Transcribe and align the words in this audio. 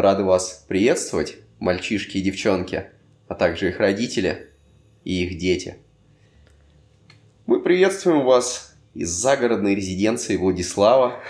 рады 0.00 0.22
вас 0.22 0.64
приветствовать, 0.68 1.36
мальчишки 1.58 2.18
и 2.18 2.22
девчонки, 2.22 2.90
а 3.26 3.34
также 3.34 3.68
их 3.68 3.78
родители 3.78 4.48
и 5.04 5.24
их 5.24 5.38
дети. 5.38 5.76
Мы 7.46 7.62
приветствуем 7.62 8.24
вас 8.24 8.74
из 8.94 9.10
загородной 9.10 9.74
резиденции 9.74 10.36
Владислава, 10.36 11.20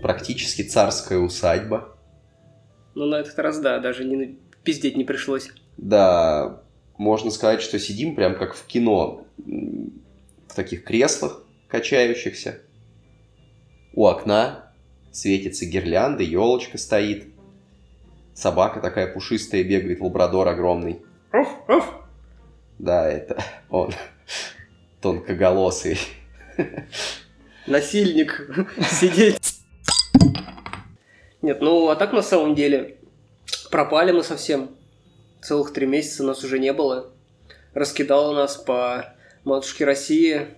практически 0.00 0.62
царская 0.62 1.18
усадьба. 1.18 1.96
Ну, 2.94 3.06
на 3.06 3.16
этот 3.16 3.38
раз, 3.38 3.58
да, 3.58 3.78
даже 3.78 4.04
не 4.04 4.38
пиздеть 4.64 4.96
не 4.96 5.04
пришлось. 5.04 5.50
Да, 5.76 6.62
можно 6.98 7.30
сказать, 7.30 7.62
что 7.62 7.78
сидим 7.78 8.14
прям 8.14 8.38
как 8.38 8.54
в 8.54 8.66
кино, 8.66 9.26
в 9.36 10.54
таких 10.54 10.84
креслах 10.84 11.42
качающихся. 11.68 12.60
У 13.92 14.06
окна 14.06 14.65
светится 15.16 15.64
гирлянда, 15.64 16.22
елочка 16.22 16.76
стоит. 16.76 17.28
Собака 18.34 18.80
такая 18.80 19.12
пушистая 19.12 19.64
бегает, 19.64 20.00
лабрадор 20.00 20.46
огромный. 20.46 21.02
Оф, 21.32 21.48
оф. 21.68 21.94
Да, 22.78 23.08
это 23.10 23.42
он, 23.70 23.92
тонкоголосый. 25.00 25.98
Насильник 27.66 28.46
сидеть. 28.90 29.38
Нет, 31.40 31.62
ну 31.62 31.88
а 31.88 31.96
так 31.96 32.12
на 32.12 32.22
самом 32.22 32.54
деле 32.54 32.98
пропали 33.70 34.12
мы 34.12 34.22
совсем. 34.22 34.76
Целых 35.40 35.72
три 35.72 35.86
месяца 35.86 36.24
нас 36.24 36.44
уже 36.44 36.58
не 36.58 36.74
было. 36.74 37.10
Раскидало 37.72 38.34
нас 38.34 38.56
по 38.56 39.14
матушке 39.44 39.86
России. 39.86 40.48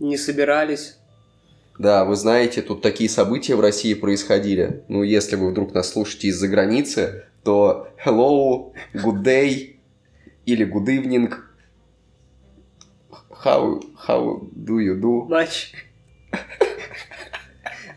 Не 0.00 0.16
собирались. 0.16 0.98
Да, 1.78 2.04
вы 2.04 2.16
знаете, 2.16 2.62
тут 2.62 2.80
такие 2.80 3.10
события 3.10 3.54
в 3.54 3.60
России 3.60 3.94
происходили. 3.94 4.84
Ну, 4.88 5.02
если 5.02 5.36
вы 5.36 5.50
вдруг 5.50 5.74
нас 5.74 5.92
слушаете 5.92 6.28
из-за 6.28 6.48
границы, 6.48 7.26
то 7.44 7.88
hello, 8.04 8.72
good 8.94 9.22
day 9.22 9.76
или 10.46 10.66
good 10.66 10.86
evening. 10.86 11.34
How, 13.44 13.82
how 14.08 14.40
do 14.54 14.78
you 14.78 14.98
do? 14.98 15.28
Матч. 15.28 15.72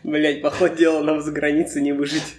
Блять, 0.04 0.42
походу 0.42 0.76
дела 0.76 1.02
нам 1.02 1.22
за 1.22 1.32
границей 1.32 1.82
не 1.82 1.92
выжить. 1.92 2.36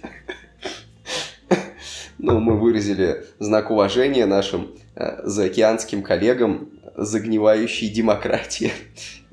Ну, 2.18 2.38
мы 2.38 2.56
выразили 2.56 3.24
знак 3.40 3.72
уважения 3.72 4.26
нашим 4.26 4.76
э, 4.94 5.26
заокеанским 5.26 6.04
коллегам 6.04 6.70
загнивающей 6.96 7.88
демократии 7.88 8.72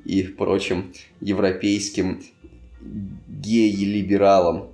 и 0.06 0.24
прочим 0.24 0.94
европейским 1.22 2.22
гей-либералам. 3.28 4.70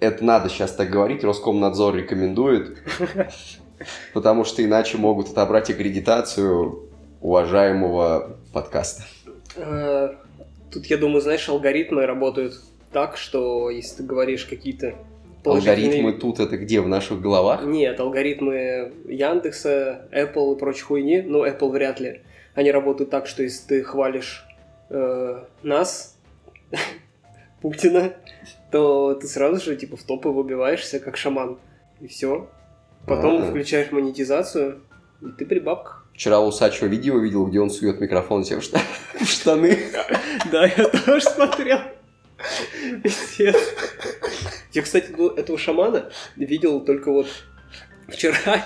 Это 0.00 0.24
надо 0.24 0.48
сейчас 0.48 0.72
так 0.74 0.90
говорить, 0.90 1.22
Роскомнадзор 1.22 1.94
рекомендует, 1.96 2.78
потому 4.14 4.44
что 4.44 4.64
иначе 4.64 4.98
могут 4.98 5.28
отобрать 5.28 5.70
аккредитацию 5.70 6.88
уважаемого 7.20 8.36
подкаста. 8.52 9.04
Э, 9.56 10.14
Тут, 10.72 10.86
я 10.86 10.96
думаю, 10.96 11.20
знаешь, 11.20 11.48
алгоритмы 11.48 12.06
работают 12.06 12.54
так, 12.92 13.16
что 13.18 13.68
если 13.70 13.98
ты 13.98 14.02
говоришь 14.04 14.46
какие-то 14.46 14.94
положительные- 15.44 15.84
Алгоритмы 15.86 16.12
тут 16.14 16.40
это 16.40 16.56
где, 16.56 16.80
в 16.80 16.88
наших 16.88 17.20
головах? 17.20 17.62
Нет, 17.64 18.00
алгоритмы 18.00 18.92
Яндекса, 19.06 20.08
Apple 20.12 20.56
и 20.56 20.58
прочей 20.58 20.82
хуйни, 20.82 21.20
ну, 21.20 21.44
Apple 21.46 21.70
вряд 21.70 22.00
ли. 22.00 22.22
Они 22.54 22.70
работают 22.70 23.10
так, 23.10 23.26
что 23.26 23.42
если 23.42 23.66
ты 23.66 23.82
хвалишь 23.82 24.44
э, 24.90 25.44
нас, 25.62 26.18
Путина, 27.62 28.12
то 28.70 29.14
ты 29.14 29.26
сразу 29.26 29.62
же, 29.64 29.76
типа, 29.76 29.96
в 29.96 30.02
топы 30.02 30.28
выбиваешься, 30.28 30.98
как 31.00 31.16
шаман. 31.16 31.58
И 32.00 32.08
все. 32.08 32.48
Потом 33.06 33.42
А. 33.42 33.46
включаешь 33.50 33.92
монетизацию, 33.92 34.80
и 35.22 35.26
ты 35.38 35.46
при 35.46 35.60
бабках. 35.60 36.06
Вчера 36.14 36.40
у 36.40 36.48
Усачева 36.48 36.88
видео 36.88 37.18
видел, 37.18 37.46
где 37.46 37.60
он 37.60 37.70
сует 37.70 38.00
микрофон 38.00 38.44
себе 38.44 38.60
в 38.60 38.62
шта- 38.62 38.80
в 39.20 39.26
штаны. 39.26 39.78
Да, 40.50 40.66
я 40.66 40.88
тоже 40.88 41.22
смотрел. 41.22 41.78
Я, 44.72 44.82
кстати, 44.82 45.38
этого 45.38 45.58
шамана 45.58 46.10
видел 46.36 46.80
только 46.80 47.10
вот 47.12 47.26
вчера, 48.08 48.64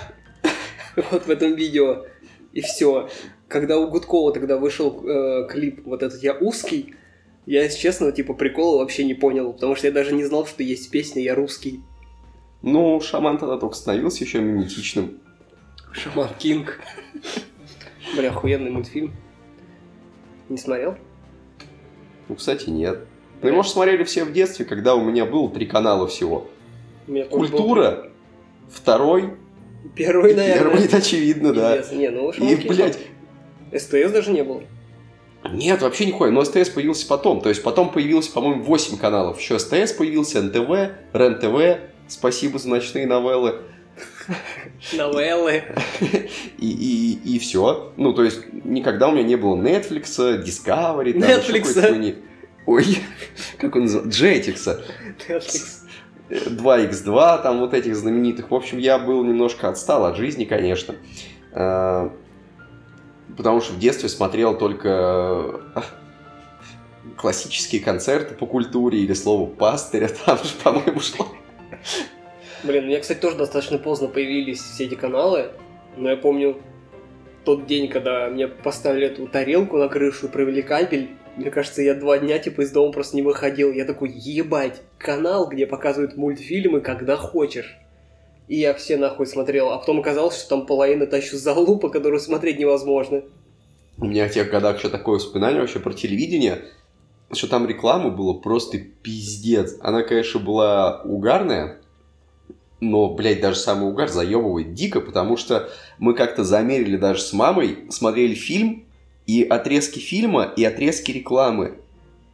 вот 1.11 1.25
в 1.25 1.29
этом 1.29 1.53
видео, 1.55 2.05
и 2.53 2.61
все. 2.61 3.09
Когда 3.47 3.79
у 3.79 3.87
Гудкова 3.89 4.33
тогда 4.33 4.57
вышел 4.57 5.03
э, 5.05 5.47
клип 5.49 5.85
вот 5.85 6.03
этот 6.03 6.21
«Я 6.21 6.33
узкий», 6.33 6.95
я, 7.45 7.63
если 7.63 7.79
честно, 7.79 8.11
типа 8.11 8.33
прикола 8.33 8.79
вообще 8.79 9.05
не 9.05 9.13
понял, 9.13 9.53
потому 9.53 9.75
что 9.75 9.87
я 9.87 9.93
даже 9.93 10.13
не 10.13 10.25
знал, 10.25 10.45
что 10.45 10.63
есть 10.63 10.91
песня 10.91 11.23
«Я 11.23 11.33
русский». 11.33 11.81
Ну, 12.61 12.99
шаман 12.99 13.37
тогда 13.37 13.57
только 13.57 13.75
становился 13.75 14.23
еще 14.23 14.39
миметичным. 14.41 15.21
Шаман 15.93 16.29
Кинг. 16.37 16.81
Бля, 18.17 18.29
охуенный 18.29 18.71
мультфильм. 18.71 19.13
Не 20.49 20.57
смотрел? 20.57 20.97
Ну, 22.27 22.35
кстати, 22.35 22.69
нет. 22.69 23.05
Ну, 23.41 23.53
может, 23.53 23.71
смотрели 23.71 24.03
все 24.03 24.25
в 24.25 24.33
детстве, 24.33 24.65
когда 24.65 24.95
у 24.95 25.03
меня 25.03 25.25
было 25.25 25.49
три 25.49 25.65
канала 25.65 26.07
всего. 26.07 26.49
Культура, 27.29 28.09
второй, 28.69 29.35
Первый, 29.95 30.33
и 30.33 30.35
наверное. 30.35 30.63
первый, 30.63 30.85
это 30.85 30.97
очевидно, 30.97 31.53
да. 31.53 31.77
Пиздец. 31.77 31.97
Не, 31.97 32.09
ну 32.09 32.31
И, 32.31 32.55
блядь, 32.67 32.99
СТС 33.79 34.11
даже 34.11 34.31
не 34.31 34.43
было. 34.43 34.63
нет, 35.51 35.81
вообще 35.81 36.05
нихуя, 36.05 36.31
но 36.31 36.43
СТС 36.43 36.69
появился 36.69 37.07
потом. 37.07 37.41
То 37.41 37.49
есть 37.49 37.63
потом 37.63 37.91
появилось, 37.91 38.27
по-моему, 38.27 38.63
8 38.63 38.97
каналов. 38.97 39.39
Еще 39.39 39.59
СТС 39.59 39.93
появился, 39.93 40.41
НТВ, 40.41 40.69
РЕН-ТВ, 41.13 41.79
спасибо 42.07 42.59
за 42.59 42.69
ночные 42.69 43.07
новеллы. 43.07 43.61
Новеллы. 44.93 45.63
И, 46.57 46.69
и, 46.69 47.35
и 47.35 47.39
все. 47.39 47.93
Ну, 47.97 48.13
то 48.13 48.23
есть, 48.23 48.41
никогда 48.65 49.07
у 49.07 49.11
меня 49.11 49.23
не 49.23 49.35
было 49.35 49.55
Netflix, 49.55 50.43
Discovery, 50.43 51.13
там 51.19 51.29
Netflix. 51.29 52.15
Ой, 52.65 52.85
как 53.57 53.75
он 53.75 53.83
называется? 53.83 54.25
Jetix. 54.25 54.79
Netflix. 55.29 55.87
2x2, 56.29 57.41
там 57.41 57.59
вот 57.59 57.73
этих 57.73 57.95
знаменитых. 57.95 58.51
В 58.51 58.55
общем, 58.55 58.77
я 58.79 58.99
был 58.99 59.23
немножко 59.23 59.69
отстал 59.69 60.05
от 60.05 60.17
жизни, 60.17 60.43
конечно. 60.43 60.95
Потому 63.37 63.61
что 63.61 63.73
в 63.73 63.79
детстве 63.79 64.09
смотрел 64.09 64.57
только 64.57 65.61
э, 65.75 65.81
классические 67.15 67.81
концерты 67.81 68.33
по 68.33 68.47
культуре 68.47 68.99
или 68.99 69.13
слово 69.13 69.47
пастыря, 69.47 70.09
там 70.25 70.37
же, 70.39 70.55
по-моему, 70.63 70.99
шло. 70.99 71.27
Блин, 72.63 72.85
у 72.85 72.87
меня, 72.87 72.99
кстати, 72.99 73.19
тоже 73.19 73.37
достаточно 73.37 73.77
поздно 73.77 74.07
появились 74.07 74.59
все 74.59 74.85
эти 74.85 74.95
каналы, 74.95 75.51
но 75.95 76.09
я 76.09 76.17
помню 76.17 76.57
тот 77.45 77.67
день, 77.67 77.87
когда 77.87 78.27
мне 78.27 78.47
поставили 78.47 79.07
эту 79.07 79.27
тарелку 79.27 79.77
на 79.77 79.87
крышу 79.87 80.25
и 80.25 80.29
провели 80.29 80.61
кабель, 80.63 81.11
мне 81.37 81.51
кажется, 81.51 81.83
я 81.83 81.93
два 81.93 82.17
дня 82.17 82.39
типа 82.39 82.61
из 82.61 82.71
дома 82.71 82.91
просто 82.91 83.15
не 83.15 83.21
выходил. 83.21 83.71
Я 83.71 83.85
такой, 83.85 84.09
ебать, 84.09 84.81
канал, 84.97 85.47
где 85.47 85.67
показывают 85.67 86.17
мультфильмы, 86.17 86.81
когда 86.81 87.15
хочешь. 87.15 87.77
И 88.47 88.57
я 88.59 88.73
все 88.73 88.97
нахуй 88.97 89.27
смотрел, 89.27 89.71
а 89.71 89.77
потом 89.77 89.99
оказалось, 89.99 90.37
что 90.37 90.49
там 90.49 90.65
половина 90.65 91.05
тащу 91.05 91.37
залупа, 91.37 91.89
которую 91.89 92.19
смотреть 92.19 92.59
невозможно. 92.59 93.23
У 93.97 94.05
меня 94.05 94.27
в 94.27 94.31
тех 94.31 94.49
годах 94.49 94.77
еще 94.77 94.89
такое 94.89 95.15
воспоминание 95.15 95.59
вообще 95.59 95.79
про 95.79 95.91
телевидение, 95.91 96.63
что 97.31 97.47
там 97.47 97.67
реклама 97.67 98.09
была 98.09 98.35
просто 98.35 98.77
пиздец. 98.77 99.75
Она, 99.81 100.03
конечно, 100.03 100.39
была 100.39 101.01
угарная, 101.03 101.79
но, 102.79 103.13
блядь, 103.13 103.41
даже 103.41 103.57
самый 103.57 103.89
угар 103.89 104.07
заебывает 104.07 104.73
дико, 104.73 105.01
потому 105.01 105.35
что 105.35 105.69
мы 105.97 106.13
как-то 106.13 106.43
замерили 106.43 106.95
даже 106.95 107.21
с 107.21 107.33
мамой, 107.33 107.87
смотрели 107.89 108.33
фильм, 108.33 108.85
и 109.25 109.43
отрезки 109.43 109.99
фильма, 109.99 110.53
и 110.55 110.63
отрезки 110.63 111.11
рекламы. 111.11 111.79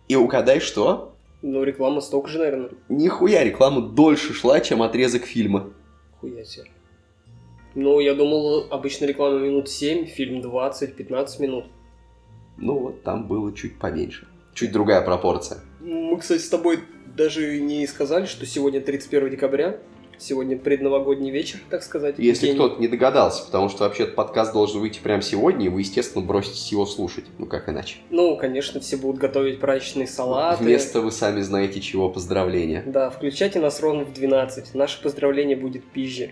И 0.07 0.16
угадай 0.16 0.59
что? 0.59 1.16
Ну, 1.41 1.63
реклама 1.63 2.01
столько 2.01 2.30
же, 2.30 2.38
наверное. 2.40 2.69
Нихуя, 2.88 3.44
реклама 3.44 3.81
дольше 3.81 4.33
шла, 4.33 4.59
чем 4.59 4.83
отрезок 4.83 5.24
фильма. 5.24 5.74
Хуя 6.23 6.45
себе. 6.45 6.67
Ну, 7.75 7.99
я 7.99 8.13
думал, 8.13 8.67
обычно 8.71 9.05
реклама 9.05 9.39
минут 9.39 9.67
7, 9.67 10.05
фильм 10.05 10.39
20-15 10.39 11.41
минут. 11.41 11.65
Ну 12.57 12.79
вот, 12.79 13.03
там 13.03 13.27
было 13.27 13.53
чуть 13.53 13.77
поменьше. 13.77 14.25
Чуть 14.53 14.71
другая 14.71 15.01
пропорция. 15.01 15.59
Мы, 15.81 16.17
кстати, 16.17 16.39
с 16.39 16.47
тобой 16.47 16.79
даже 17.17 17.59
не 17.59 17.85
сказали, 17.87 18.25
что 18.25 18.45
сегодня 18.45 18.79
31 18.79 19.31
декабря. 19.31 19.79
Сегодня 20.18 20.57
предновогодний 20.57 21.31
вечер, 21.31 21.60
так 21.69 21.83
сказать. 21.83 22.15
Если 22.18 22.54
кто-то 22.54 22.80
не 22.81 22.88
догадался, 22.88 23.45
потому 23.45 23.69
что 23.69 23.83
вообще-то 23.83 24.13
подкаст 24.13 24.54
должен 24.54 24.80
выйти 24.80 25.00
прямо 25.00 25.21
сегодня, 25.21 25.65
и 25.65 25.69
вы, 25.69 25.81
естественно, 25.81 26.24
броситесь 26.24 26.71
его 26.71 26.86
слушать. 26.86 27.25
Ну, 27.38 27.45
как 27.45 27.69
иначе. 27.69 27.98
Ну, 28.10 28.38
конечно, 28.38 28.80
все 28.80 28.98
будут 28.98 29.19
готовить 29.19 29.60
праздничные 29.60 30.07
салаты. 30.07 30.63
Вместо 30.63 31.01
вы 31.01 31.12
сами 31.12 31.42
знаете 31.42 31.81
чего 31.81 32.10
поздравления. 32.10 32.83
Да, 32.86 33.10
включайте 33.10 33.60
нас 33.60 33.81
ровно 33.81 34.06
в 34.06 34.13
12. 34.13 34.75
Наше 34.75 35.01
поздравление 35.01 35.56
будет 35.56 35.83
позже. 35.83 36.31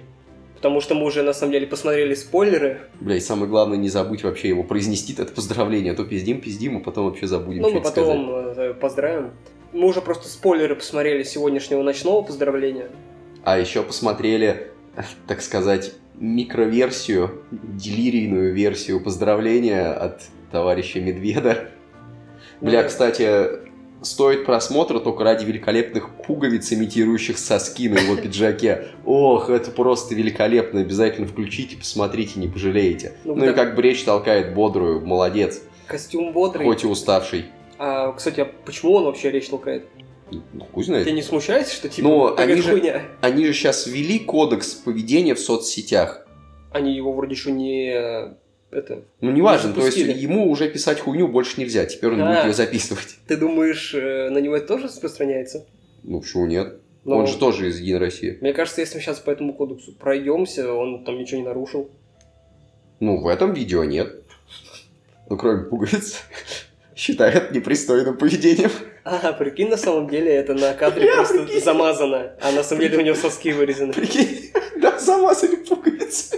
Потому 0.61 0.79
что 0.79 0.93
мы 0.93 1.05
уже, 1.05 1.23
на 1.23 1.33
самом 1.33 1.53
деле, 1.53 1.65
посмотрели 1.65 2.13
спойлеры. 2.13 2.81
Бля, 2.99 3.15
и 3.15 3.19
самое 3.19 3.49
главное, 3.49 3.79
не 3.79 3.89
забудь 3.89 4.23
вообще 4.23 4.49
его 4.49 4.61
произнести, 4.61 5.13
это 5.13 5.33
поздравление. 5.33 5.93
А 5.93 5.95
то 5.95 6.05
пиздим, 6.05 6.39
пиздим, 6.39 6.77
а 6.77 6.79
потом 6.81 7.05
вообще 7.05 7.25
забудем 7.25 7.63
ну, 7.63 7.71
мы 7.71 7.79
сказать. 7.79 7.95
потом 7.95 8.29
э, 8.29 8.73
поздравим. 8.75 9.31
Мы 9.73 9.87
уже 9.87 10.01
просто 10.01 10.29
спойлеры 10.29 10.75
посмотрели 10.75 11.23
сегодняшнего 11.23 11.81
ночного 11.81 12.21
поздравления. 12.21 12.89
А 13.43 13.57
еще 13.57 13.83
посмотрели, 13.83 14.71
так 15.27 15.41
сказать, 15.41 15.93
микроверсию, 16.15 17.43
делирийную 17.51 18.53
версию 18.53 19.01
поздравления 19.01 19.87
от 19.87 20.21
товарища 20.51 20.99
Медведа. 20.99 21.69
Бля, 22.61 22.83
кстати, 22.83 23.61
стоит 24.03 24.45
просмотра 24.45 24.99
только 24.99 25.23
ради 25.23 25.45
великолепных 25.45 26.09
пуговиц, 26.09 26.71
имитирующих 26.71 27.37
соски 27.37 27.89
на 27.89 27.97
его 27.97 28.15
пиджаке. 28.15 28.89
Ох, 29.05 29.49
это 29.49 29.71
просто 29.71 30.13
великолепно. 30.13 30.81
Обязательно 30.81 31.27
включите, 31.27 31.77
посмотрите, 31.77 32.39
не 32.39 32.47
пожалеете. 32.47 33.13
Ну, 33.23 33.35
Ну 33.35 33.49
и 33.49 33.53
как 33.53 33.75
бы 33.75 33.81
речь 33.81 34.03
толкает 34.03 34.53
бодрую, 34.53 35.05
молодец. 35.05 35.63
Костюм 35.87 36.31
бодрый. 36.33 36.65
Хоть 36.65 36.83
и 36.83 36.87
уставший. 36.87 37.45
А, 37.79 38.11
кстати, 38.11 38.41
а 38.41 38.51
почему 38.65 38.93
он 38.93 39.05
вообще 39.05 39.31
речь 39.31 39.49
толкает? 39.49 39.87
Ну, 40.31 40.65
хуй 40.71 40.83
знает. 40.83 41.05
Тебя 41.05 41.15
не 41.15 41.21
смущается, 41.21 41.75
что 41.75 41.89
типа 41.89 42.07
Ну, 42.07 42.29
какая-то 42.29 42.53
они 42.53 42.61
же- 42.61 42.71
хуйня? 42.71 43.01
Они 43.21 43.45
же 43.45 43.53
сейчас 43.53 43.85
ввели 43.87 44.19
кодекс 44.19 44.73
поведения 44.73 45.35
в 45.35 45.39
соцсетях. 45.39 46.25
Они 46.71 46.95
его 46.95 47.11
вроде 47.13 47.33
еще 47.35 47.51
не... 47.51 47.91
Это... 48.71 49.03
Ну, 49.19 49.31
неважно, 49.31 49.73
то 49.73 49.85
есть 49.85 49.97
ему 49.97 50.49
уже 50.49 50.69
писать 50.69 51.01
хуйню 51.01 51.27
больше 51.27 51.59
нельзя, 51.59 51.85
теперь 51.85 52.11
он 52.13 52.21
А. 52.21 52.27
будет 52.27 52.45
ее 52.45 52.53
записывать. 52.53 53.17
Ты 53.27 53.35
думаешь, 53.35 53.93
э, 53.93 54.29
на 54.29 54.37
него 54.37 54.55
это 54.55 54.67
тоже 54.67 54.85
распространяется? 54.85 55.65
Ну, 56.03 56.21
почему 56.21 56.45
нет? 56.45 56.77
Но 57.03 57.17
Он 57.17 57.27
же 57.27 57.37
тоже 57.37 57.67
из 57.67 57.79
Единой 57.79 57.99
России. 57.99 58.37
Мне 58.39 58.53
кажется, 58.53 58.79
если 58.79 58.95
мы 58.95 59.01
сейчас 59.01 59.19
по 59.19 59.31
этому 59.31 59.53
кодексу 59.53 59.93
пройдемся, 59.93 60.71
он 60.71 61.03
там 61.03 61.17
ничего 61.17 61.41
не 61.41 61.45
нарушил. 61.47 61.89
Ну, 63.01 63.17
в 63.19 63.27
этом 63.27 63.53
видео 63.53 63.83
нет. 63.83 64.23
Ну, 65.29 65.35
кроме 65.37 65.63
пуговиц. 65.65 66.21
Считает 67.01 67.51
непристойным 67.51 68.15
поведением. 68.15 68.69
А, 69.03 69.33
прикинь, 69.33 69.69
на 69.69 69.77
самом 69.77 70.07
деле 70.07 70.31
это 70.31 70.53
на 70.53 70.71
кадре 70.75 71.01
Бля, 71.05 71.15
просто 71.15 71.45
прикинь. 71.45 71.63
замазано, 71.63 72.33
а 72.39 72.51
на 72.51 72.61
самом 72.61 72.81
деле 72.81 72.99
у 72.99 73.01
него 73.01 73.15
соски 73.15 73.51
вырезаны. 73.53 73.91
Прикинь, 73.91 74.51
да, 74.77 74.99
замазали 74.99 75.55
пуговицы. 75.55 76.37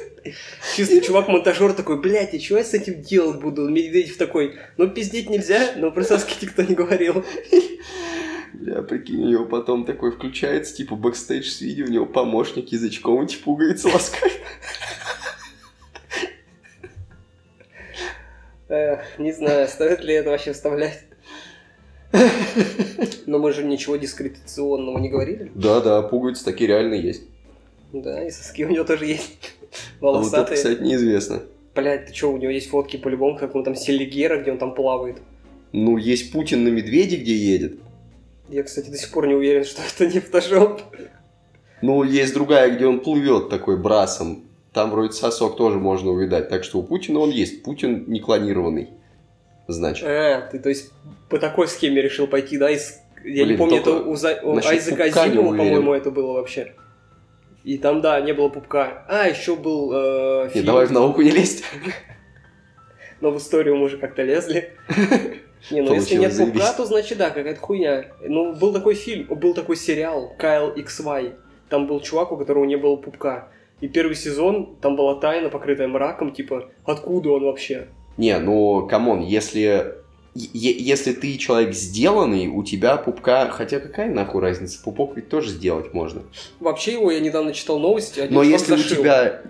Чисто 0.77 1.01
чувак-монтажер 1.01 1.73
такой, 1.73 1.99
блядь, 1.99 2.33
и 2.33 2.39
что 2.39 2.59
я 2.59 2.63
с 2.63 2.73
этим 2.73 3.01
делать 3.01 3.41
буду? 3.41 3.67
Медведев 3.67 4.15
такой, 4.15 4.55
ну 4.77 4.89
пиздеть 4.89 5.29
нельзя, 5.29 5.73
но 5.75 5.91
про 5.91 6.01
соски 6.05 6.45
никто 6.45 6.61
не 6.61 6.75
говорил. 6.75 7.25
Бля, 8.53 8.83
прикинь, 8.83 9.21
у 9.21 9.27
него 9.27 9.43
потом 9.43 9.83
такой 9.83 10.13
включается, 10.13 10.73
типа, 10.73 10.95
бэкстейдж 10.95 11.49
с 11.49 11.59
видео, 11.59 11.87
у 11.87 11.89
него 11.89 12.05
помощник 12.05 12.71
язычком 12.71 13.25
эти 13.25 13.35
пуговицы 13.35 13.89
ласкает. 13.89 14.39
Эх, 18.73 19.19
не 19.19 19.31
знаю, 19.31 19.67
стоит 19.67 20.03
ли 20.03 20.15
это 20.15 20.31
вообще 20.31 20.51
вставлять. 20.51 20.99
Но 23.27 23.37
мы 23.37 23.53
же 23.53 23.63
ничего 23.63 23.97
дискретационного 23.97 24.97
не 24.97 25.09
говорили. 25.09 25.51
Да-да, 25.53 26.01
пуговицы 26.01 26.43
такие 26.43 26.69
реально 26.69 26.95
есть. 26.95 27.21
Да, 27.91 28.25
и 28.25 28.31
соски 28.31 28.65
у 28.65 28.69
него 28.69 28.83
тоже 28.83 29.05
есть. 29.05 29.37
А 30.01 30.05
вот 30.05 30.09
это, 30.09 30.17
Волосатые. 30.17 30.57
кстати, 30.57 30.81
неизвестно. 30.81 31.43
Блядь, 31.75 32.07
ты 32.07 32.15
что, 32.15 32.33
у 32.33 32.37
него 32.37 32.51
есть 32.51 32.69
фотки 32.69 32.97
по-любому, 32.97 33.37
как 33.37 33.53
он 33.53 33.63
там 33.63 33.75
Селигера, 33.75 34.41
где 34.41 34.51
он 34.51 34.57
там 34.57 34.73
плавает. 34.73 35.17
Ну, 35.71 35.97
есть 35.97 36.31
Путин 36.31 36.63
на 36.63 36.69
медведе, 36.69 37.17
где 37.17 37.35
едет. 37.35 37.77
Я, 38.49 38.63
кстати, 38.63 38.89
до 38.89 38.97
сих 38.97 39.11
пор 39.11 39.27
не 39.27 39.35
уверен, 39.35 39.65
что 39.65 39.83
это 39.83 40.11
не 40.11 40.19
фотошоп. 40.19 40.81
Ну, 41.83 42.03
есть 42.03 42.33
другая, 42.33 42.75
где 42.75 42.87
он 42.87 43.01
плывет 43.01 43.49
такой 43.49 43.77
брасом. 43.77 44.45
Там 44.73 44.89
вроде 44.89 45.13
сосок 45.13 45.55
тоже 45.55 45.77
можно 45.77 46.11
увидать. 46.11 46.49
Так 46.49 46.63
что 46.63 46.79
у 46.79 46.83
Путина 46.83 47.19
он 47.19 47.29
есть. 47.29 47.63
Путин 47.63 48.05
не 48.07 48.19
клонированный. 48.19 48.89
Значит. 49.67 50.05
А, 50.07 50.41
ты, 50.51 50.59
то 50.59 50.69
есть, 50.69 50.91
по 51.29 51.37
такой 51.39 51.67
схеме 51.67 52.01
решил 52.01 52.27
пойти, 52.27 52.57
да? 52.57 52.69
из- 52.71 52.99
Я 53.23 53.43
не 53.43 53.45
Блин, 53.45 53.57
помню, 53.59 53.81
только 53.81 53.99
это 54.01 54.09
у, 54.09 54.15
За- 54.15 54.39
у 54.43 54.57
Айзека 54.57 55.03
не 55.05 55.09
Азимова, 55.09 55.55
по-моему, 55.55 55.93
это 55.93 56.11
было 56.11 56.33
вообще. 56.33 56.73
И 57.63 57.77
там, 57.77 58.01
да, 58.01 58.19
не 58.19 58.33
было 58.33 58.49
пупка. 58.49 59.05
А, 59.07 59.27
еще 59.27 59.55
был 59.55 59.91
э, 59.93 60.43
Не, 60.47 60.49
фильм, 60.51 60.65
давай 60.65 60.85
в 60.87 60.91
науку 60.91 61.21
не 61.21 61.31
лезть. 61.31 61.63
но 63.21 63.31
в 63.31 63.37
историю 63.37 63.77
мы 63.77 63.85
уже 63.85 63.97
как-то 63.97 64.23
лезли. 64.23 64.73
Не, 65.71 65.81
ну 65.81 65.93
если 65.93 66.15
нет 66.15 66.35
пупка, 66.37 66.73
то 66.73 66.83
значит 66.85 67.17
да, 67.17 67.29
какая-то 67.29 67.61
хуйня. 67.61 68.07
Ну, 68.21 68.53
был 68.53 68.73
такой 68.73 68.95
фильм, 68.95 69.27
был 69.27 69.53
такой 69.53 69.77
сериал 69.77 70.33
Кайл 70.37 70.73
XY. 70.75 71.35
Там 71.69 71.87
был 71.87 72.01
чувак, 72.01 72.33
у 72.33 72.37
которого 72.37 72.65
не 72.65 72.75
было 72.75 72.97
пупка. 72.97 73.47
И 73.83 73.89
первый 73.89 74.15
сезон, 74.15 74.77
там 74.79 74.95
была 74.95 75.15
тайна, 75.15 75.49
покрытая 75.49 75.89
мраком, 75.89 76.31
типа, 76.31 76.69
откуда 76.85 77.31
он 77.31 77.43
вообще? 77.43 77.89
Не, 78.15 78.39
ну, 78.39 78.87
come 78.87 79.06
on, 79.06 79.19
если... 79.19 79.95
Если 80.33 81.11
ты 81.11 81.37
человек 81.37 81.73
сделанный, 81.73 82.47
у 82.47 82.63
тебя 82.63 82.95
пупка... 82.95 83.49
Хотя 83.49 83.81
какая 83.81 84.09
нахуй 84.09 84.41
разница? 84.41 84.81
Пупок 84.81 85.17
ведь 85.17 85.27
тоже 85.27 85.49
сделать 85.49 85.93
можно. 85.93 86.21
Вообще 86.61 86.93
его, 86.93 87.11
я 87.11 87.19
недавно 87.19 87.51
читал 87.51 87.77
новости, 87.77 88.25
Но 88.29 88.41
если 88.41 88.75
у 88.75 88.77
зашил. 88.77 88.99
тебя... 88.99 89.41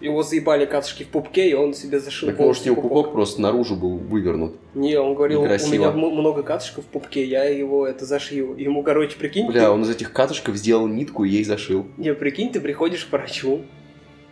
Его 0.00 0.22
заебали 0.22 0.64
катышки 0.64 1.02
в 1.02 1.08
пупке, 1.08 1.50
и 1.50 1.54
он 1.54 1.74
себе 1.74 2.00
зашил 2.00 2.30
Так 2.30 2.38
может, 2.38 2.64
его 2.64 2.80
пупок 2.80 3.12
просто 3.12 3.40
наружу 3.42 3.76
был 3.76 3.98
вывернут. 3.98 4.56
Не, 4.74 4.96
он 4.98 5.14
говорил, 5.14 5.42
Некрасиво. 5.42 5.90
у 5.90 5.92
меня 5.94 6.10
много 6.10 6.42
катышков 6.42 6.84
в 6.84 6.88
пупке, 6.88 7.22
я 7.24 7.44
его 7.44 7.86
это 7.86 8.06
зашью. 8.06 8.56
Ему, 8.56 8.82
короче, 8.82 9.18
прикинь, 9.18 9.46
Бля, 9.46 9.64
ты- 9.66 9.70
он 9.70 9.82
из 9.82 9.90
этих 9.90 10.12
катышков 10.12 10.56
сделал 10.56 10.86
нитку 10.88 11.24
и 11.24 11.28
ей 11.28 11.44
зашил. 11.44 11.86
не, 11.98 12.14
прикинь, 12.14 12.50
ты 12.50 12.60
приходишь 12.60 13.04
к 13.04 13.12
врачу, 13.12 13.60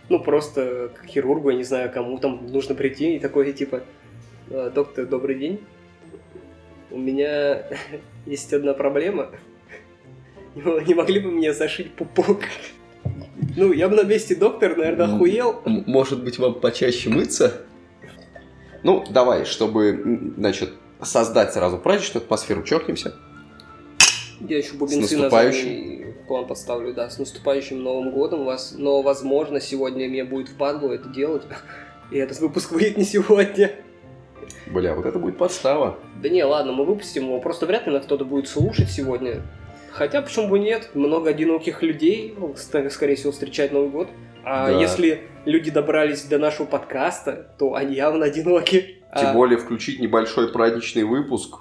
ну, 0.09 0.21
просто 0.21 0.91
к 0.97 1.07
хирургу, 1.07 1.51
я 1.51 1.57
не 1.57 1.65
знаю, 1.65 1.91
кому 1.93 2.17
там 2.19 2.47
нужно 2.51 2.75
прийти, 2.75 3.17
и 3.17 3.19
такой, 3.19 3.53
типа, 3.53 3.83
«А, 4.51 4.71
доктор, 4.71 5.05
добрый 5.05 5.35
день, 5.39 5.61
у 6.91 6.97
меня 6.97 7.65
есть 8.27 8.51
одна 8.55 8.73
проблема, 8.73 9.29
не 10.55 10.95
могли 10.95 11.21
бы 11.21 11.31
мне 11.31 11.53
зашить 11.53 11.93
пупок? 11.93 12.41
Ну, 13.57 13.73
я 13.73 13.89
бы 13.89 13.97
на 13.97 14.03
месте 14.03 14.35
доктора, 14.35 14.75
наверное, 14.75 15.07
охуел. 15.07 15.63
Может 15.65 16.23
быть, 16.23 16.39
вам 16.39 16.55
почаще 16.55 17.09
мыться? 17.11 17.63
Ну, 18.83 19.05
давай, 19.11 19.45
чтобы, 19.45 20.33
значит, 20.37 20.71
создать 21.03 21.53
сразу 21.53 21.79
праздничную 21.79 22.25
атмосферу, 22.25 22.63
чокнемся. 22.63 23.15
Я 24.41 24.59
еще 24.59 24.75
бубенцы 24.75 25.09
С 25.09 25.19
наступающим. 25.19 26.13
в 26.13 26.27
план 26.29 26.47
подставлю, 26.47 26.95
да, 26.95 27.11
с 27.11 27.19
наступающим 27.19 27.83
Новым 27.83 28.13
Годом 28.13 28.45
вас. 28.45 28.75
Но, 28.77 29.03
возможно, 29.03 29.61
сегодня 29.61 30.09
мне 30.09 30.25
будет 30.25 30.49
впадло 30.49 30.93
это 30.93 31.09
делать. 31.09 31.43
И 32.13 32.19
этот 32.19 32.39
выпуск 32.39 32.71
выйдет 32.71 32.97
не 32.97 33.05
сегодня. 33.05 33.73
Бля, 34.67 34.95
вот 34.95 35.07
это 35.07 35.19
будет 35.19 35.39
подстава. 35.39 35.99
Да 36.23 36.29
не, 36.29 36.45
ладно, 36.45 36.73
мы 36.73 36.85
выпустим 36.85 37.25
его. 37.25 37.41
Просто 37.41 37.67
вряд 37.67 37.87
ли 37.87 37.93
на 37.93 38.01
кто-то 38.01 38.25
будет 38.25 38.49
слушать 38.49 38.91
сегодня. 38.91 39.43
Хотя, 39.99 40.23
почему 40.23 40.49
бы 40.49 40.59
нет? 40.61 40.91
Много 40.95 41.31
одиноких 41.31 41.83
людей, 41.83 42.35
ну, 42.39 42.55
скорее 42.57 43.17
всего, 43.17 43.33
встречать 43.33 43.73
Новый 43.73 43.91
год. 43.91 44.09
А 44.45 44.71
Да. 44.73 44.81
если 44.81 45.23
люди 45.45 45.71
добрались 45.71 46.23
до 46.23 46.39
нашего 46.39 46.67
подкаста, 46.67 47.55
то 47.59 47.75
они 47.75 47.97
явно 47.97 48.27
одиноки. 48.27 48.97
Тем 49.19 49.29
А, 49.31 49.33
более 49.35 49.59
включить 49.59 50.01
небольшой 50.01 50.53
праздничный 50.53 51.03
выпуск 51.05 51.57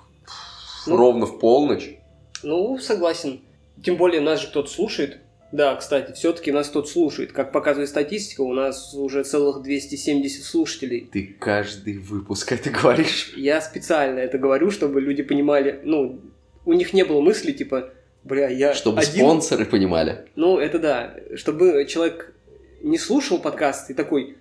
Ну. 0.86 0.96
ровно 0.98 1.26
в 1.26 1.40
полночь. 1.40 1.96
Ну, 2.44 2.78
согласен. 2.78 3.42
Тем 3.84 3.98
более 3.98 4.22
нас 4.22 4.42
же 4.42 4.48
кто-то 4.48 4.70
слушает. 4.70 5.18
Да, 5.52 5.76
кстати, 5.76 6.12
все-таки 6.12 6.52
нас 6.52 6.68
кто-то 6.70 6.88
слушает. 6.88 7.32
Как 7.32 7.52
показывает 7.52 7.90
статистика, 7.90 8.42
у 8.42 8.54
нас 8.54 8.94
уже 8.94 9.24
целых 9.24 9.64
270 9.64 10.44
слушателей. 10.44 11.10
Ты 11.12 11.36
каждый 11.40 11.98
выпуск 11.98 12.52
это 12.52 12.70
говоришь. 12.70 13.34
Я 13.36 13.62
специально 13.62 14.20
это 14.20 14.38
говорю, 14.38 14.72
чтобы 14.72 15.00
люди 15.02 15.24
понимали, 15.24 15.80
ну, 15.84 16.20
у 16.66 16.74
них 16.74 16.92
не 16.94 17.04
было 17.06 17.22
мысли, 17.22 17.54
типа, 17.54 17.90
бля, 18.28 18.50
я 18.50 18.74
Чтобы 18.74 19.00
один... 19.00 19.26
спонсоры 19.26 19.66
понимали. 19.66 20.28
Ну, 20.36 20.60
это 20.60 20.80
да. 20.80 21.16
Чтобы 21.36 21.86
человек 21.88 22.34
не 22.82 22.98
слушал 22.98 23.40
подкаст 23.40 23.90
и 23.90 23.94
такой, 23.94 24.38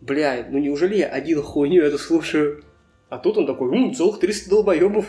бля, 0.00 0.46
ну 0.50 0.58
неужели 0.58 0.96
я 0.96 1.06
один 1.06 1.42
хуйню 1.42 1.82
это 1.82 1.98
слушаю? 1.98 2.64
А 3.08 3.18
тут 3.18 3.38
он 3.38 3.46
такой, 3.46 3.68
ум, 3.68 3.94
целых 3.94 4.18
300 4.18 4.50
долбоебов. 4.50 5.06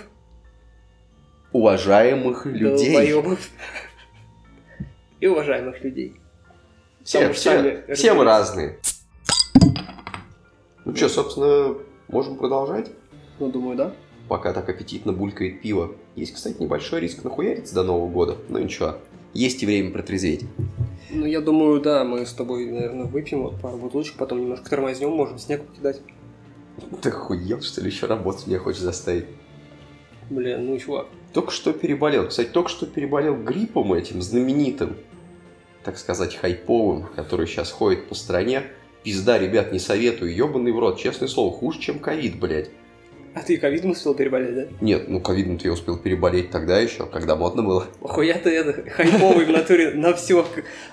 Уважаемых 1.51 2.45
людей. 2.45 2.91
Долбоебов. 2.91 3.49
И 5.19 5.27
уважаемых 5.27 5.83
людей. 5.83 6.15
Все, 7.03 7.31
все, 7.33 7.83
все 7.93 8.13
мы 8.13 8.23
разные. 8.23 8.79
Ну 10.85 10.95
что, 10.95 11.09
собственно, 11.09 11.75
можем 12.07 12.37
продолжать? 12.37 12.91
Ну, 13.39 13.49
думаю, 13.49 13.75
да. 13.77 13.93
Пока 14.27 14.53
так 14.53 14.67
аппетитно 14.69 15.13
булькает 15.13 15.61
пиво. 15.61 15.93
Есть, 16.15 16.33
кстати, 16.33 16.61
небольшой 16.61 16.99
риск 16.99 17.23
нахуяриться 17.23 17.73
до 17.75 17.83
Нового 17.83 18.09
года. 18.09 18.37
Ну 18.49 18.59
ничего, 18.59 18.97
есть 19.33 19.63
и 19.63 19.65
время 19.65 19.91
протрезветь. 19.91 20.45
Ну, 21.09 21.25
я 21.25 21.39
думаю, 21.39 21.79
да, 21.79 22.03
мы 22.03 22.25
с 22.25 22.33
тобой, 22.33 22.65
наверное, 22.65 23.05
выпьем 23.05 23.43
вот 23.43 23.61
пару 23.61 23.77
бутылочек, 23.77 24.15
потом 24.17 24.41
немножко 24.41 24.69
тормознем, 24.69 25.11
можем 25.11 25.37
снег 25.37 25.63
покидать. 25.63 26.01
Ты 27.01 27.09
охуел, 27.09 27.61
что 27.61 27.81
ли, 27.81 27.87
еще 27.87 28.07
работать 28.07 28.47
меня 28.47 28.59
хочешь 28.59 28.81
заставить? 28.81 29.25
Блин, 30.29 30.65
ну, 30.65 30.77
чувак. 30.77 31.07
Только 31.33 31.51
что 31.51 31.71
переболел. 31.71 32.27
Кстати, 32.27 32.49
только 32.49 32.69
что 32.69 32.85
переболел 32.85 33.35
гриппом 33.35 33.93
этим 33.93 34.21
знаменитым, 34.21 34.97
так 35.83 35.97
сказать, 35.97 36.35
хайповым, 36.35 37.05
который 37.15 37.47
сейчас 37.47 37.71
ходит 37.71 38.09
по 38.09 38.15
стране. 38.15 38.63
Пизда, 39.03 39.39
ребят, 39.39 39.71
не 39.71 39.79
советую. 39.79 40.35
Ебаный 40.35 40.73
в 40.73 40.79
рот, 40.79 40.99
честное 40.99 41.29
слово, 41.29 41.55
хуже, 41.55 41.79
чем 41.79 41.99
ковид, 41.99 42.39
блядь. 42.39 42.69
А 43.37 43.43
ты 43.43 43.57
ковидом 43.57 43.91
успел 43.91 44.15
переболеть, 44.15 44.55
да? 44.55 44.65
Нет, 44.81 45.07
ну 45.07 45.21
ковидом 45.21 45.59
я 45.63 45.71
успел 45.71 45.95
переболеть 45.97 46.49
тогда 46.49 46.79
еще, 46.79 47.05
когда 47.05 47.35
модно 47.35 47.61
было. 47.61 47.85
Охуя 48.01 48.33
ты 48.33 48.49
это, 48.49 48.89
хайповый 48.89 49.45
в 49.45 49.51
натуре 49.51 49.91
на 49.91 50.15
все. 50.15 50.43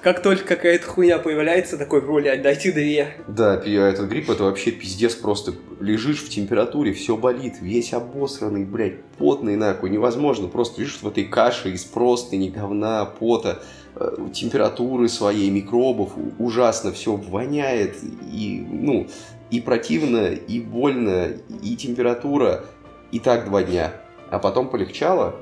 Как 0.02 0.22
только 0.22 0.44
какая-то 0.44 0.86
хуйня 0.86 1.18
появляется, 1.18 1.78
такой, 1.78 2.02
блядь, 2.02 2.42
дайте 2.42 2.70
две. 2.70 3.14
Да, 3.28 3.54
а 3.54 3.66
этот 3.66 4.10
грипп 4.10 4.28
это 4.28 4.44
вообще 4.44 4.72
пиздец 4.72 5.14
просто. 5.14 5.54
Лежишь 5.80 6.22
в 6.22 6.28
температуре, 6.28 6.92
все 6.92 7.16
болит, 7.16 7.54
весь 7.62 7.94
обосранный, 7.94 8.64
блядь, 8.64 9.00
потный 9.16 9.56
нахуй, 9.56 9.88
невозможно. 9.88 10.48
Просто 10.48 10.82
лежишь 10.82 11.00
в 11.00 11.08
этой 11.08 11.24
каше 11.24 11.70
из 11.70 11.84
простыни, 11.84 12.50
говна, 12.50 13.06
пота, 13.06 13.62
э, 13.96 14.16
температуры 14.34 15.08
своей, 15.08 15.50
микробов, 15.50 16.12
ужасно, 16.38 16.92
все 16.92 17.16
воняет, 17.16 17.96
и, 18.30 18.66
ну, 18.70 19.08
и 19.54 19.61
противно, 19.61 20.32
и 20.32 20.58
больно, 20.61 21.28
и 21.62 21.76
температура, 21.76 22.64
и 23.12 23.20
так 23.20 23.44
два 23.44 23.62
дня. 23.62 23.92
А 24.28 24.40
потом 24.40 24.68
полегчало, 24.68 25.37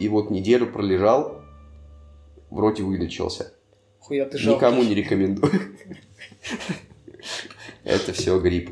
и 0.00 0.08
вот 0.08 0.30
неделю 0.30 0.66
пролежал, 0.66 1.40
вроде 2.50 2.82
вылечился. 2.82 3.52
Хуя 4.00 4.24
ты 4.24 4.36
жалкий. 4.36 4.56
Никому 4.56 4.82
не 4.82 4.96
рекомендую. 4.96 5.52
Это 7.84 8.12
все 8.12 8.40
грипп. 8.40 8.70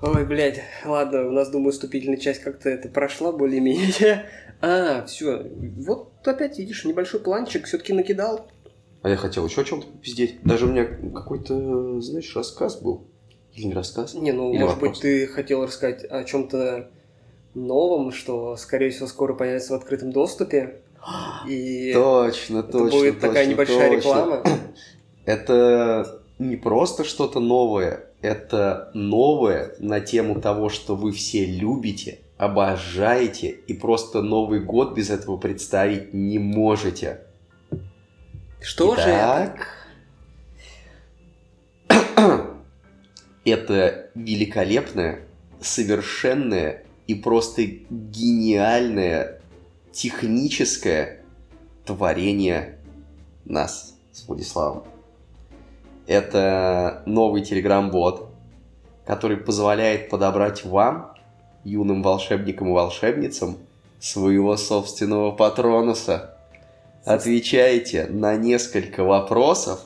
Ой, 0.00 0.24
блядь, 0.24 0.62
ладно, 0.84 1.26
у 1.26 1.32
нас, 1.32 1.50
думаю, 1.50 1.72
вступительная 1.72 2.18
часть 2.18 2.42
как-то 2.42 2.70
это 2.70 2.88
прошла 2.88 3.32
более-менее. 3.32 4.26
А, 4.60 5.04
все, 5.04 5.50
вот 5.76 6.26
опять, 6.26 6.58
видишь, 6.58 6.86
небольшой 6.86 7.20
планчик 7.20 7.66
все-таки 7.66 7.92
накидал. 7.92 8.50
А 9.04 9.10
я 9.10 9.16
хотел 9.16 9.46
еще 9.46 9.60
о 9.60 9.64
чем-то 9.64 9.86
пиздеть. 10.00 10.42
Даже 10.44 10.64
у 10.64 10.70
меня 10.70 10.86
какой-то, 10.86 12.00
знаешь, 12.00 12.34
рассказ 12.34 12.80
был. 12.80 13.04
Или 13.54 13.66
не 13.66 13.74
рассказ? 13.74 14.14
Не, 14.14 14.32
ну, 14.32 14.50
Или 14.50 14.60
может 14.60 14.76
вопрос? 14.76 14.92
быть, 14.92 15.00
ты 15.02 15.26
хотел 15.26 15.62
рассказать 15.62 16.06
о 16.06 16.24
чем-то 16.24 16.88
новом, 17.52 18.12
что, 18.12 18.56
скорее 18.56 18.88
всего, 18.88 19.06
скоро 19.06 19.34
появится 19.34 19.74
в 19.74 19.76
открытом 19.76 20.10
доступе. 20.10 20.76
И 21.46 21.92
Точно, 21.92 22.60
это 22.60 22.72
точно. 22.72 22.98
будет 22.98 23.20
такая 23.20 23.44
точно, 23.44 23.50
небольшая 23.50 23.90
точно. 23.90 23.98
реклама. 23.98 24.42
Это 25.26 26.20
не 26.38 26.56
просто 26.56 27.04
что-то 27.04 27.40
новое, 27.40 28.06
это 28.22 28.90
новое 28.94 29.74
на 29.80 30.00
тему 30.00 30.40
того, 30.40 30.70
что 30.70 30.96
вы 30.96 31.12
все 31.12 31.44
любите, 31.44 32.20
обожаете 32.38 33.48
и 33.48 33.74
просто 33.74 34.22
Новый 34.22 34.60
год 34.60 34.94
без 34.94 35.10
этого 35.10 35.36
представить 35.36 36.12
не 36.14 36.38
можете. 36.38 37.20
Что 38.64 38.96
же 38.96 39.02
это? 39.10 39.58
Итак, 41.86 42.56
это 43.44 44.10
великолепное, 44.14 45.20
совершенное 45.60 46.82
и 47.06 47.14
просто 47.14 47.62
гениальное 47.90 49.42
техническое 49.92 51.20
творение 51.84 52.78
нас 53.44 53.94
с 54.12 54.26
Владиславом. 54.26 54.84
Это 56.06 57.02
новый 57.04 57.42
телеграм-бот, 57.42 58.30
который 59.04 59.36
позволяет 59.36 60.08
подобрать 60.08 60.64
вам, 60.64 61.14
юным 61.64 62.02
волшебникам 62.02 62.68
и 62.68 62.72
волшебницам, 62.72 63.58
своего 64.00 64.56
собственного 64.56 65.32
патронуса. 65.32 66.33
Отвечаете 67.04 68.06
на 68.06 68.36
несколько 68.36 69.04
вопросов, 69.04 69.80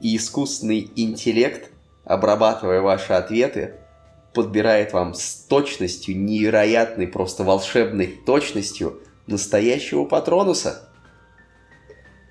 и 0.00 0.16
искусственный 0.16 0.90
интеллект, 0.96 1.70
обрабатывая 2.04 2.80
ваши 2.80 3.12
ответы, 3.12 3.74
подбирает 4.34 4.92
вам 4.92 5.14
с 5.14 5.46
точностью, 5.48 6.16
невероятной, 6.16 7.08
просто 7.08 7.44
волшебной 7.44 8.06
точностью 8.24 9.00
настоящего 9.26 10.04
патронуса. 10.04 10.88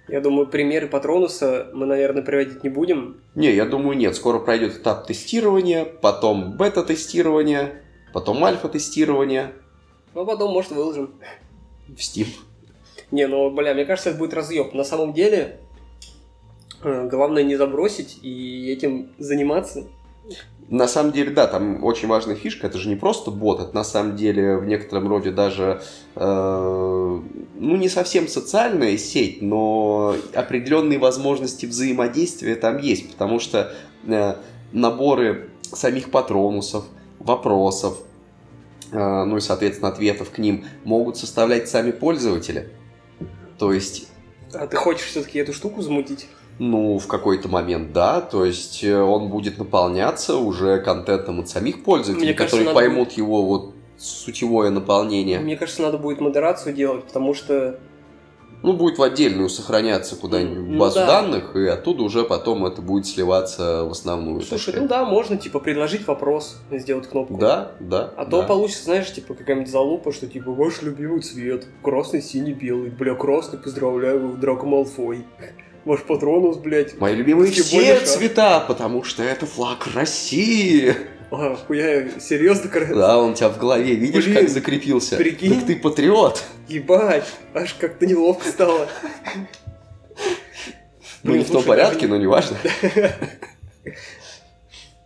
Я 0.08 0.22
думаю, 0.22 0.48
примеры 0.48 0.88
Патронуса 0.88 1.70
мы, 1.74 1.86
наверное, 1.86 2.24
приводить 2.24 2.64
не 2.64 2.70
будем. 2.70 3.18
Не, 3.36 3.54
я 3.54 3.66
думаю, 3.66 3.98
нет. 3.98 4.16
Скоро 4.16 4.40
пройдет 4.40 4.78
этап 4.78 5.06
тестирования, 5.06 5.84
потом 5.84 6.56
бета-тестирование, 6.56 7.84
потом 8.14 8.42
альфа-тестирование 8.46 9.52
Но 10.14 10.26
потом, 10.26 10.54
может, 10.54 10.72
выложим. 10.72 11.14
в 11.90 12.00
Steam. 12.00 12.28
Не, 13.12 13.28
ну, 13.28 13.50
бля, 13.52 13.74
мне 13.74 13.86
кажется, 13.86 14.10
это 14.10 14.20
будет 14.20 14.34
разъеб. 14.34 14.74
На 14.74 14.84
самом 14.84 15.14
деле, 15.14 15.60
э, 16.84 17.08
главное 17.10 17.44
не 17.44 17.56
забросить 17.56 18.20
и 18.22 18.70
этим 18.70 19.12
заниматься. 19.18 19.86
На 20.70 20.90
самом 20.90 21.14
деле, 21.14 21.32
да, 21.32 21.48
там 21.48 21.82
очень 21.86 22.10
важная 22.10 22.36
фишка, 22.36 22.68
это 22.68 22.78
же 22.78 22.90
не 22.90 22.98
просто 22.98 23.32
бот, 23.32 23.62
это 23.62 23.74
на 23.74 23.86
самом 23.86 24.18
деле 24.18 24.58
в 24.58 24.66
некотором 24.66 25.08
роде 25.08 25.32
даже, 25.32 25.82
э, 26.16 27.22
ну, 27.56 27.76
не 27.78 27.88
совсем 27.88 28.28
социальная 28.28 28.98
сеть, 28.98 29.42
но 29.42 30.16
определенные 30.34 31.00
возможности 31.00 31.66
взаимодействия 31.66 32.56
там 32.56 32.80
есть, 32.80 33.10
потому 33.12 33.40
что 33.40 33.74
э, 34.06 34.36
наборы 34.74 35.52
самих 35.62 36.12
патронусов, 36.12 36.84
вопросов, 37.20 38.00
э, 38.92 39.24
ну 39.24 39.38
и, 39.38 39.40
соответственно, 39.40 39.88
ответов 39.88 40.32
к 40.32 40.38
ним 40.38 40.66
могут 40.84 41.16
составлять 41.16 41.70
сами 41.70 41.92
пользователи. 41.92 42.72
То 43.58 43.74
есть 43.74 44.10
А 44.54 44.68
ты 44.68 44.78
хочешь 44.78 45.08
все-таки 45.08 45.40
эту 45.40 45.54
штуку 45.54 45.82
замутить? 45.82 46.28
ну, 46.60 46.98
в 46.98 47.08
какой-то 47.08 47.50
момент, 47.50 47.94
да. 47.94 48.22
То 48.22 48.46
есть 48.46 48.84
э, 48.84 49.00
он 49.00 49.30
будет 49.30 49.58
наполняться 49.58 50.38
уже 50.38 50.80
контентом 50.80 51.40
от 51.40 51.50
самих 51.50 51.84
пользователей, 51.84 52.30
Мне 52.30 52.34
кажется, 52.34 52.58
которые 52.58 52.76
поймут 52.76 53.12
его 53.12 53.44
вот 53.44 53.76
сутевое 53.98 54.70
наполнение. 54.70 55.40
Мне 55.40 55.56
кажется, 55.56 55.82
надо 55.82 55.98
будет 55.98 56.20
модерацию 56.20 56.74
делать, 56.74 57.04
потому 57.06 57.34
что 57.34 57.80
Ну, 58.64 58.74
будет 58.74 58.98
в 58.98 59.04
отдельную 59.04 59.50
сохраняться 59.50 60.16
куда-нибудь 60.16 60.58
в 60.58 60.70
Ну 60.72 60.80
базу 60.80 60.96
да. 60.96 61.06
данных, 61.06 61.56
и 61.56 61.68
оттуда 61.68 62.04
уже 62.04 62.24
потом 62.24 62.66
это 62.66 62.82
будет 62.82 63.06
сливаться 63.06 63.84
в 63.84 63.92
основную. 63.92 64.42
Слушай, 64.42 64.76
ну 64.78 64.88
да, 64.88 65.06
можно, 65.06 65.38
типа, 65.38 65.60
предложить 65.60 66.08
вопрос, 66.08 66.60
сделать 66.72 67.08
кнопку. 67.08 67.38
Да, 67.38 67.72
да. 67.80 68.12
А 68.18 68.26
то 68.26 68.42
да. 68.42 68.48
получится, 68.48 68.86
знаешь, 68.86 69.14
типа, 69.14 69.36
какая-нибудь 69.36 69.70
залупа, 69.70 70.12
что, 70.12 70.28
типа, 70.28 70.52
ваш 70.52 70.82
любимый 70.82 71.22
цвет, 71.22 71.68
красный, 71.84 72.22
синий, 72.22 72.54
белый. 72.54 72.90
Бля, 72.90 73.14
красный, 73.14 73.60
поздравляю, 73.60 74.36
Драко 74.38 74.66
Малфой. 74.66 75.26
Ваш 75.86 76.02
патронус, 76.04 76.58
блядь. 76.58 77.00
Мои 77.00 77.16
любимые 77.16 77.52
все 77.52 78.00
цвета, 78.02 78.66
потому 78.68 79.04
что 79.04 79.24
это 79.24 79.46
флаг 79.46 79.88
России. 79.94 80.96
А, 81.30 81.56
хуя, 81.56 82.20
серьезно, 82.20 82.70
кор- 82.70 82.86
Да, 82.88 83.18
он 83.18 83.32
у 83.32 83.34
тебя 83.34 83.50
в 83.50 83.58
голове, 83.58 83.96
видишь, 83.96 84.26
Блин, 84.26 84.38
как 84.38 84.50
закрепился? 84.50 85.18
прикинь. 85.18 85.56
Так 85.56 85.66
ты 85.68 85.76
патриот. 85.76 86.44
Ебать, 86.70 87.26
аж 87.54 87.74
как-то 87.74 88.06
неловко 88.06 88.48
стало. 88.48 88.88
Ну, 91.24 91.36
не 91.36 91.44
в 91.44 91.52
том 91.52 91.64
порядке, 91.64 92.02
даже- 92.02 92.10
но 92.10 92.18
неважно. 92.18 92.58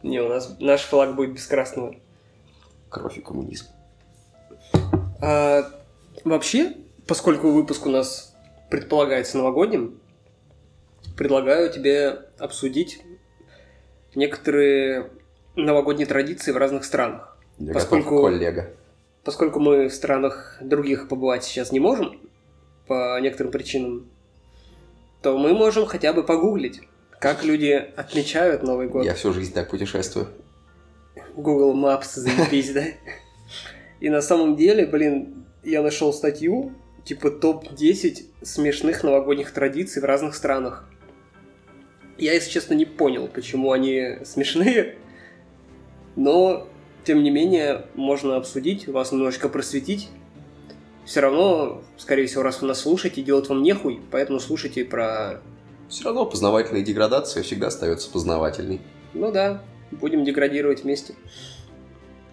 Не, 0.03 0.19
у 0.19 0.27
нас 0.29 0.55
наш 0.59 0.81
флаг 0.81 1.15
будет 1.15 1.33
без 1.33 1.45
красного. 1.45 1.95
Кровь 2.89 3.17
и 3.19 3.21
коммунизм. 3.21 3.67
А, 5.21 5.63
вообще, 6.23 6.73
поскольку 7.07 7.51
выпуск 7.51 7.85
у 7.85 7.89
нас 7.91 8.35
предполагается 8.71 9.37
новогодним, 9.37 9.99
предлагаю 11.15 11.71
тебе 11.71 12.19
обсудить 12.39 13.01
некоторые 14.15 15.11
новогодние 15.55 16.07
традиции 16.07 16.51
в 16.51 16.57
разных 16.57 16.83
странах. 16.85 17.37
Я 17.57 17.73
Поскольку- 17.73 18.15
готов, 18.15 18.31
коллега. 18.31 18.69
Поскольку 19.23 19.59
мы 19.59 19.87
в 19.87 19.93
странах 19.93 20.57
других 20.61 21.07
побывать 21.07 21.43
сейчас 21.43 21.71
не 21.71 21.79
можем, 21.79 22.19
по 22.87 23.19
некоторым 23.21 23.51
причинам, 23.51 24.09
то 25.21 25.37
мы 25.37 25.53
можем 25.53 25.85
хотя 25.85 26.13
бы 26.13 26.23
погуглить, 26.23 26.81
как 27.19 27.43
люди 27.43 27.71
отмечают 27.95 28.63
Новый 28.63 28.87
год. 28.87 29.05
Я 29.05 29.13
всю 29.13 29.31
жизнь 29.31 29.53
так 29.53 29.69
путешествую. 29.69 30.27
Google 31.35 31.75
Maps 31.75 32.15
заебись, 32.15 32.71
да? 32.73 32.83
И 33.99 34.09
на 34.09 34.21
самом 34.21 34.55
деле, 34.55 34.87
блин, 34.87 35.45
я 35.63 35.83
нашел 35.83 36.11
статью, 36.11 36.73
типа 37.03 37.29
топ-10 37.29 38.25
смешных 38.41 39.03
новогодних 39.03 39.51
традиций 39.51 40.01
в 40.01 40.05
разных 40.05 40.33
странах. 40.33 40.89
Я, 42.17 42.33
если 42.33 42.49
честно, 42.49 42.73
не 42.73 42.85
понял, 42.85 43.27
почему 43.27 43.71
они 43.71 44.17
смешные, 44.25 44.97
но, 46.21 46.67
тем 47.03 47.23
не 47.23 47.31
менее, 47.31 47.85
можно 47.95 48.35
обсудить, 48.35 48.87
вас 48.87 49.11
немножечко 49.11 49.49
просветить. 49.49 50.09
Все 51.03 51.19
равно, 51.19 51.81
скорее 51.97 52.27
всего, 52.27 52.43
раз 52.43 52.61
вы 52.61 52.67
нас 52.67 52.81
слушаете, 52.81 53.23
делать 53.23 53.49
вам 53.49 53.63
нехуй, 53.63 53.99
поэтому 54.11 54.39
слушайте 54.39 54.85
про... 54.85 55.41
Все 55.89 56.03
равно 56.05 56.27
познавательная 56.27 56.83
деградация 56.83 57.41
всегда 57.41 57.67
остается 57.67 58.09
познавательной. 58.11 58.81
Ну 59.15 59.31
да, 59.31 59.63
будем 59.89 60.23
деградировать 60.23 60.83
вместе. 60.83 61.15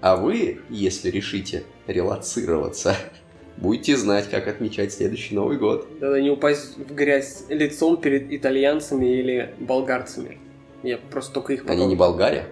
А 0.03 0.17
вы, 0.17 0.61
если 0.69 1.11
решите 1.11 1.65
релацироваться, 1.87 2.95
будете 3.57 3.97
знать, 3.97 4.29
как 4.29 4.49
отмечать 4.49 4.93
следующий 4.93 5.35
Новый 5.35 5.57
год. 5.57 5.89
Надо 5.99 6.21
не 6.21 6.29
упасть 6.29 6.77
в 6.77 6.95
грязь 6.95 7.47
лицом 7.49 7.97
перед 7.97 8.31
итальянцами 8.31 9.07
или 9.07 9.55
болгарцами. 9.59 10.39
Я 10.83 10.99
просто 10.99 11.33
только 11.33 11.55
их 11.55 11.65
Они 11.67 11.87
не 11.87 11.97
Болгария? 11.97 12.49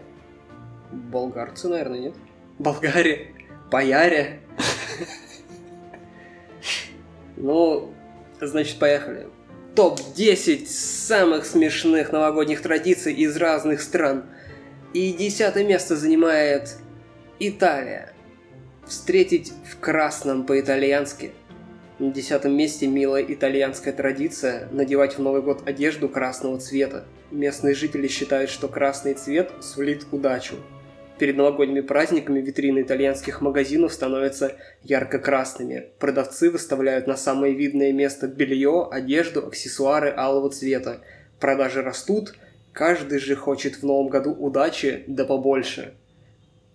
Болгарцы, 0.97 1.69
наверное, 1.69 1.99
нет? 1.99 2.15
Болгаре, 2.59 3.35
Паяре. 3.71 4.41
Ну, 7.37 7.93
значит, 8.41 8.79
поехали. 8.79 9.29
Топ-10 9.75 10.67
самых 10.67 11.45
смешных 11.45 12.11
новогодних 12.11 12.63
традиций 12.63 13.13
из 13.13 13.37
разных 13.37 13.83
стран. 13.83 14.25
И 14.95 15.13
десятое 15.13 15.65
место 15.65 15.97
занимает 15.97 16.77
Италия. 17.39 18.15
Встретить 18.87 19.53
в 19.71 19.79
красном 19.79 20.47
по-итальянски. 20.47 21.33
На 21.99 22.11
десятом 22.11 22.57
месте 22.57 22.87
милая 22.87 23.23
итальянская 23.23 23.93
традиция 23.93 24.69
надевать 24.71 25.19
в 25.19 25.23
Новый 25.23 25.43
год 25.43 25.69
одежду 25.69 26.09
красного 26.09 26.59
цвета. 26.59 27.05
Местные 27.31 27.75
жители 27.75 28.09
считают, 28.09 28.49
что 28.49 28.69
красный 28.69 29.15
цвет 29.15 29.53
сулит 29.61 30.07
удачу. 30.13 30.55
Перед 31.19 31.37
новогодними 31.37 31.81
праздниками 31.81 32.41
витрины 32.41 32.83
итальянских 32.83 33.41
магазинов 33.41 33.93
становятся 33.93 34.57
ярко-красными. 34.83 35.87
Продавцы 35.99 36.51
выставляют 36.51 37.07
на 37.07 37.17
самое 37.17 37.55
видное 37.55 37.93
место 37.93 38.29
белье, 38.29 38.87
одежду, 38.91 39.47
аксессуары 39.47 40.13
алого 40.15 40.51
цвета. 40.51 41.01
Продажи 41.41 41.83
растут, 41.83 42.35
каждый 42.73 43.19
же 43.19 43.35
хочет 43.35 43.77
в 43.77 43.83
новом 43.83 44.09
году 44.09 44.33
удачи, 44.33 45.05
да 45.07 45.25
побольше. 45.25 45.95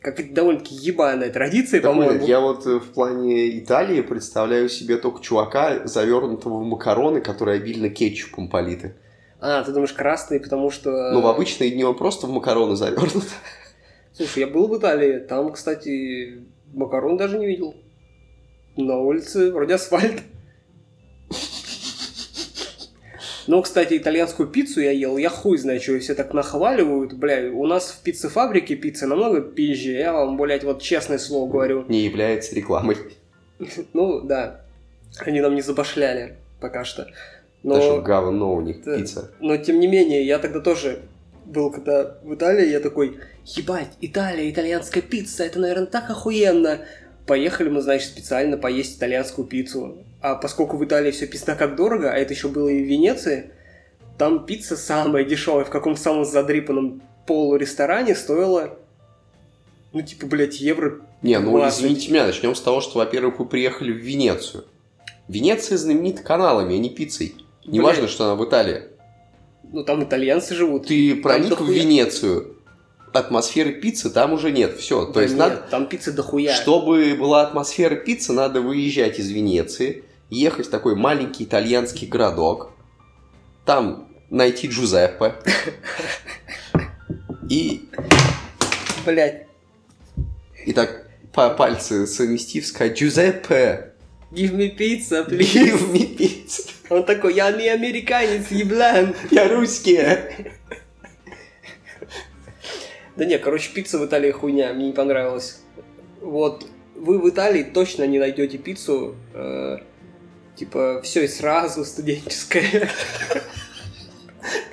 Как 0.01 0.19
это 0.19 0.33
довольно-таки 0.33 0.73
ебаная 0.73 1.29
традиция, 1.29 1.79
Да, 1.79 1.89
по-моему. 1.89 2.25
я 2.25 2.39
вот 2.39 2.65
э, 2.65 2.79
в 2.79 2.91
плане 2.93 3.59
Италии 3.59 4.01
представляю 4.01 4.67
себе 4.67 4.97
только 4.97 5.21
чувака, 5.21 5.85
завернутого 5.85 6.57
в 6.57 6.65
макароны, 6.65 7.21
которые 7.21 7.57
обильно 7.57 7.89
кетчупом 7.89 8.49
политы. 8.49 8.95
А, 9.39 9.63
ты 9.63 9.71
думаешь 9.71 9.93
красный, 9.93 10.39
потому 10.39 10.71
что... 10.71 11.11
Ну, 11.11 11.21
в 11.21 11.27
обычные 11.27 11.69
дни 11.69 11.83
он 11.83 11.95
просто 11.95 12.25
в 12.25 12.31
макароны 12.31 12.75
завернут. 12.75 13.25
Слушай, 14.21 14.41
я 14.41 14.47
был 14.47 14.67
в 14.67 14.77
Италии, 14.77 15.17
там, 15.17 15.51
кстати, 15.51 16.43
макарон 16.73 17.17
даже 17.17 17.39
не 17.39 17.47
видел. 17.47 17.73
На 18.77 18.99
улице 18.99 19.51
вроде 19.51 19.73
асфальт. 19.73 20.21
Ну, 23.47 23.63
кстати, 23.63 23.97
итальянскую 23.97 24.47
пиццу 24.47 24.81
я 24.81 24.91
ел, 24.91 25.17
я 25.17 25.29
хуй 25.29 25.57
знаю, 25.57 25.81
что 25.81 25.97
все 25.97 26.13
так 26.13 26.35
нахваливают. 26.35 27.13
Бля, 27.13 27.51
у 27.51 27.65
нас 27.65 27.89
в 27.89 28.03
пиццефабрике 28.03 28.75
пицца 28.75 29.07
намного 29.07 29.41
пизже, 29.41 29.93
я 29.93 30.13
вам, 30.13 30.37
блядь, 30.37 30.63
вот 30.63 30.83
честное 30.83 31.17
слово 31.17 31.49
говорю. 31.51 31.85
Не 31.87 32.01
является 32.01 32.53
рекламой. 32.53 32.97
Ну, 33.93 34.21
да, 34.21 34.61
они 35.21 35.41
нам 35.41 35.55
не 35.55 35.63
забашляли 35.63 36.35
пока 36.59 36.83
что. 36.83 37.07
Но, 37.63 38.01
говно 38.01 38.53
у 38.53 38.61
них 38.61 38.83
Да. 38.83 38.97
пицца. 38.97 39.31
но, 39.39 39.57
тем 39.57 39.79
не 39.79 39.87
менее, 39.87 40.23
я 40.23 40.37
тогда 40.37 40.59
тоже 40.59 40.99
был 41.51 41.71
когда 41.71 42.17
в 42.23 42.33
Италии, 42.33 42.69
я 42.69 42.79
такой, 42.79 43.19
ебать, 43.45 43.91
Италия, 44.01 44.49
итальянская 44.49 45.03
пицца, 45.03 45.43
это, 45.43 45.59
наверное, 45.59 45.87
так 45.87 46.09
охуенно. 46.09 46.81
Поехали 47.27 47.69
мы, 47.69 47.81
значит, 47.81 48.09
специально 48.09 48.57
поесть 48.57 48.97
итальянскую 48.97 49.47
пиццу. 49.47 49.97
А 50.21 50.35
поскольку 50.35 50.77
в 50.77 50.85
Италии 50.85 51.11
все 51.11 51.27
пизда 51.27 51.55
как 51.55 51.75
дорого, 51.75 52.11
а 52.11 52.15
это 52.15 52.33
еще 52.33 52.47
было 52.47 52.67
и 52.67 52.83
в 52.83 52.87
Венеции, 52.87 53.51
там 54.17 54.45
пицца 54.45 54.75
самая 54.75 55.23
дешевая 55.23 55.65
в 55.65 55.69
каком-то 55.69 55.99
самом 55.99 56.25
задрипанном 56.25 57.01
полуресторане 57.27 58.15
стоила, 58.15 58.77
ну, 59.93 60.01
типа, 60.01 60.25
блядь, 60.25 60.59
евро 60.59 61.01
Не, 61.21 61.39
ну 61.39 61.51
20. 61.51 61.79
извините 61.79 62.11
меня, 62.11 62.25
начнем 62.25 62.55
с 62.55 62.61
того, 62.61 62.81
что, 62.81 62.99
во-первых, 62.99 63.39
вы 63.39 63.45
приехали 63.45 63.91
в 63.91 63.97
Венецию. 63.97 64.65
Венеция 65.27 65.77
знаменита 65.77 66.23
каналами, 66.23 66.75
а 66.75 66.77
не 66.77 66.89
пиццей. 66.89 67.35
Неважно, 67.65 68.03
Блядь. 68.03 68.11
что 68.11 68.25
она 68.25 68.35
в 68.35 68.45
Италии. 68.47 68.83
Ну, 69.71 69.83
там 69.83 70.03
итальянцы 70.03 70.53
живут. 70.53 70.87
Ты 70.87 71.15
проник 71.15 71.59
в. 71.59 71.69
Венецию. 71.69 72.57
Атмосферы 73.13 73.73
пиццы 73.73 74.09
там 74.09 74.33
уже 74.33 74.51
нет. 74.51 74.77
Все. 74.77 75.05
Да 75.05 75.13
То 75.13 75.21
есть 75.21 75.33
нет, 75.33 75.39
надо, 75.39 75.55
там 75.69 75.87
пицца 75.87 76.11
дохуя. 76.13 76.53
чтобы 76.53 77.15
была 77.19 77.41
атмосфера 77.41 77.95
пиццы, 77.95 78.31
надо 78.31 78.61
выезжать 78.61 79.19
из 79.19 79.29
Венеции, 79.29 80.03
ехать 80.29 80.67
в 80.67 80.69
такой 80.69 80.95
маленький 80.95 81.43
итальянский 81.43 82.07
городок, 82.07 82.71
там 83.65 84.07
найти 84.29 84.67
Джузеппе 84.67 85.35
и, 87.49 87.89
Блядь, 89.05 89.47
и 90.65 90.71
так 90.71 91.05
по 91.33 91.49
пальцы 91.49 92.07
совместив 92.07 92.65
сказать 92.65 92.97
«Джузеппе, 92.97 93.91
give 94.31 94.55
me 94.55 94.73
pizza, 94.77 95.27
please. 95.27 95.53
give 95.53 95.91
me 95.91 96.17
pizza». 96.17 96.71
Он 96.91 97.05
такой, 97.05 97.33
я 97.35 97.49
не 97.51 97.69
американец, 97.69 98.51
еблан. 98.51 99.15
Я 99.31 99.47
русский. 99.47 99.97
Да 103.15 103.23
не, 103.23 103.39
короче, 103.39 103.71
пицца 103.73 103.97
в 103.97 104.05
Италии 104.05 104.31
хуйня, 104.31 104.73
мне 104.73 104.87
не 104.87 104.93
понравилось. 104.93 105.61
Вот, 106.19 106.67
вы 106.95 107.17
в 107.17 107.29
Италии 107.29 107.63
точно 107.63 108.05
не 108.07 108.19
найдете 108.19 108.57
пиццу, 108.57 109.15
э, 109.33 109.77
типа, 110.57 111.01
все 111.03 111.23
и 111.23 111.27
сразу, 111.29 111.85
студенческая. 111.85 112.89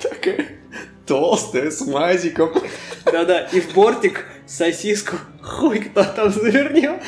Такая 0.03 0.47
толстая, 1.07 1.71
с 1.71 1.87
мазиком. 1.87 2.53
Да-да, 3.05 3.47
и 3.53 3.61
в 3.61 3.75
бортик 3.75 4.25
сосиску 4.45 5.17
хуй 5.41 5.79
кто 5.79 6.03
там 6.03 6.33
завернет. 6.33 7.01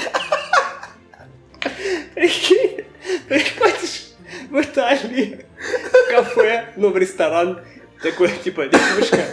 Прикинь, 2.14 2.84
приходишь 3.28 4.09
в 4.50 4.60
Италии 4.60 5.46
в 5.58 6.10
кафе, 6.10 6.66
ну, 6.76 6.90
в 6.90 6.96
ресторан, 6.96 7.60
такой, 8.02 8.30
типа, 8.42 8.66
девушка, 8.66 9.24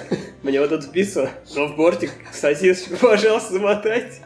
мне 0.43 0.59
вот 0.61 0.71
эту 0.71 0.87
пиццу, 0.89 1.29
но 1.55 1.67
в 1.67 1.75
бортик 1.75 2.11
сосисочку, 2.31 2.95
пожалуйста, 2.97 3.53
замотайте. 3.53 4.21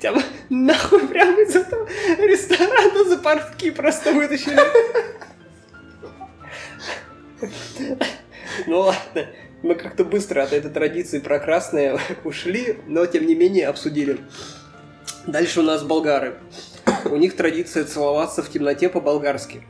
Тебя 0.00 0.22
нахуй 0.48 1.06
прямо 1.06 1.40
из 1.42 1.54
этого 1.54 1.86
ресторана 2.18 3.04
за 3.04 3.18
портки 3.18 3.70
просто 3.70 4.12
вытащили. 4.12 4.58
Ну 8.66 8.80
ладно, 8.80 9.26
мы 9.62 9.74
как-то 9.74 10.04
быстро 10.04 10.42
от 10.42 10.52
этой 10.52 10.70
традиции 10.70 11.18
про 11.18 11.38
красное 11.38 11.98
ушли, 12.24 12.78
но 12.86 13.06
тем 13.06 13.26
не 13.26 13.34
менее 13.34 13.68
обсудили. 13.68 14.18
Дальше 15.26 15.60
у 15.60 15.62
нас 15.62 15.82
болгары. 15.82 16.38
У 17.04 17.16
них 17.16 17.36
традиция 17.36 17.84
целоваться 17.84 18.42
в 18.42 18.50
темноте 18.50 18.88
по-болгарски. 18.88 19.62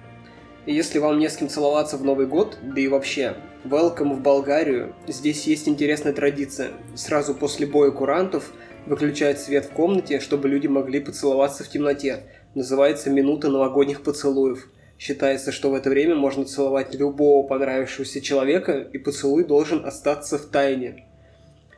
И 0.67 0.75
если 0.75 0.99
вам 0.99 1.19
не 1.19 1.29
с 1.29 1.37
кем 1.37 1.49
целоваться 1.49 1.97
в 1.97 2.05
Новый 2.05 2.27
год, 2.27 2.59
да 2.63 2.81
и 2.81 2.89
вообще, 2.89 3.37
welcome 3.65 4.15
в 4.15 4.21
Болгарию, 4.21 4.95
здесь 5.09 5.47
есть 5.47 5.67
интересная 5.67 6.13
традиция. 6.13 6.71
Сразу 6.95 7.35
после 7.35 7.67
боя 7.67 7.91
курантов 7.91 8.53
выключают 8.87 9.39
свет 9.39 9.67
в 9.67 9.71
комнате, 9.71 10.21
чтобы 10.21 10.49
люди 10.49 10.67
могли 10.67 11.01
поцеловаться 11.01 11.65
в 11.65 11.69
темноте. 11.69 12.25
Называется 12.55 13.11
«Минута 13.11 13.49
новогодних 13.49 14.03
поцелуев». 14.03 14.69
Считается, 14.99 15.51
что 15.51 15.71
в 15.71 15.75
это 15.75 15.91
время 15.91 16.15
можно 16.15 16.45
целовать 16.45 16.95
любого 16.95 17.45
понравившегося 17.49 18.21
человека, 18.21 18.89
и 18.93 18.99
поцелуй 18.99 19.45
должен 19.45 19.85
остаться 19.85 20.39
в 20.39 20.47
тайне. 20.47 21.07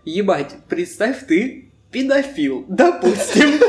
Ебать, 0.04 0.54
представь 0.68 1.26
ты 1.26 1.72
педофил, 1.90 2.66
допустим. 2.68 3.60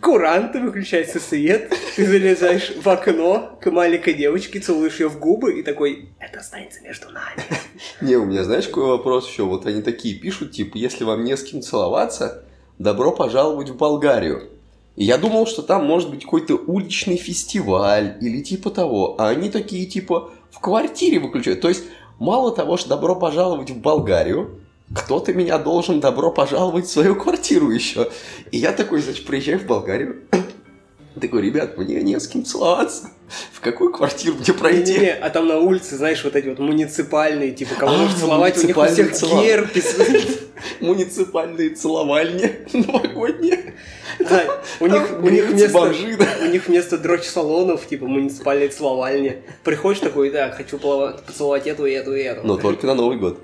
Куранты, 0.00 0.60
выключается 0.60 1.20
свет, 1.20 1.72
ты 1.94 2.06
залезаешь 2.06 2.72
в 2.76 2.88
окно 2.88 3.58
к 3.60 3.70
маленькой 3.70 4.14
девочке, 4.14 4.58
целуешь 4.58 4.98
ее 4.98 5.08
в 5.08 5.18
губы 5.18 5.58
и 5.58 5.62
такой, 5.62 6.08
это 6.18 6.40
останется 6.40 6.80
между 6.82 7.10
нами. 7.10 7.42
Не, 8.00 8.16
у 8.16 8.24
меня 8.24 8.44
знаешь, 8.44 8.66
какой 8.66 8.86
вопрос 8.86 9.28
еще? 9.28 9.42
Вот 9.42 9.66
они 9.66 9.82
такие 9.82 10.14
пишут, 10.14 10.52
типа, 10.52 10.78
если 10.78 11.04
вам 11.04 11.24
не 11.24 11.36
с 11.36 11.42
кем 11.42 11.60
целоваться, 11.60 12.44
добро 12.78 13.12
пожаловать 13.12 13.68
в 13.68 13.76
Болгарию. 13.76 14.48
И 14.96 15.04
я 15.04 15.18
думал, 15.18 15.46
что 15.46 15.62
там 15.62 15.86
может 15.86 16.10
быть 16.10 16.24
какой-то 16.24 16.54
уличный 16.54 17.16
фестиваль 17.16 18.16
или 18.20 18.40
типа 18.42 18.70
того. 18.70 19.16
А 19.18 19.28
они 19.28 19.50
такие, 19.50 19.86
типа, 19.86 20.30
в 20.50 20.60
квартире 20.60 21.20
выключают. 21.20 21.60
То 21.60 21.68
есть, 21.68 21.84
мало 22.18 22.54
того, 22.54 22.76
что 22.76 22.88
добро 22.88 23.14
пожаловать 23.16 23.70
в 23.70 23.78
Болгарию, 23.78 24.59
кто-то 24.94 25.32
меня 25.32 25.58
должен 25.58 26.00
добро 26.00 26.30
пожаловать 26.30 26.86
в 26.86 26.90
свою 26.90 27.14
квартиру 27.14 27.70
еще. 27.70 28.10
И 28.50 28.58
я 28.58 28.72
такой, 28.72 29.00
значит, 29.00 29.24
приезжаю 29.24 29.60
в 29.60 29.66
Болгарию. 29.66 30.22
Такой, 31.20 31.42
ребят, 31.42 31.76
мне 31.76 32.02
не 32.02 32.18
с 32.18 32.26
кем 32.28 32.44
целоваться. 32.44 33.10
В 33.52 33.60
какую 33.60 33.92
квартиру 33.92 34.36
мне 34.36 34.54
пройти? 34.54 34.92
Не-не-не, 34.92 35.12
а 35.12 35.30
там 35.30 35.46
на 35.46 35.58
улице, 35.58 35.96
знаешь, 35.96 36.24
вот 36.24 36.34
эти 36.34 36.48
вот 36.48 36.58
муниципальные, 36.58 37.52
типа, 37.52 37.74
кого 37.74 37.92
А, 37.92 38.08
целовать, 38.18 38.56
у 38.62 38.66
них 38.66 38.76
у 38.76 38.84
всех 38.86 39.06
муниципальные 39.06 39.46
герпес. 39.46 39.96
Муниципальные 40.80 41.70
целовальни 41.70 42.52
новогодние. 42.72 43.74
Да, 44.18 44.60
у 44.80 44.86
них, 44.86 45.02
у 45.20 45.28
них 45.28 45.46
вместо, 45.46 45.80
у 46.42 46.46
них 46.46 46.66
вместо 46.68 46.98
дрочь-салонов, 46.98 47.86
типа, 47.86 48.06
муниципальные 48.06 48.68
целовальни. 48.68 49.42
Приходишь 49.62 50.00
такой, 50.00 50.30
да, 50.30 50.50
хочу 50.50 50.78
поцеловать 50.78 51.66
эту 51.66 51.86
и 51.86 51.92
эту 51.92 52.14
и 52.14 52.22
эту. 52.22 52.46
Но 52.46 52.56
только 52.56 52.86
на 52.86 52.94
Новый 52.94 53.18
год. 53.18 53.40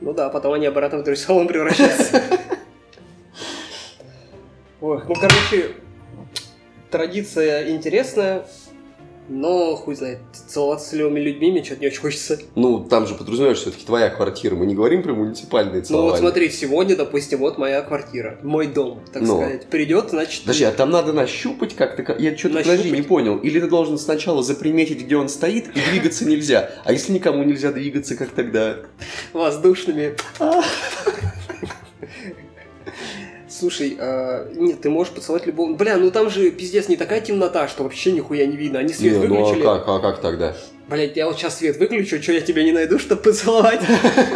Ну 0.00 0.14
да, 0.14 0.30
потом 0.30 0.54
они 0.54 0.66
обратно 0.66 0.98
в 0.98 1.04
дрочь-салон 1.04 1.46
превращаются. 1.46 2.22
Ой, 4.80 5.02
ну, 5.06 5.14
короче, 5.14 5.74
традиция 6.90 7.70
интересная. 7.70 8.46
Но 9.32 9.76
хуй 9.76 9.94
знает, 9.94 10.18
целоваться 10.48 10.88
с 10.88 10.92
левыми 10.92 11.20
людьми 11.20 11.52
мне 11.52 11.62
что-то 11.62 11.82
не 11.82 11.86
очень 11.86 12.00
хочется. 12.00 12.40
Ну, 12.56 12.80
там 12.80 13.06
же 13.06 13.14
подразумеваешь, 13.14 13.58
все-таки 13.58 13.86
твоя 13.86 14.10
квартира. 14.10 14.56
Мы 14.56 14.66
не 14.66 14.74
говорим 14.74 15.04
про 15.04 15.12
муниципальные 15.14 15.74
Ну 15.74 15.78
вот 15.80 15.86
целования. 15.86 16.18
смотри, 16.18 16.50
сегодня, 16.50 16.96
допустим, 16.96 17.38
вот 17.38 17.56
моя 17.56 17.80
квартира, 17.82 18.40
мой 18.42 18.66
дом, 18.66 19.00
так 19.12 19.22
Ну. 19.22 19.36
сказать. 19.40 19.66
Придет, 19.66 20.10
значит... 20.10 20.42
Подожди, 20.42 20.64
а 20.64 20.72
там 20.72 20.90
надо 20.90 21.12
нащупать 21.12 21.76
как-то? 21.76 22.02
как- 22.02 22.18
Я 22.20 22.36
что-то, 22.36 22.56
подожди, 22.58 22.90
не 22.90 23.02
понял. 23.02 23.36
Или 23.38 23.60
ты 23.60 23.68
должен 23.68 23.98
сначала 23.98 24.42
заприметить, 24.42 25.02
где 25.04 25.16
он 25.16 25.28
стоит, 25.28 25.68
и 25.76 25.80
двигаться 25.92 26.24
нельзя. 26.24 26.70
А 26.84 26.92
если 26.92 27.12
никому 27.12 27.44
нельзя 27.44 27.70
двигаться, 27.70 28.16
как 28.16 28.30
тогда? 28.30 28.78
воздушными. 29.32 30.16
Слушай, 33.60 33.94
а, 34.00 34.50
нет, 34.54 34.80
ты 34.80 34.88
можешь 34.88 35.12
поцеловать 35.12 35.46
любого... 35.46 35.74
Бля, 35.74 35.98
ну 35.98 36.10
там 36.10 36.30
же 36.30 36.50
пиздец 36.50 36.88
не 36.88 36.96
такая 36.96 37.20
темнота, 37.20 37.68
что 37.68 37.82
вообще 37.82 38.10
нихуя 38.10 38.46
не 38.46 38.56
видно. 38.56 38.78
Они 38.78 38.90
свет 38.90 39.20
Не, 39.20 39.26
ну 39.26 39.36
а 39.36 39.38
выключили. 39.40 39.62
как, 39.62 39.86
а 39.86 39.98
как 39.98 40.20
тогда? 40.22 40.56
Блять, 40.88 41.14
я 41.14 41.26
вот 41.26 41.36
сейчас 41.36 41.58
свет 41.58 41.76
выключу, 41.78 42.22
что 42.22 42.32
я 42.32 42.40
тебя 42.40 42.64
не 42.64 42.72
найду, 42.72 42.98
чтобы 42.98 43.20
поцеловать? 43.20 43.82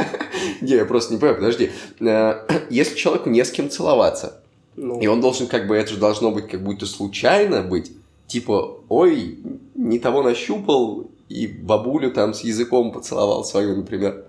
Не, 0.61 0.75
я 0.75 0.85
просто 0.85 1.15
не 1.15 1.19
понимаю, 1.19 1.37
подожди. 1.37 1.71
Э, 2.01 2.35
Если 2.71 2.97
человеку 2.97 3.31
не 3.31 3.43
с 3.43 3.51
кем 3.51 3.71
целоваться, 3.71 4.43
Ну, 4.77 5.01
и 5.01 5.07
он 5.07 5.23
должен 5.23 5.47
как 5.47 5.67
бы, 5.67 5.75
это 5.75 5.93
же 5.93 5.97
должно 5.97 6.31
быть 6.31 6.49
как 6.49 6.63
будто 6.63 6.85
случайно 6.85 7.63
быть, 7.63 7.93
типа, 8.27 8.81
ой, 8.91 9.39
не 9.75 9.99
того 9.99 10.23
нащупал, 10.23 11.07
и 11.31 11.47
бабулю 11.47 12.13
там 12.13 12.35
с 12.35 12.43
языком 12.43 12.93
поцеловал 12.93 13.43
свою, 13.43 13.75
например. 13.77 14.27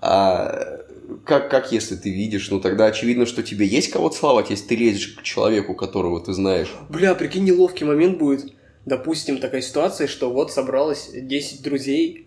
А 0.00 0.80
как, 1.24 1.50
как 1.50 1.72
если 1.72 1.96
ты 1.96 2.10
видишь, 2.10 2.50
ну 2.50 2.60
тогда 2.60 2.86
очевидно, 2.86 3.26
что 3.26 3.42
тебе 3.42 3.66
есть 3.66 3.90
кого 3.90 4.08
целовать, 4.08 4.50
если 4.50 4.68
ты 4.68 4.76
лезешь 4.76 5.14
к 5.14 5.22
человеку, 5.22 5.74
которого 5.74 6.20
ты 6.20 6.32
знаешь. 6.32 6.72
Бля, 6.88 7.14
прикинь, 7.14 7.44
неловкий 7.44 7.86
момент 7.86 8.18
будет. 8.18 8.52
Допустим, 8.84 9.38
такая 9.38 9.62
ситуация, 9.62 10.06
что 10.06 10.30
вот 10.30 10.52
собралось 10.52 11.10
10 11.12 11.62
друзей, 11.62 12.26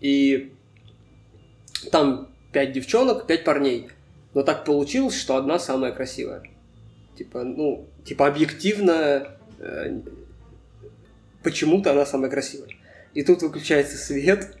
и 0.00 0.52
там 1.90 2.28
5 2.52 2.72
девчонок, 2.72 3.26
5 3.26 3.44
парней. 3.44 3.88
Но 4.34 4.42
так 4.42 4.64
получилось, 4.64 5.14
что 5.14 5.36
одна 5.36 5.58
самая 5.58 5.92
красивая. 5.92 6.42
Типа, 7.16 7.44
ну, 7.44 7.86
типа 8.04 8.26
объективно, 8.26 9.36
э, 9.58 10.00
почему-то 11.42 11.92
она 11.92 12.06
самая 12.06 12.30
красивая. 12.30 12.70
И 13.14 13.22
тут 13.22 13.42
выключается 13.42 13.98
свет, 13.98 14.56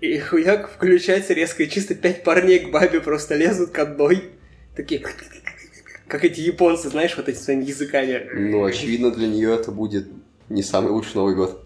и 0.00 0.18
хуяк 0.18 0.70
включается 0.70 1.34
резко, 1.34 1.62
и 1.62 1.68
чисто 1.68 1.94
пять 1.94 2.22
парней 2.22 2.60
к 2.60 2.70
бабе 2.70 3.00
просто 3.00 3.34
лезут 3.36 3.70
к 3.70 3.78
одной. 3.78 4.30
Такие, 4.74 5.02
как 6.06 6.24
эти 6.24 6.40
японцы, 6.40 6.88
знаешь, 6.88 7.16
вот 7.16 7.28
эти 7.28 7.36
своими 7.36 7.64
языками. 7.64 8.28
Ну, 8.34 8.64
очевидно, 8.64 9.10
для 9.10 9.28
нее 9.28 9.54
это 9.54 9.70
будет 9.70 10.08
не 10.48 10.62
самый 10.62 10.90
лучший 10.90 11.16
Новый 11.16 11.34
год. 11.34 11.64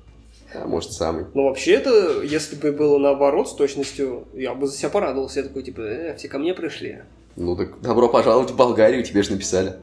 А 0.54 0.66
может, 0.66 0.92
самый. 0.92 1.26
Ну, 1.34 1.44
вообще 1.44 1.72
это, 1.72 2.22
если 2.22 2.54
бы 2.54 2.70
было 2.72 2.98
наоборот, 2.98 3.48
с 3.48 3.54
точностью, 3.54 4.28
я 4.34 4.54
бы 4.54 4.66
за 4.66 4.76
себя 4.76 4.88
порадовался. 4.88 5.40
Я 5.40 5.46
такой, 5.46 5.62
типа, 5.62 5.80
э, 5.80 6.16
все 6.16 6.28
ко 6.28 6.38
мне 6.38 6.54
пришли. 6.54 7.02
Ну 7.36 7.56
так 7.56 7.80
добро 7.80 8.08
пожаловать 8.08 8.52
в 8.52 8.56
Болгарию, 8.56 9.02
тебе 9.02 9.22
же 9.22 9.32
написали. 9.32 9.74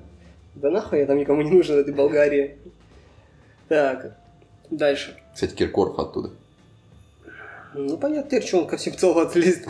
Да 0.55 0.69
нахуй, 0.69 0.99
я 0.99 1.05
там 1.05 1.17
никому 1.17 1.41
не 1.41 1.51
нужен 1.51 1.75
в 1.75 1.79
этой 1.79 1.93
Болгарии. 1.93 2.57
Так, 3.67 4.17
дальше. 4.69 5.17
Кстати, 5.33 5.53
Киркоров 5.53 5.99
оттуда. 5.99 6.31
Ну, 7.73 7.97
понятно, 7.97 8.41
что 8.41 8.59
он 8.59 8.67
ко 8.67 8.77
всем 8.77 8.97
целоваться 8.97 9.39
лезет. 9.39 9.67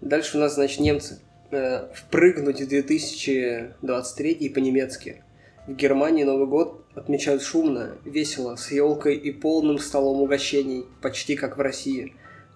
Дальше 0.00 0.36
у 0.36 0.40
нас, 0.40 0.54
значит, 0.54 0.80
немцы. 0.80 1.20
Э, 1.50 1.88
Впрыгнуть 1.94 2.60
в 2.60 2.68
2023 2.68 4.48
по-немецки. 4.50 5.22
В 5.66 5.74
Германии 5.74 6.24
Новый 6.24 6.46
год 6.46 6.84
отмечают 6.94 7.42
шумно, 7.42 7.96
весело, 8.04 8.56
с 8.56 8.70
елкой 8.70 9.16
и 9.16 9.32
полным 9.32 9.78
столом 9.78 10.22
угощений, 10.22 10.86
почти 11.02 11.36
как 11.36 11.56
в 11.56 11.60
России. 11.60 12.14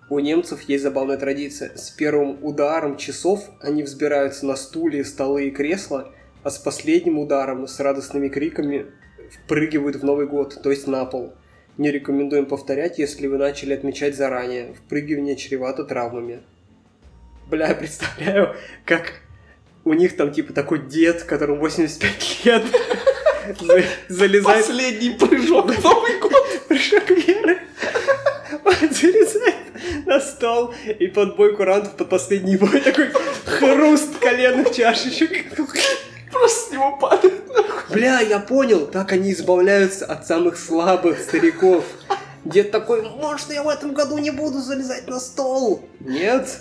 У 0.08 0.18
немцев 0.18 0.62
есть 0.62 0.82
забавная 0.82 1.16
традиция. 1.16 1.76
С 1.76 1.90
первым 1.90 2.38
ударом 2.44 2.96
часов 2.96 3.50
они 3.60 3.82
взбираются 3.82 4.46
на 4.46 4.56
стулья, 4.56 5.04
столы 5.04 5.48
и 5.48 5.50
кресла, 5.50 6.12
а 6.42 6.50
с 6.50 6.58
последним 6.58 7.18
ударом 7.18 7.66
с 7.66 7.80
радостными 7.80 8.28
криками 8.28 8.86
впрыгивают 9.44 9.96
в 9.96 10.04
Новый 10.04 10.26
год, 10.26 10.60
то 10.62 10.70
есть 10.70 10.86
на 10.86 11.04
пол. 11.04 11.32
Не 11.78 11.90
рекомендуем 11.90 12.46
повторять, 12.46 12.98
если 12.98 13.26
вы 13.26 13.38
начали 13.38 13.72
отмечать 13.74 14.14
заранее. 14.14 14.74
Впрыгивание 14.74 15.36
чревато 15.36 15.84
травмами. 15.84 16.40
Бля, 17.48 17.68
я 17.68 17.74
представляю, 17.82 18.54
как 18.84 19.14
у 19.84 19.94
них 19.94 20.16
там 20.16 20.32
типа 20.32 20.52
такой 20.52 20.86
дед, 20.86 21.22
которому 21.24 21.60
85 21.60 22.44
лет, 22.44 22.62
за- 23.60 23.84
залезает 24.08 24.66
Последний 24.66 25.10
прыжок 25.10 25.70
в 25.74 25.82
Новый 25.84 26.18
год. 26.20 26.32
прыжок 26.68 27.10
веры. 27.10 27.58
Он 28.64 28.74
залезает 28.90 30.06
на 30.06 30.20
стол 30.20 30.74
и 30.98 31.06
под 31.08 31.36
бой 31.36 31.56
курантов, 31.56 31.96
под 31.96 32.08
последний 32.10 32.56
бой 32.56 32.80
такой 32.80 33.08
хруст 33.46 34.18
коленных 34.18 34.72
чашечек. 34.74 35.54
Просто 36.30 36.68
с 36.68 36.72
него 36.72 36.96
падает. 36.98 37.42
Бля, 37.92 38.20
я 38.20 38.38
понял, 38.38 38.86
так 38.86 39.12
они 39.12 39.32
избавляются 39.32 40.06
от 40.06 40.26
самых 40.26 40.56
слабых 40.56 41.18
стариков. 41.20 41.84
Дед 42.44 42.70
такой, 42.72 43.02
может, 43.02 43.52
я 43.52 43.62
в 43.62 43.68
этом 43.68 43.94
году 43.94 44.18
не 44.18 44.30
буду 44.32 44.58
залезать 44.60 45.06
на 45.08 45.20
стол? 45.20 45.84
Нет, 46.00 46.58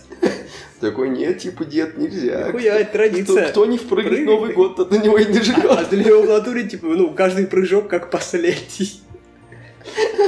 Такой, 0.79 1.09
нет, 1.09 1.39
типа, 1.39 1.65
дед, 1.65 1.97
нельзя. 1.97 2.47
нихуя, 2.47 2.75
это 2.75 2.85
Кто, 2.89 2.93
традиция. 2.97 3.49
кто 3.49 3.65
не 3.65 3.77
впрыгнет 3.77 4.11
в 4.11 4.15
Прыгай. 4.15 4.25
Новый 4.35 4.53
год, 4.53 4.75
тот 4.75 4.91
на 4.91 4.97
него 4.97 5.17
и 5.17 5.25
не 5.25 5.39
А 5.39 5.43
живет. 5.43 5.89
для 5.89 6.03
него 6.03 6.21
в 6.23 6.27
натуре, 6.27 6.63
типа, 6.67 6.85
ну, 6.87 7.11
каждый 7.13 7.47
прыжок 7.47 7.87
как 7.87 8.09
последний. 8.11 9.01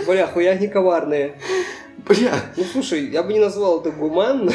Бля, 0.08 0.26
хуя 0.28 0.56
не 0.56 0.68
коварные. 0.68 1.36
Бля, 2.08 2.34
Ну, 2.58 2.64
слушай, 2.72 3.06
я 3.10 3.22
бы 3.24 3.34
не 3.34 3.40
назвал 3.40 3.80
это 3.82 3.92
гуманно. 3.92 4.52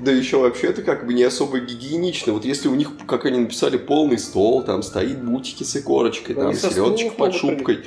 Да 0.00 0.12
еще 0.12 0.38
вообще 0.38 0.68
это 0.68 0.82
как 0.82 1.06
бы 1.06 1.14
не 1.14 1.22
особо 1.22 1.60
гигиенично. 1.60 2.32
Вот 2.32 2.44
если 2.44 2.68
у 2.68 2.74
них, 2.74 2.90
как 3.06 3.24
они 3.26 3.38
написали, 3.38 3.76
полный 3.76 4.18
стол, 4.18 4.62
там 4.62 4.82
стоит 4.82 5.22
бутики 5.22 5.64
с 5.64 5.76
икорочкой, 5.76 6.34
Да 6.34 6.42
там 6.42 6.54
селедочка 6.54 7.10
под 7.10 7.34
шубкой, 7.34 7.84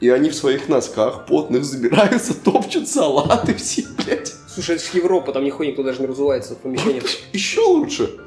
и 0.00 0.08
они 0.08 0.30
в 0.30 0.34
своих 0.34 0.68
носках 0.68 1.26
потных 1.26 1.64
забираются, 1.64 2.34
топчут 2.44 2.88
салаты 2.88 3.54
все, 3.54 3.84
блядь. 3.96 4.32
Слушай, 4.48 4.76
это 4.76 4.84
же 4.84 4.98
Европа, 4.98 5.32
там 5.32 5.44
нихуя 5.44 5.70
никто 5.70 5.82
даже 5.82 6.00
не 6.00 6.06
разувается 6.06 6.54
в 6.54 6.58
помещениях. 6.58 7.04
Еще 7.32 7.60
лучше. 7.60 8.18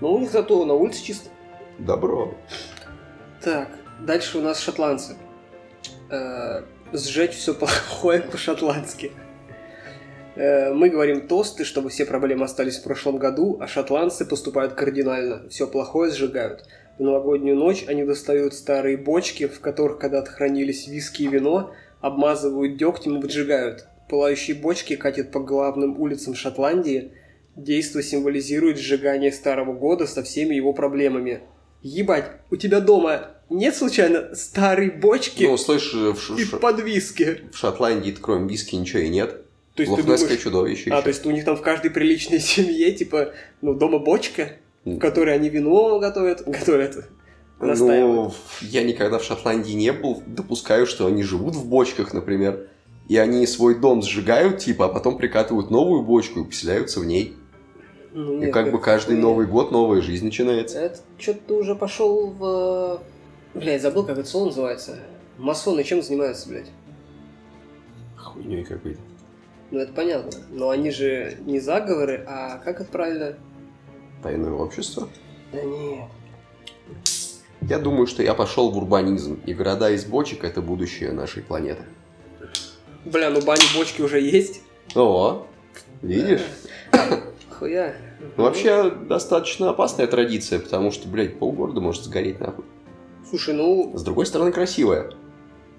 Но 0.00 0.12
у 0.12 0.18
них 0.18 0.30
зато 0.30 0.64
на 0.64 0.74
улице 0.74 1.02
чисто. 1.02 1.30
Добро. 1.78 2.34
Так, 3.42 3.68
дальше 4.00 4.38
у 4.38 4.42
нас 4.42 4.60
шотландцы. 4.60 5.16
Э, 6.10 6.62
сжечь 6.92 7.34
все 7.34 7.54
плохое 7.54 8.20
по-шотландски. 8.32 9.12
Э, 10.36 10.72
мы 10.72 10.88
говорим 10.90 11.26
тосты, 11.26 11.64
чтобы 11.64 11.88
все 11.90 12.04
проблемы 12.04 12.44
остались 12.44 12.76
в 12.78 12.82
прошлом 12.82 13.16
году, 13.18 13.56
а 13.60 13.66
шотландцы 13.66 14.24
поступают 14.26 14.74
кардинально. 14.74 15.48
Все 15.48 15.66
плохое 15.66 16.12
сжигают. 16.12 16.64
В 16.98 17.02
новогоднюю 17.02 17.56
ночь 17.56 17.84
они 17.88 18.04
достают 18.04 18.54
старые 18.54 18.96
бочки, 18.96 19.46
в 19.46 19.60
которых 19.60 19.98
когда-то 19.98 20.30
хранились 20.30 20.86
виски 20.88 21.22
и 21.22 21.28
вино, 21.28 21.72
обмазывают 22.00 22.76
дегтем 22.76 23.18
и 23.18 23.20
поджигают. 23.22 23.86
Пылающие 24.08 24.56
бочки 24.56 24.94
катят 24.96 25.32
по 25.32 25.40
главным 25.40 26.00
улицам 26.00 26.34
Шотландии. 26.34 27.12
Действо 27.56 28.02
символизирует 28.02 28.78
сжигание 28.78 29.32
старого 29.32 29.72
года 29.72 30.06
со 30.06 30.22
всеми 30.22 30.54
его 30.54 30.72
проблемами. 30.74 31.40
Ебать, 31.82 32.26
у 32.50 32.56
тебя 32.56 32.80
дома 32.80 33.30
нет 33.48 33.74
случайно 33.74 34.34
старой 34.34 34.90
бочки 34.90 35.44
Ну, 35.44 35.56
слышь, 35.56 35.92
в, 35.94 36.16
Ш- 36.18 36.34
и 36.34 36.44
Ш- 36.44 36.56
под 36.58 36.80
виски? 36.82 37.40
в 37.52 37.56
Шотландии 37.56 38.14
кроме 38.20 38.48
виски 38.48 38.74
ничего 38.74 39.00
и 39.00 39.08
нет. 39.08 39.42
То 39.76 39.82
есть 39.82 39.94
ты 39.94 40.00
Лохнесское 40.00 40.28
думаешь... 40.28 40.42
чудовище 40.42 40.90
А, 40.90 40.94
еще. 40.94 41.02
то 41.02 41.08
есть 41.10 41.26
у 41.26 41.30
них 41.30 41.44
там 41.44 41.54
в 41.56 41.60
каждой 41.60 41.90
приличной 41.90 42.40
семье, 42.40 42.92
типа, 42.92 43.32
ну, 43.60 43.74
дома 43.74 43.98
бочка, 43.98 44.52
в 44.84 44.98
которой 44.98 45.34
они 45.34 45.50
вино 45.50 45.98
готовят, 45.98 46.42
готовят. 46.46 47.08
Ну, 47.60 48.32
я 48.62 48.82
никогда 48.84 49.18
в 49.18 49.24
Шотландии 49.24 49.72
не 49.72 49.92
был. 49.92 50.22
Допускаю, 50.26 50.86
что 50.86 51.06
они 51.06 51.22
живут 51.22 51.54
в 51.54 51.66
бочках, 51.66 52.12
например. 52.12 52.68
И 53.08 53.16
они 53.16 53.46
свой 53.46 53.78
дом 53.78 54.02
сжигают, 54.02 54.58
типа, 54.58 54.86
а 54.86 54.88
потом 54.88 55.16
прикатывают 55.16 55.70
новую 55.70 56.02
бочку 56.02 56.40
и 56.40 56.44
поселяются 56.44 57.00
в 57.00 57.06
ней. 57.06 57.34
Ну, 58.12 58.34
И 58.34 58.46
нет, 58.46 58.52
как 58.52 58.72
бы 58.72 58.80
каждый. 58.80 59.16
Новый 59.16 59.46
год 59.46 59.72
новая 59.72 60.00
жизнь 60.00 60.24
начинается. 60.24 60.78
Это 60.78 61.00
что-то 61.18 61.40
ты 61.48 61.54
уже 61.54 61.74
пошел 61.74 62.30
в... 62.30 63.00
Блядь, 63.54 63.80
забыл, 63.80 64.04
как 64.04 64.18
это 64.18 64.28
слово 64.28 64.46
называется. 64.46 64.98
Масоны 65.38 65.84
чем 65.84 66.02
занимаются, 66.02 66.48
блядь? 66.48 66.70
Хуйней 68.16 68.64
какой-то. 68.64 69.00
Ну, 69.70 69.78
это 69.80 69.92
понятно. 69.92 70.30
Но 70.50 70.70
они 70.70 70.90
же 70.90 71.36
не 71.44 71.58
заговоры, 71.60 72.24
а 72.26 72.58
как 72.58 72.80
это 72.80 72.90
правильно? 72.90 73.36
Тайное 74.22 74.52
общество. 74.52 75.08
Да 75.52 75.62
нет. 75.62 76.08
Я 77.62 77.78
думаю, 77.78 78.06
что 78.06 78.22
я 78.22 78.34
пошел 78.34 78.70
в 78.70 78.76
урбанизм, 78.76 79.40
и 79.44 79.52
города 79.54 79.90
из 79.90 80.04
бочек 80.04 80.44
это 80.44 80.62
будущее 80.62 81.12
нашей 81.12 81.42
планеты. 81.42 81.82
Бля, 83.04 83.30
ну 83.30 83.40
бани 83.42 83.62
бочки 83.76 84.02
уже 84.02 84.20
есть. 84.20 84.60
О, 84.94 85.46
видишь? 86.02 86.42
Хуя. 87.58 87.94
Ну, 88.36 88.44
вообще, 88.44 88.90
достаточно 88.90 89.70
опасная 89.70 90.06
традиция, 90.06 90.58
потому 90.58 90.90
что, 90.90 91.08
блядь, 91.08 91.38
полгорода 91.38 91.80
может 91.80 92.04
сгореть 92.04 92.40
нахуй. 92.40 92.64
Слушай, 93.28 93.54
ну, 93.54 93.92
С 93.96 94.02
другой 94.02 94.26
стороны, 94.26 94.52
красивая. 94.52 95.10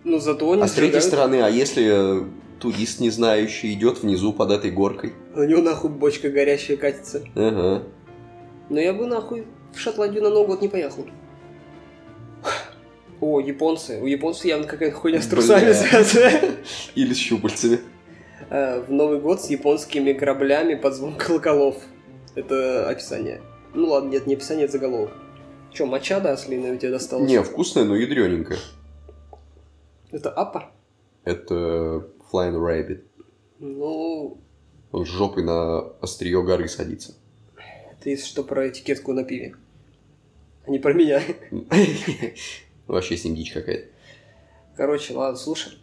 Ну, 0.04 0.20
зато 0.20 0.52
они 0.52 0.62
А 0.62 0.68
с 0.68 0.72
третьей 0.74 1.00
сжигают. 1.00 1.06
стороны, 1.06 1.42
а 1.42 1.50
если 1.50 2.22
э, 2.22 2.26
турист 2.60 3.00
не 3.00 3.10
знающий 3.10 3.74
идет 3.74 4.02
внизу 4.04 4.34
под 4.34 4.52
этой 4.52 4.72
горкой? 4.72 5.14
На 5.36 5.44
него 5.46 5.62
нахуй 5.62 5.90
бочка 5.90 6.30
горящая 6.30 6.78
катится. 6.78 7.24
Ага. 7.36 7.84
Но 8.70 8.80
я 8.80 8.94
бы 8.94 9.06
нахуй 9.06 9.46
в 9.74 9.80
Шотландию 9.80 10.24
на 10.24 10.30
Новый 10.30 10.48
год 10.48 10.62
не 10.62 10.68
поехал. 10.68 11.06
О, 13.20 13.40
японцы. 13.40 14.00
У 14.02 14.06
японцев 14.06 14.46
явно 14.46 14.68
какая-то 14.68 14.96
хуйня 14.96 15.22
с 15.22 15.28
трусами 15.28 15.72
связана. 15.74 16.32
Или 16.96 17.14
с 17.14 17.18
щупальцами. 17.18 17.80
Э, 18.50 18.82
В 18.82 18.92
Новый 18.92 19.20
год 19.20 19.42
с 19.42 19.50
японскими 19.50 20.12
граблями 20.14 20.76
под 20.76 20.94
звон 20.94 21.16
колоколов. 21.16 21.78
Это 22.36 22.88
описание. 22.88 23.42
Ну 23.74 23.88
ладно, 23.88 24.10
нет, 24.10 24.28
не 24.28 24.36
описание, 24.36 24.66
это 24.66 24.74
заголовок. 24.74 25.12
Че, 25.74 25.86
мочада 25.86 26.32
ослиная 26.32 26.74
у 26.74 26.78
тебя 26.78 26.92
досталась? 26.92 27.28
Не, 27.30 27.42
вкусная, 27.42 27.86
но 27.86 27.96
ядрененькая. 27.96 28.60
Это 30.12 30.30
апа? 30.30 30.72
Это 31.24 32.08
Flying 32.32 32.56
Rabbit. 32.56 33.04
Ну, 33.60 34.38
Он 34.92 35.06
с 35.06 35.10
жопой 35.10 35.44
на 35.44 35.80
острие 36.02 36.42
горы 36.44 36.68
садится. 36.68 37.16
это 37.92 38.10
если 38.10 38.26
что 38.26 38.44
про 38.44 38.70
этикетку 38.70 39.14
на 39.14 39.24
пиве. 39.24 39.56
А 40.66 40.70
не 40.70 40.80
про 40.80 40.94
меня. 40.94 41.22
Вообще 42.88 43.18
с 43.18 43.24
ним 43.26 43.36
дичь 43.36 43.52
какая-то. 43.52 43.88
Короче, 44.76 45.14
ладно, 45.14 45.38
слушай. 45.38 45.78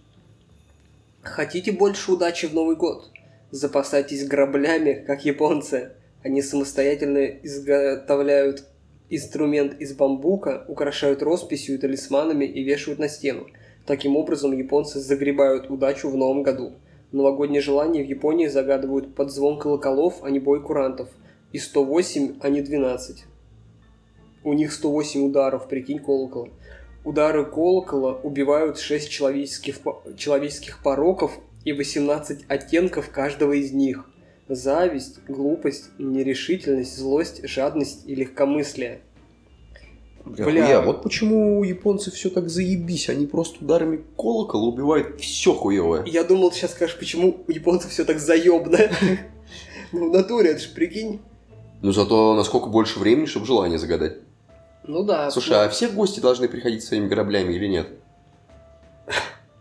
Хотите 1.23 1.73
больше 1.73 2.13
удачи 2.13 2.47
в 2.47 2.55
Новый 2.55 2.77
год? 2.77 3.11
Запасайтесь 3.51 4.27
граблями, 4.27 5.05
как 5.07 5.25
японцы. 5.25 5.93
Они 6.23 6.43
самостоятельно 6.43 7.25
изготовляют 7.43 8.65
инструмент 9.11 9.81
из 9.81 9.95
бамбука, 9.95 10.65
украшают 10.69 11.23
росписью 11.23 11.75
и 11.75 11.79
талисманами 11.79 12.45
и 12.45 12.63
вешают 12.63 12.99
на 12.99 13.09
стену. 13.09 13.47
Таким 13.87 14.16
образом, 14.16 14.57
японцы 14.57 14.99
загребают 14.99 15.70
удачу 15.70 16.09
в 16.09 16.16
новом 16.16 16.42
году. 16.42 16.73
Новогодние 17.12 17.61
желания 17.61 18.03
в 18.03 18.09
Японии 18.09 18.47
загадывают 18.47 19.14
под 19.14 19.31
звон 19.31 19.59
колоколов, 19.59 20.23
а 20.23 20.31
не 20.31 20.40
бой 20.40 20.62
курантов. 20.62 21.11
И 21.53 21.59
108, 21.59 22.38
а 22.40 22.49
не 22.49 22.62
12. 22.62 23.25
У 24.42 24.53
них 24.55 24.73
108 24.73 25.27
ударов, 25.27 25.68
прикинь, 25.68 25.99
колокола. 25.99 26.49
Удары 27.05 27.44
колокола 27.44 28.14
убивают 28.14 28.79
6 28.79 29.11
человеческих, 29.11 29.77
человеческих 30.16 30.83
пороков 30.83 31.38
и 31.64 31.73
18 31.73 32.47
оттенков 32.49 33.11
каждого 33.11 33.53
из 33.53 33.73
них. 33.73 34.07
Зависть, 34.49 35.23
глупость, 35.29 35.90
нерешительность, 35.99 36.97
злость, 36.97 37.47
жадность 37.47 38.07
и 38.07 38.14
легкомыслие. 38.14 39.01
Бля, 40.25 40.45
Бля. 40.45 40.65
хуя, 40.65 40.81
вот 40.81 41.03
почему 41.03 41.61
у 41.61 41.65
японцев 41.65 42.15
все 42.15 42.31
так 42.31 42.49
заебись. 42.49 43.09
Они 43.09 43.27
просто 43.27 43.63
ударами 43.65 44.03
колокола 44.17 44.69
убивают 44.69 45.21
все 45.21 45.53
хуевое. 45.53 46.05
Я 46.07 46.25
думал, 46.25 46.51
ты 46.51 46.57
сейчас 46.57 46.73
скажешь, 46.73 46.99
почему 46.99 47.45
у 47.47 47.51
японцев 47.51 47.91
все 47.91 48.05
так 48.05 48.19
заебно. 48.19 48.79
Ну, 49.93 50.11
в 50.11 50.13
натуре, 50.13 50.51
это 50.51 50.61
ж 50.61 50.73
прикинь. 50.75 51.21
Но 51.81 51.93
зато 51.93 52.35
насколько 52.35 52.67
больше 52.67 52.99
времени, 52.99 53.27
чтобы 53.27 53.47
желание 53.47 53.79
загадать. 53.79 54.17
Ну 54.83 55.05
да. 55.05 55.31
Слушай, 55.31 55.65
а 55.65 55.69
все 55.69 55.89
гости 55.89 56.19
должны 56.19 56.49
приходить 56.49 56.83
своими 56.83 57.07
граблями 57.07 57.53
или 57.53 57.69
нет? 57.69 57.89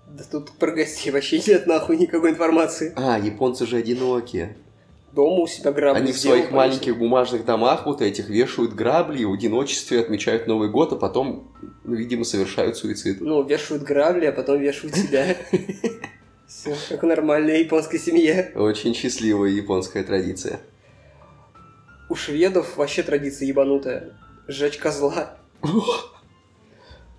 Да 0.08 0.23
тут 0.32 0.52
про 0.52 0.71
гостей 0.71 1.12
вообще 1.12 1.39
нет 1.45 1.67
нахуй 1.67 1.97
никакой 1.97 2.32
информации. 2.32 2.93
А, 2.95 3.19
японцы 3.19 3.67
же 3.67 3.78
одинокие. 3.78 4.58
Дома 5.13 5.43
у 5.43 5.47
себя 5.47 5.71
грабли 5.71 6.02
Они 6.02 6.12
в 6.12 6.17
своих 6.17 6.49
конечно. 6.49 6.58
маленьких 6.58 6.97
бумажных 6.97 7.45
домах 7.45 7.86
вот 7.86 8.02
этих 8.02 8.30
вешают 8.30 8.73
грабли 8.73 9.19
и 9.19 9.26
в 9.26 9.34
одиночестве 9.34 9.99
отмечают 9.99 10.47
Новый 10.47 10.69
год, 10.69 10.91
а 10.93 10.95
потом, 10.95 11.52
ну, 11.84 11.93
видимо, 11.93 12.23
совершают 12.23 12.78
суицид. 12.78 13.21
Ну, 13.21 13.43
вешают 13.43 13.84
грабли, 13.84 14.26
а 14.26 14.32
потом 14.32 14.60
вешают 14.60 14.95
себя. 14.95 15.38
Все, 16.47 16.76
как 16.89 17.04
в 17.04 17.06
нормальной 17.06 17.60
японской 17.60 17.99
семье. 17.99 18.52
Очень 18.56 18.95
счастливая 18.95 19.52
японская 19.52 20.04
традиция. 20.04 20.60
У 22.10 22.15
шведов 22.15 22.78
вообще 22.78 23.04
традиция 23.04 23.47
ебанутая. 23.47 24.17
Сжечь 24.47 24.78
козла. 24.78 25.38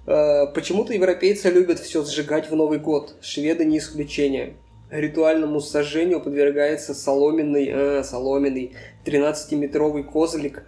Э, 0.07 0.47
Почему-то 0.55 0.93
европейцы 0.93 1.49
любят 1.49 1.79
все 1.79 2.05
сжигать 2.05 2.51
в 2.51 2.57
Новый 2.57 2.81
год. 2.81 3.15
Шведы 3.23 3.65
не 3.65 3.79
исключение. 3.79 4.57
Ритуальному 4.91 5.61
сожжению 5.61 6.21
подвергается 6.21 6.95
соломенный, 6.95 7.71
а, 7.73 8.05
соломенный 8.05 8.75
13-метровый 9.05 10.05
козлик 10.05 10.65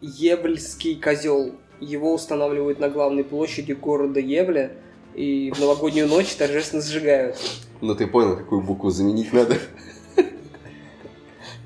Ебльский 0.00 1.00
козел. 1.00 1.54
Его 1.80 2.14
устанавливают 2.14 2.78
на 2.78 2.88
главной 2.88 3.24
площади 3.24 3.72
города 3.72 4.20
Евля 4.20 4.72
и 5.14 5.52
в 5.54 5.60
новогоднюю 5.60 6.08
ночь 6.08 6.34
торжественно 6.34 6.82
сжигают. 6.82 7.36
Ну 7.80 7.94
ты 7.94 8.06
понял, 8.06 8.36
какую 8.36 8.62
букву 8.62 8.90
заменить 8.90 9.32
надо? 9.32 9.56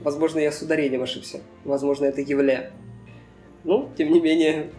Возможно, 0.00 0.38
я 0.38 0.52
с 0.52 0.62
ударением 0.62 1.02
ошибся. 1.02 1.40
Возможно, 1.64 2.04
это 2.06 2.20
Евля. 2.20 2.70
Ну, 3.64 3.90
тем 3.98 4.12
не 4.12 4.20
менее, 4.20 4.70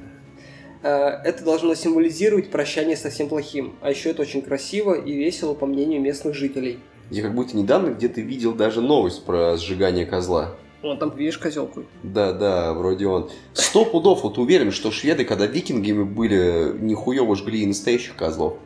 э, 0.81 0.89
это 0.89 1.43
должно 1.43 1.75
символизировать 1.75 2.49
прощание 2.49 2.95
со 2.95 3.09
всем 3.09 3.27
плохим. 3.27 3.75
А 3.81 3.89
еще 3.89 4.11
это 4.11 4.21
очень 4.21 4.41
красиво 4.41 4.93
и 4.93 5.13
весело, 5.13 5.53
по 5.53 5.65
мнению 5.65 6.01
местных 6.01 6.33
жителей. 6.33 6.79
Я 7.09 7.23
как 7.23 7.33
будто 7.33 7.57
недавно 7.57 7.89
где-то 7.89 8.21
видел 8.21 8.53
даже 8.53 8.81
новость 8.81 9.25
про 9.25 9.57
сжигание 9.57 10.05
козла. 10.05 10.55
Вон 10.81 10.97
там, 10.97 11.15
видишь, 11.15 11.37
козелку. 11.37 11.83
Да, 12.03 12.31
да, 12.31 12.73
вроде 12.73 13.07
он. 13.07 13.29
Сто 13.53 13.83
пудов, 13.83 14.23
вот 14.23 14.37
уверен, 14.37 14.71
что 14.71 14.91
шведы, 14.91 15.25
когда 15.25 15.45
викингами 15.45 16.03
были, 16.03 16.73
нихуево 16.79 17.35
жгли 17.35 17.63
и 17.63 17.65
настоящих 17.65 18.15
козлов. 18.15 18.57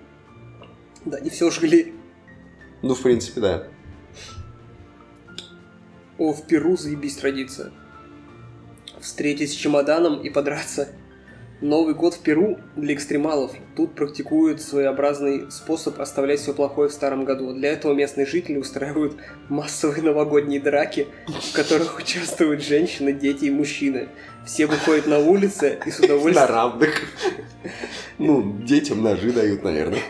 Да, 1.05 1.19
не 1.19 1.29
все 1.29 1.49
жгли. 1.49 1.93
Ну, 2.81 2.93
в 2.93 3.01
принципе, 3.01 3.41
да. 3.41 3.67
О, 6.19 6.33
в 6.33 6.45
Перу 6.45 6.77
заебись 6.77 7.15
традиция. 7.15 7.71
Встретить 8.99 9.51
с 9.51 9.53
чемоданом 9.53 10.21
и 10.21 10.29
подраться. 10.29 10.89
Новый 11.63 11.93
год 11.93 12.15
в 12.15 12.19
Перу 12.19 12.59
для 12.75 12.93
экстремалов. 12.93 13.53
Тут 13.77 13.95
практикуют 13.95 14.61
своеобразный 14.61 15.49
способ 15.49 15.97
оставлять 16.01 16.41
все 16.41 16.53
плохое 16.53 16.89
в 16.89 16.91
старом 16.91 17.23
году. 17.23 17.53
Для 17.53 17.71
этого 17.71 17.93
местные 17.93 18.25
жители 18.25 18.57
устраивают 18.57 19.15
массовые 19.49 20.03
новогодние 20.03 20.59
драки, 20.59 21.07
в 21.25 21.55
которых 21.55 21.99
участвуют 21.99 22.61
женщины, 22.61 23.13
дети 23.13 23.45
и 23.45 23.49
мужчины. 23.49 24.09
Все 24.45 24.65
выходят 24.65 25.07
на 25.07 25.19
улицы 25.19 25.79
и 25.85 25.89
с 25.89 25.99
На 25.99 26.05
удовольствием... 26.05 26.49
равных. 26.49 27.01
Ну, 28.17 28.57
детям 28.61 29.01
ножи 29.01 29.31
дают, 29.31 29.63
наверное. 29.63 30.01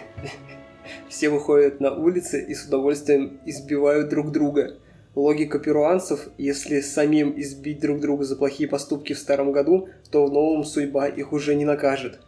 Все 1.08 1.30
выходят 1.30 1.80
на 1.80 1.94
улицы 1.94 2.44
и 2.44 2.56
с 2.56 2.66
удовольствием 2.66 3.40
избивают 3.46 4.10
друг 4.10 4.32
друга. 4.32 4.80
Логика 5.16 5.60
перуанцев, 5.60 6.28
если 6.40 6.82
самим 6.82 7.40
избить 7.40 7.80
друг 7.80 8.00
друга 8.00 8.24
за 8.24 8.36
плохие 8.36 8.68
поступки 8.68 9.14
в 9.14 9.20
старом 9.20 9.52
году, 9.52 9.90
то 10.10 10.26
в 10.26 10.32
новом 10.34 10.64
судьба 10.64 11.08
их 11.08 11.34
уже 11.34 11.54
не 11.54 11.66
накажет. 11.66 12.20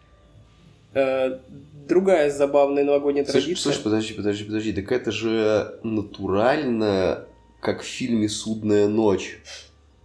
Э, 0.93 1.39
другая 1.87 2.29
забавная 2.29 2.83
новогодняя 2.83 3.25
Слушай, 3.25 3.41
традиция. 3.41 3.63
слушай, 3.63 3.83
подожди, 3.83 4.13
подожди, 4.13 4.43
подожди. 4.43 4.73
Так 4.73 4.91
это 4.91 5.11
же 5.11 5.79
натурально, 5.83 7.25
как 7.59 7.81
в 7.81 7.85
фильме 7.85 8.29
«Судная 8.29 8.87
ночь». 8.87 9.39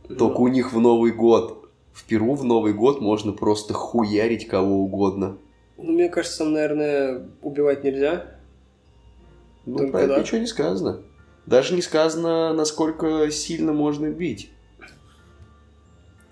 Ну, 0.09 0.16
Только 0.16 0.40
у 0.40 0.49
них 0.49 0.73
в 0.73 0.81
Новый 0.81 1.12
год. 1.12 1.69
В 1.93 2.05
Перу 2.05 2.35
в 2.35 2.45
Новый 2.45 2.73
год 2.73 3.01
можно 3.01 3.33
просто 3.33 3.75
хуярить 3.75 4.49
кого 4.49 4.81
угодно. 4.83 5.37
ну, 5.77 5.93
мне 5.93 6.09
кажется, 6.09 6.38
там, 6.38 6.55
наверное, 6.55 7.27
убивать 7.43 7.85
нельзя. 7.85 8.25
Ну, 9.66 9.77
Только 9.77 9.93
про 9.93 10.01
это 10.01 10.14
да. 10.14 10.21
ничего 10.21 10.38
не 10.38 10.47
сказано. 10.47 11.03
Даже 11.46 11.74
не 11.74 11.83
сказано, 11.83 12.53
насколько 12.53 13.31
сильно 13.31 13.72
можно 13.72 14.09
бить. 14.11 14.50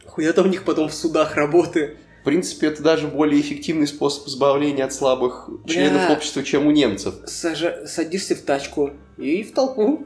Хуя 0.07 0.33
там 0.33 0.47
у 0.47 0.49
них 0.49 0.65
потом 0.65 0.89
в 0.89 0.95
судах 0.95 1.35
работы. 1.37 1.97
В 2.23 2.25
принципе, 2.25 2.67
это 2.69 2.83
даже 2.83 3.07
более 3.09 3.41
эффективный 3.41 3.87
способ 3.87 4.27
избавления 4.29 4.85
от 4.85 4.93
слабых 4.93 5.49
членов 5.67 6.07
Бля. 6.07 6.13
общества, 6.13 6.43
чем 6.43 6.67
у 6.67 6.71
немцев. 6.71 7.15
Сажа- 7.27 7.87
Садишься 7.87 8.35
в 8.35 8.43
тачку 8.43 8.91
и 9.17 9.43
в 9.43 9.53
толпу. 9.55 10.05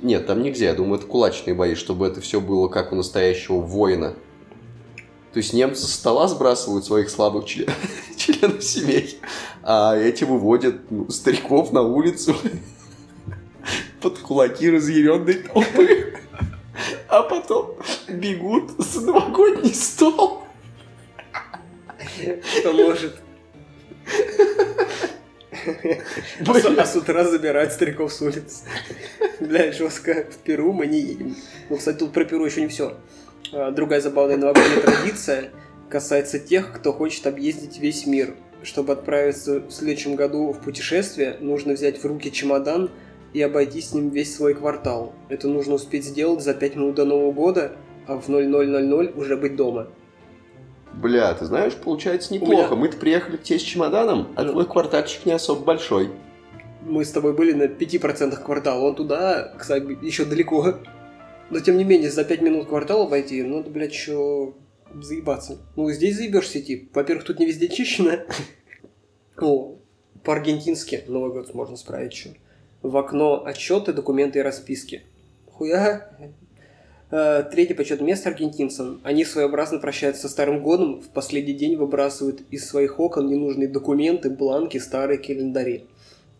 Нет, 0.00 0.26
там 0.26 0.42
нельзя. 0.42 0.66
Я 0.66 0.74
думаю, 0.74 0.98
это 0.98 1.06
кулачные 1.08 1.54
бои, 1.54 1.74
чтобы 1.74 2.06
это 2.06 2.20
все 2.20 2.40
было 2.40 2.68
как 2.68 2.92
у 2.92 2.96
настоящего 2.96 3.60
воина. 3.60 4.14
То 5.32 5.38
есть 5.38 5.52
немцы 5.52 5.82
со 5.82 5.92
стола 5.92 6.26
сбрасывают 6.28 6.84
своих 6.86 7.10
слабых 7.10 7.44
член- 7.44 7.68
членов 8.16 8.62
семей, 8.64 9.18
а 9.62 9.94
эти 9.96 10.24
выводят 10.24 10.90
ну, 10.90 11.10
стариков 11.10 11.72
на 11.72 11.82
улицу 11.82 12.34
под 14.00 14.18
кулаки 14.18 14.70
разъяренной 14.70 15.34
толпы. 15.34 16.14
А 17.08 17.22
потом 17.22 17.76
бегут 18.08 18.70
за 18.78 19.00
новогодний 19.00 19.74
стол. 19.74 20.44
Кто 22.60 22.72
может. 22.72 23.16
А 26.46 26.54
с, 26.54 26.64
а 26.64 26.86
с 26.86 26.96
утра 26.96 27.24
забирают 27.24 27.72
стариков 27.72 28.12
с 28.12 28.22
улиц. 28.22 28.64
Бля, 29.40 29.72
жестко. 29.72 30.26
В 30.30 30.36
Перу 30.38 30.72
мы 30.72 30.86
не 30.86 31.00
едем. 31.00 31.36
Ну, 31.68 31.76
кстати, 31.76 31.98
тут 31.98 32.12
про 32.12 32.24
Перу 32.24 32.44
еще 32.44 32.60
не 32.60 32.68
все. 32.68 32.96
Другая 33.72 34.00
забавная 34.00 34.36
новогодняя 34.36 34.80
традиция 34.80 35.50
касается 35.90 36.38
тех, 36.38 36.72
кто 36.72 36.92
хочет 36.92 37.26
объездить 37.26 37.78
весь 37.78 38.06
мир. 38.06 38.34
чтобы 38.62 38.92
отправиться 38.92 39.60
в 39.60 39.70
следующем 39.70 40.16
году 40.16 40.52
в 40.52 40.60
путешествие, 40.60 41.36
нужно 41.40 41.74
взять 41.74 42.02
в 42.02 42.06
руки 42.06 42.32
чемодан 42.32 42.90
и 43.32 43.42
обойти 43.42 43.80
с 43.80 43.92
ним 43.92 44.08
весь 44.10 44.34
свой 44.34 44.54
квартал. 44.54 45.12
Это 45.28 45.48
нужно 45.48 45.74
успеть 45.74 46.04
сделать 46.04 46.42
за 46.42 46.54
5 46.54 46.76
минут 46.76 46.94
до 46.96 47.04
Нового 47.04 47.32
года, 47.32 47.72
а 48.06 48.16
в 48.18 48.28
0000 48.28 49.12
уже 49.16 49.36
быть 49.36 49.56
дома. 49.56 49.88
Бля, 50.94 51.32
ты 51.34 51.44
знаешь, 51.44 51.74
получается 51.74 52.32
неплохо. 52.34 52.52
меня- 52.68 52.74
Мы-то 52.74 52.96
приехали 52.96 53.36
к 53.36 53.42
тебе 53.42 53.58
с 53.58 53.62
чемоданом, 53.62 54.28
а 54.36 54.42
Ну. 54.44 54.52
твой 54.52 54.66
квартальчик 54.66 55.26
не 55.26 55.32
особо 55.32 55.62
большой. 55.64 56.10
Мы 56.82 57.04
с 57.04 57.10
тобой 57.12 57.34
были 57.34 57.52
на 57.52 57.68
5% 57.68 58.42
квартала, 58.42 58.84
он 58.88 58.94
туда, 58.94 59.54
кстати, 59.58 59.98
еще 60.02 60.24
далеко. 60.24 60.74
Но 61.50 61.60
тем 61.60 61.76
не 61.76 61.84
менее, 61.84 62.10
за 62.10 62.24
5 62.24 62.40
минут 62.42 62.68
квартал 62.68 63.02
обойти, 63.02 63.42
ну, 63.42 63.62
да, 63.62 63.70
блядь, 63.70 63.94
что 63.94 64.56
заебаться. 65.02 65.58
Ну, 65.76 65.90
здесь 65.90 66.16
заебешься, 66.16 66.60
типа. 66.62 67.00
Во-первых, 67.00 67.24
тут 67.26 67.38
не 67.38 67.46
везде 67.46 67.68
чищено. 67.68 68.12
О, 69.40 69.76
по-аргентински 70.24 71.04
Новый 71.06 71.30
год 71.32 71.52
можно 71.54 71.76
справить 71.76 72.12
еще. 72.12 72.30
В 72.82 72.96
окно 72.96 73.44
отчеты, 73.44 73.92
документы 73.92 74.38
и 74.38 74.42
расписки. 74.42 75.02
Хуя. 75.50 76.08
Э, 77.10 77.42
Третье 77.50 77.74
почет 77.74 78.00
место 78.00 78.28
аргентинцам. 78.28 79.00
Они 79.02 79.24
своеобразно 79.24 79.78
прощаются 79.78 80.22
со 80.22 80.28
Старым 80.28 80.62
годом, 80.62 81.00
в 81.00 81.08
последний 81.08 81.54
день 81.54 81.76
выбрасывают 81.76 82.42
из 82.50 82.68
своих 82.68 83.00
окон 83.00 83.26
ненужные 83.26 83.68
документы, 83.68 84.30
бланки, 84.30 84.78
старые 84.78 85.18
календари. 85.18 85.86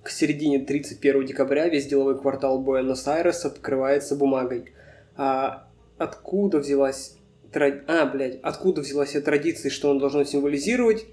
К 0.02 0.10
середине 0.10 0.60
31 0.60 1.26
декабря 1.26 1.68
весь 1.68 1.86
деловой 1.86 2.18
квартал 2.18 2.60
Буэнос-Айреса 2.60 3.50
покрывается 3.50 4.14
бумагой. 4.14 4.72
А 5.16 5.68
откуда 5.96 6.58
взялась... 6.58 7.16
тра- 7.52 7.82
А, 7.88 8.06
блядь, 8.06 8.38
откуда 8.42 8.82
взялась 8.82 9.14
эта 9.16 9.26
традиция, 9.26 9.70
что 9.70 9.90
он 9.90 9.98
должно 9.98 10.22
символизировать, 10.22 11.04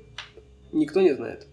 никто 0.72 1.02
не 1.02 1.16
знает. 1.16 1.48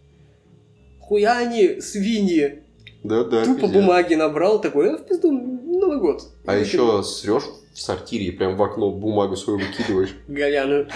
Хуя 1.00 1.38
они, 1.38 1.80
свиньи! 1.80 2.61
Да-да, 3.02 3.44
Тупо 3.44 3.60
пиздец. 3.62 3.72
бумаги 3.82 4.14
набрал, 4.14 4.60
такой, 4.60 4.94
а 4.94 4.96
в 4.98 5.04
пизду, 5.04 5.32
Новый 5.32 5.98
год. 5.98 6.22
А 6.46 6.56
еще 6.56 7.02
срешь 7.02 7.44
в 7.74 7.80
сортире 7.80 8.30
прям 8.32 8.56
в 8.56 8.62
окно 8.62 8.90
бумагу 8.90 9.34
свою 9.36 9.58
выкидываешь. 9.58 10.14
Говяную. 10.28 10.86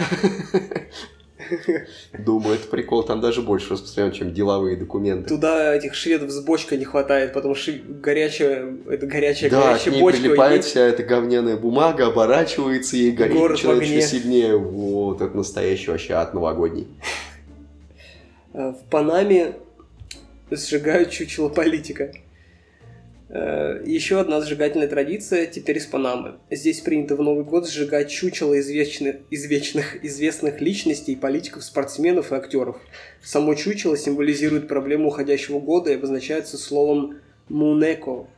Думаю, 2.18 2.56
это 2.56 2.66
прикол, 2.68 3.02
там 3.04 3.20
даже 3.20 3.40
больше 3.42 3.70
распространен, 3.74 4.10
чем 4.12 4.32
деловые 4.34 4.76
документы. 4.76 5.28
Туда 5.28 5.74
этих 5.74 5.94
шведов 5.94 6.30
с 6.30 6.40
бочкой 6.40 6.78
не 6.78 6.84
хватает, 6.84 7.32
потому 7.32 7.54
что 7.54 7.72
горячая, 7.72 8.74
это 8.88 9.06
горячая, 9.06 9.50
Да, 9.50 9.60
к 9.60 9.64
горячая 9.66 9.94
ней 9.94 10.00
бочка. 10.00 10.20
прилипает 10.22 10.64
и- 10.64 10.66
вся 10.68 10.80
эта 10.80 11.02
говняная 11.04 11.56
бумага, 11.56 12.06
оборачивается 12.06 12.96
ей 12.96 13.12
горит, 13.12 13.36
Город 13.36 13.64
огне. 13.64 13.96
еще 13.96 14.06
сильнее. 14.06 14.56
Вот, 14.56 15.20
это 15.20 15.36
настоящий 15.36 15.90
вообще 15.90 16.14
ад 16.14 16.34
новогодний. 16.34 16.88
Э, 18.52 18.72
В 18.72 18.90
Панаме 18.90 19.54
сжигают 20.50 21.10
чучело 21.10 21.48
политика. 21.48 22.12
Э, 23.28 23.82
Еще 23.84 24.20
одна 24.20 24.40
сжигательная 24.40 24.88
традиция 24.88 25.46
теперь 25.46 25.78
из 25.78 25.86
Панамы. 25.86 26.38
Здесь 26.50 26.80
принято 26.80 27.16
в 27.16 27.22
Новый 27.22 27.44
год 27.44 27.68
сжигать 27.68 28.10
чучело 28.10 28.58
извечных, 28.58 29.16
извечных, 29.30 30.04
известных 30.04 30.60
личностей, 30.60 31.16
политиков, 31.16 31.64
спортсменов 31.64 32.32
и 32.32 32.36
актеров. 32.36 32.76
Само 33.22 33.54
чучело 33.54 33.96
символизирует 33.96 34.68
проблему 34.68 35.08
уходящего 35.08 35.58
года 35.58 35.90
и 35.90 35.96
обозначается 35.96 36.56
словом 36.56 37.18
«мунеко». 37.48 38.28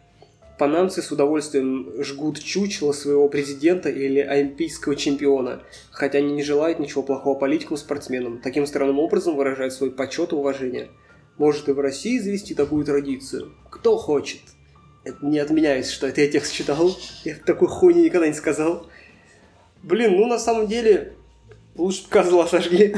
Панамцы 0.59 1.03
с 1.03 1.13
удовольствием 1.13 2.03
жгут 2.03 2.43
чучело 2.43 2.91
своего 2.91 3.29
президента 3.29 3.91
или 3.91 4.19
олимпийского 4.19 4.97
чемпиона, 4.97 5.63
хотя 5.93 6.19
они 6.19 6.33
не 6.33 6.43
желают 6.43 6.81
ничего 6.81 7.05
плохого 7.05 7.39
политикам 7.39 7.77
и 7.77 7.79
спортсменам. 7.79 8.41
Таким 8.43 8.67
странным 8.67 8.99
образом 8.99 9.37
выражают 9.37 9.73
свой 9.73 9.93
почет 9.93 10.33
и 10.33 10.35
уважение. 10.35 10.89
Может 11.39 11.69
и 11.69 11.73
в 11.73 11.79
России 11.79 12.19
завести 12.19 12.55
такую 12.55 12.85
традицию? 12.85 13.55
Кто 13.71 13.97
хочет? 13.97 14.41
Это 15.05 15.25
не 15.25 15.39
отменяется, 15.39 15.93
что 15.93 16.09
это 16.09 16.21
я 16.21 16.29
текст 16.29 16.53
читал. 16.53 16.97
Я 17.25 17.37
такой 17.37 17.69
хуйни 17.69 18.03
никогда 18.03 18.27
не 18.27 18.35
сказал. 18.35 18.89
Блин, 19.83 20.17
ну 20.17 20.27
на 20.27 20.41
самом 20.41 20.67
деле 20.67 21.15
лучше 21.77 22.03
бы 22.05 22.09
козла 22.11 22.47
сожгли. 22.49 22.95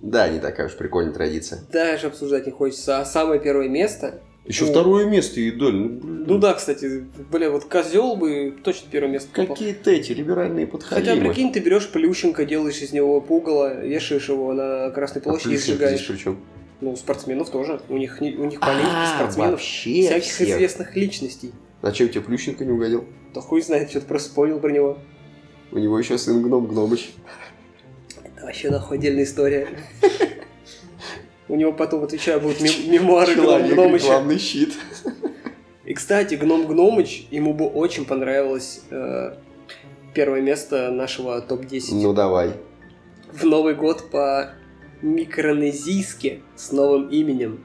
Да, 0.00 0.28
не 0.28 0.40
такая 0.40 0.66
уж 0.66 0.76
прикольная 0.76 1.12
традиция. 1.12 1.60
Даже 1.72 2.08
обсуждать 2.08 2.46
не 2.46 2.52
хочется. 2.52 3.00
А 3.00 3.04
самое 3.04 3.40
первое 3.40 3.68
место... 3.68 4.20
Еще 4.48 4.64
О. 4.64 4.68
второе 4.68 5.04
место, 5.06 5.40
идоль. 5.40 5.74
Ну, 5.76 5.88
блин. 6.00 6.24
Ну 6.26 6.38
да, 6.38 6.54
кстати, 6.54 7.04
бля, 7.30 7.50
вот 7.50 7.66
козел 7.66 8.16
бы 8.16 8.56
точно 8.64 8.88
первое 8.90 9.12
место 9.12 9.28
попал. 9.30 9.54
Какие-то 9.54 9.90
эти 9.90 10.12
либеральные 10.12 10.66
Хотя, 10.66 10.78
подходимы. 10.96 11.28
прикинь, 11.28 11.52
ты 11.52 11.60
берешь 11.60 11.88
Плющенко, 11.90 12.46
делаешь 12.46 12.78
из 12.80 12.92
него 12.92 13.20
пугало, 13.20 13.82
вешаешь 13.84 14.28
его 14.30 14.54
на 14.54 14.90
Красной 14.90 15.20
А 15.20 15.24
площади 15.24 15.48
и 15.52 15.56
Плющенко 15.56 15.72
сжигаешь. 15.74 15.98
здесь 15.98 16.08
при 16.08 16.16
чем? 16.16 16.40
Ну, 16.80 16.96
спортсменов 16.96 17.50
тоже. 17.50 17.80
У 17.90 17.98
них, 17.98 18.16
у 18.20 18.24
них 18.24 18.58
политики, 18.60 18.86
А, 18.90 19.16
спортсменов, 19.16 19.50
вообще 19.52 20.02
всяких 20.06 20.32
всех. 20.32 20.48
известных 20.48 20.96
личностей. 20.96 21.52
А 21.82 21.92
чем 21.92 22.08
тебе 22.08 22.22
Плющенко 22.22 22.64
не 22.64 22.72
угодил? 22.72 23.04
Да 23.34 23.42
хуй 23.42 23.60
знает, 23.60 23.90
что-то 23.90 24.06
просто 24.06 24.30
вспомнил 24.30 24.60
про 24.60 24.70
него. 24.72 24.98
У 25.72 25.78
него 25.78 25.98
еще 25.98 26.16
сын 26.16 26.42
Гном 26.42 26.66
Гномыч. 26.66 27.10
Это 28.24 28.46
вообще 28.46 28.70
нахуй 28.70 28.96
отдельная 28.96 29.24
история. 29.24 29.68
У 31.48 31.56
него 31.56 31.72
потом, 31.72 32.04
отвечаю, 32.04 32.40
будут 32.40 32.60
мем- 32.60 32.90
мемуары 32.90 33.34
Гном 33.34 33.46
Человек, 33.46 33.72
Гномыча. 33.74 34.06
главный 34.06 34.38
щит. 34.38 34.74
И, 35.84 35.94
кстати, 35.94 36.34
Гном 36.34 36.66
Гномыч, 36.66 37.26
ему 37.30 37.54
бы 37.54 37.66
очень 37.66 38.04
понравилось 38.04 38.82
э, 38.90 39.34
первое 40.14 40.42
место 40.42 40.90
нашего 40.90 41.40
топ-10. 41.40 41.94
Ну 41.94 42.12
давай. 42.12 42.52
В 43.32 43.44
Новый 43.44 43.74
год 43.74 44.10
по 44.10 44.50
микронезийски 45.00 46.42
с 46.56 46.72
новым 46.72 47.08
именем. 47.08 47.64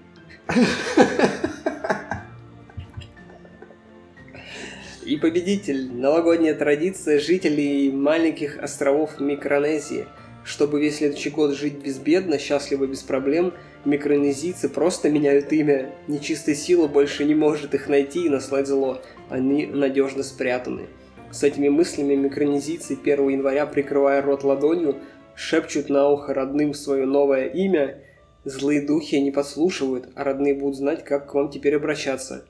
И 5.06 5.18
победитель. 5.18 5.92
Новогодняя 5.94 6.54
традиция 6.56 7.20
жителей 7.20 7.92
маленьких 7.92 8.58
островов 8.58 9.20
Микронезии. 9.20 10.06
Чтобы 10.46 10.80
весь 10.82 10.98
следующий 10.98 11.30
год 11.30 11.56
жить 11.56 11.76
безбедно, 11.84 12.38
счастливо, 12.38 12.86
без 12.86 13.02
проблем, 13.02 13.54
микронезийцы 13.86 14.70
просто 14.70 15.10
меняют 15.10 15.52
имя. 15.52 15.92
Нечистая 16.08 16.56
сила 16.56 16.88
больше 16.88 17.26
не 17.26 17.36
может 17.36 17.74
их 17.74 17.88
найти 17.88 18.26
и 18.26 18.30
наслать 18.30 18.68
зло. 18.68 19.02
Они 19.30 19.66
надежно 19.66 20.24
спрятаны. 20.24 20.88
С 21.32 21.44
этими 21.44 21.70
мыслями 21.70 22.16
микронезийцы 22.16 22.98
1 23.02 23.30
января, 23.30 23.66
прикрывая 23.66 24.22
рот 24.22 24.44
ладонью, 24.44 24.98
шепчут 25.36 25.90
на 25.90 26.10
ухо 26.10 26.34
родным 26.34 26.74
свое 26.74 27.06
новое 27.06 27.48
имя. 27.48 28.00
Злые 28.46 28.82
духи 28.82 29.16
не 29.16 29.32
подслушивают, 29.32 30.10
а 30.16 30.24
родные 30.24 30.54
будут 30.54 30.76
знать, 30.76 31.04
как 31.04 31.32
к 31.32 31.34
вам 31.34 31.50
теперь 31.50 31.76
обращаться. 31.76 32.46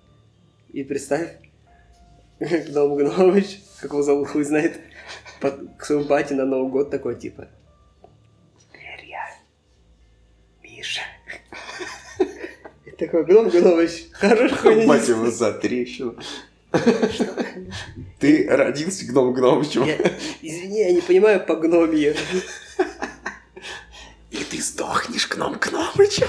И 0.72 0.84
представь, 0.84 1.38
Гном 2.40 2.96
Гномыч, 2.96 3.62
как 3.80 3.92
его 3.92 4.02
зовут, 4.02 4.28
хуй 4.28 4.44
знает, 4.44 4.80
к 5.78 5.86
своему 5.86 6.06
бате 6.06 6.36
на 6.36 6.46
Новый 6.46 6.72
год 6.72 6.90
такой, 6.90 7.16
типа, 7.16 7.48
«Теперь 8.58 9.10
я 9.10 9.24
Миша. 10.62 11.02
Такой, 13.04 13.26
Гном 13.26 13.50
Гномыч, 13.50 14.06
хороший 14.14 14.56
хуйня. 14.62 14.86
Мать 14.88 15.10
его 15.10 15.30
за 15.30 15.52
трещину. 15.52 16.16
Ты 18.20 18.48
родился 18.50 19.06
Гном 19.06 19.34
Гномычем. 19.34 19.84
Извини, 20.42 20.80
я 20.80 20.94
не 20.94 21.02
понимаю 21.02 21.46
по 21.46 21.58
гномье. 21.58 22.16
И 24.32 24.38
ты 24.38 24.62
сдохнешь 24.62 25.28
Гном 25.28 25.58
Гномычем. 25.60 26.28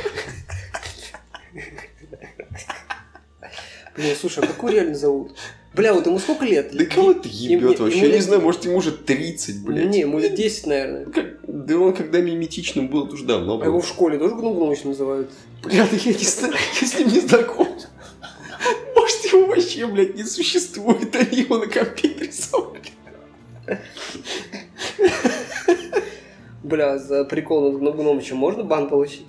Блин, 3.96 4.16
слушай, 4.20 4.42
а 4.42 4.46
какой 4.48 4.72
реально 4.72 4.96
зовут? 4.96 5.36
Бля, 5.74 5.94
вот 5.94 6.06
ему 6.06 6.18
сколько 6.18 6.44
лет? 6.44 6.76
Да 6.76 6.84
кого 6.86 7.14
ты 7.14 7.28
ебет 7.30 7.78
вообще? 7.78 8.08
Я 8.08 8.14
не 8.16 8.20
знаю, 8.20 8.42
может 8.42 8.64
ему 8.64 8.78
уже 8.78 8.90
30, 8.90 9.62
блядь. 9.62 9.86
Не, 9.88 10.00
ему 10.00 10.18
лет 10.18 10.34
10, 10.34 10.66
наверное. 10.66 11.04
Как- 11.06 11.33
Да 11.66 11.78
он 11.78 11.94
когда 11.94 12.20
миметичным 12.20 12.88
был, 12.88 13.10
уже 13.10 13.24
давно 13.24 13.58
А 13.60 13.64
его 13.64 13.74
был. 13.78 13.80
в 13.80 13.86
школе 13.88 14.18
тоже 14.18 14.34
Гном 14.34 14.74
называют? 14.84 15.30
Бля, 15.62 15.86
да 15.90 15.96
я 15.96 16.12
не 16.12 16.24
знаю, 16.24 16.54
я 16.80 16.86
с 16.86 16.98
ним 16.98 17.08
не 17.08 17.20
знаком. 17.20 17.68
Может, 18.94 19.24
его 19.32 19.46
вообще, 19.46 19.86
блядь, 19.86 20.14
не 20.14 20.24
существует, 20.24 21.14
они 21.16 21.40
его 21.40 21.58
на 21.58 21.66
компе 21.66 22.08
рисовали. 22.18 22.82
Бля, 26.62 26.98
за 26.98 27.24
прикол 27.24 27.70
над 27.72 27.80
Гном 27.80 27.96
Гномычем 27.96 28.36
можно 28.36 28.62
бан 28.62 28.88
получить? 28.88 29.26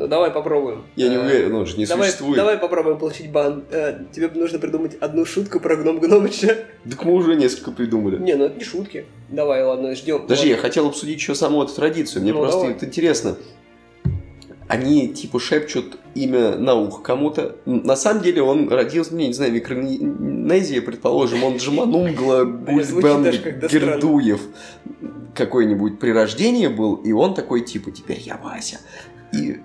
Ну 0.00 0.08
давай 0.08 0.30
попробуем. 0.30 0.84
Я 0.96 1.10
не 1.10 1.16
Э, 1.16 1.20
уверен, 1.26 1.54
он 1.54 1.66
же 1.66 1.76
не 1.76 1.84
давай, 1.84 2.06
существует. 2.08 2.36
Давай 2.36 2.56
попробуем 2.56 2.96
получить 2.98 3.30
бан. 3.30 3.64
Э, 3.70 3.98
тебе 4.10 4.28
нужно 4.28 4.58
придумать 4.58 4.94
одну 4.98 5.26
шутку 5.26 5.60
про 5.60 5.76
Гном 5.76 5.98
Гномыча. 6.00 6.56
Так 6.88 7.04
мы 7.04 7.12
уже 7.12 7.34
несколько 7.36 7.70
придумали. 7.70 8.16
Не, 8.16 8.34
ну 8.34 8.46
это 8.46 8.56
не 8.58 8.64
шутки. 8.64 9.04
Давай, 9.28 9.62
ладно, 9.62 9.94
ждем. 9.94 10.22
Подожди, 10.22 10.48
я 10.48 10.56
хотел 10.56 10.86
обсудить 10.86 11.16
еще 11.18 11.34
саму 11.34 11.62
эту 11.62 11.74
традицию. 11.74 12.22
Мне 12.22 12.32
Ну, 12.32 12.38
просто 12.40 12.60
давай. 12.60 12.76
это 12.76 12.86
интересно. 12.86 13.36
Они 14.68 15.08
типа 15.08 15.38
шепчут 15.38 15.98
имя 16.14 16.56
на 16.56 16.76
ухо 16.76 17.02
кому-то. 17.02 17.56
На 17.66 17.94
самом 17.94 18.22
деле 18.22 18.40
он 18.40 18.70
родился, 18.70 19.14
мне 19.14 19.26
не 19.26 19.34
знаю, 19.34 19.50
в 19.50 19.54
Микронезии, 19.54 20.80
предположим, 20.80 21.44
он 21.44 21.56
Джаманунгла 21.58 22.44
Гульбен. 22.44 23.24
Гердуев. 23.68 24.40
какое-нибудь 25.34 25.98
при 25.98 26.10
рождении 26.12 26.68
был, 26.68 26.94
и 26.94 27.12
он 27.12 27.34
такой, 27.34 27.60
типа, 27.60 27.90
теперь 27.90 28.20
я 28.20 28.38
Вася. 28.42 28.78
И, 29.32 29.58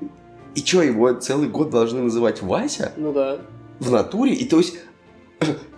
и 0.55 0.65
что, 0.65 0.81
его 0.81 1.11
целый 1.13 1.49
год 1.49 1.69
должны 1.69 2.01
называть 2.01 2.41
Вася 2.41 2.91
Ну 2.97 3.11
да. 3.13 3.37
в 3.79 3.91
натуре? 3.91 4.33
И 4.33 4.45
то 4.47 4.57
есть... 4.57 4.75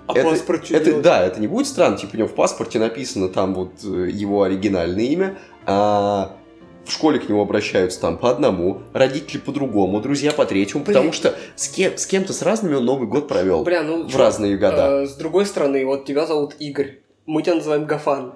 А 0.09 0.13
Это- 0.13 0.29
паспорт 0.29 0.65
что 0.65 0.75
Это, 0.77 0.85
делать? 0.85 1.01
да, 1.03 1.25
это 1.25 1.41
не 1.41 1.47
будет 1.47 1.67
странно, 1.67 1.97
типа 1.97 2.11
у 2.13 2.17
него 2.17 2.27
в 2.29 2.33
паспорте 2.35 2.79
написано 2.79 3.27
там 3.27 3.53
вот 3.53 3.71
э, 3.83 4.09
его 4.09 4.43
оригинальное 4.43 5.03
имя, 5.03 5.37
а 5.65 6.37
в 6.85 6.91
школе 6.93 7.19
к 7.19 7.27
нему 7.27 7.41
обращаются 7.41 7.99
там 7.99 8.17
по 8.17 8.31
одному, 8.31 8.83
родители 8.93 9.39
по 9.39 9.51
другому, 9.51 9.99
друзья 9.99 10.31
по 10.31 10.45
третьему, 10.45 10.85
Блин. 10.85 10.95
потому 10.95 11.11
что 11.11 11.35
с, 11.57 11.67
кем, 11.67 11.97
с 11.97 12.05
кем-то 12.05 12.31
с 12.31 12.41
разными 12.41 12.75
он 12.75 12.85
Новый 12.85 13.09
год 13.09 13.27
провел 13.27 13.65
Бля, 13.65 13.83
ну... 13.83 14.03
в 14.07 14.11
чё, 14.11 14.17
разные 14.17 14.55
года. 14.57 15.01
э, 15.03 15.07
с 15.07 15.15
другой 15.15 15.45
стороны, 15.45 15.85
вот 15.85 16.05
тебя 16.05 16.25
зовут 16.25 16.55
Игорь. 16.59 16.99
Мы 17.25 17.41
тебя 17.41 17.55
называем 17.55 17.85
Гафан. 17.85 18.35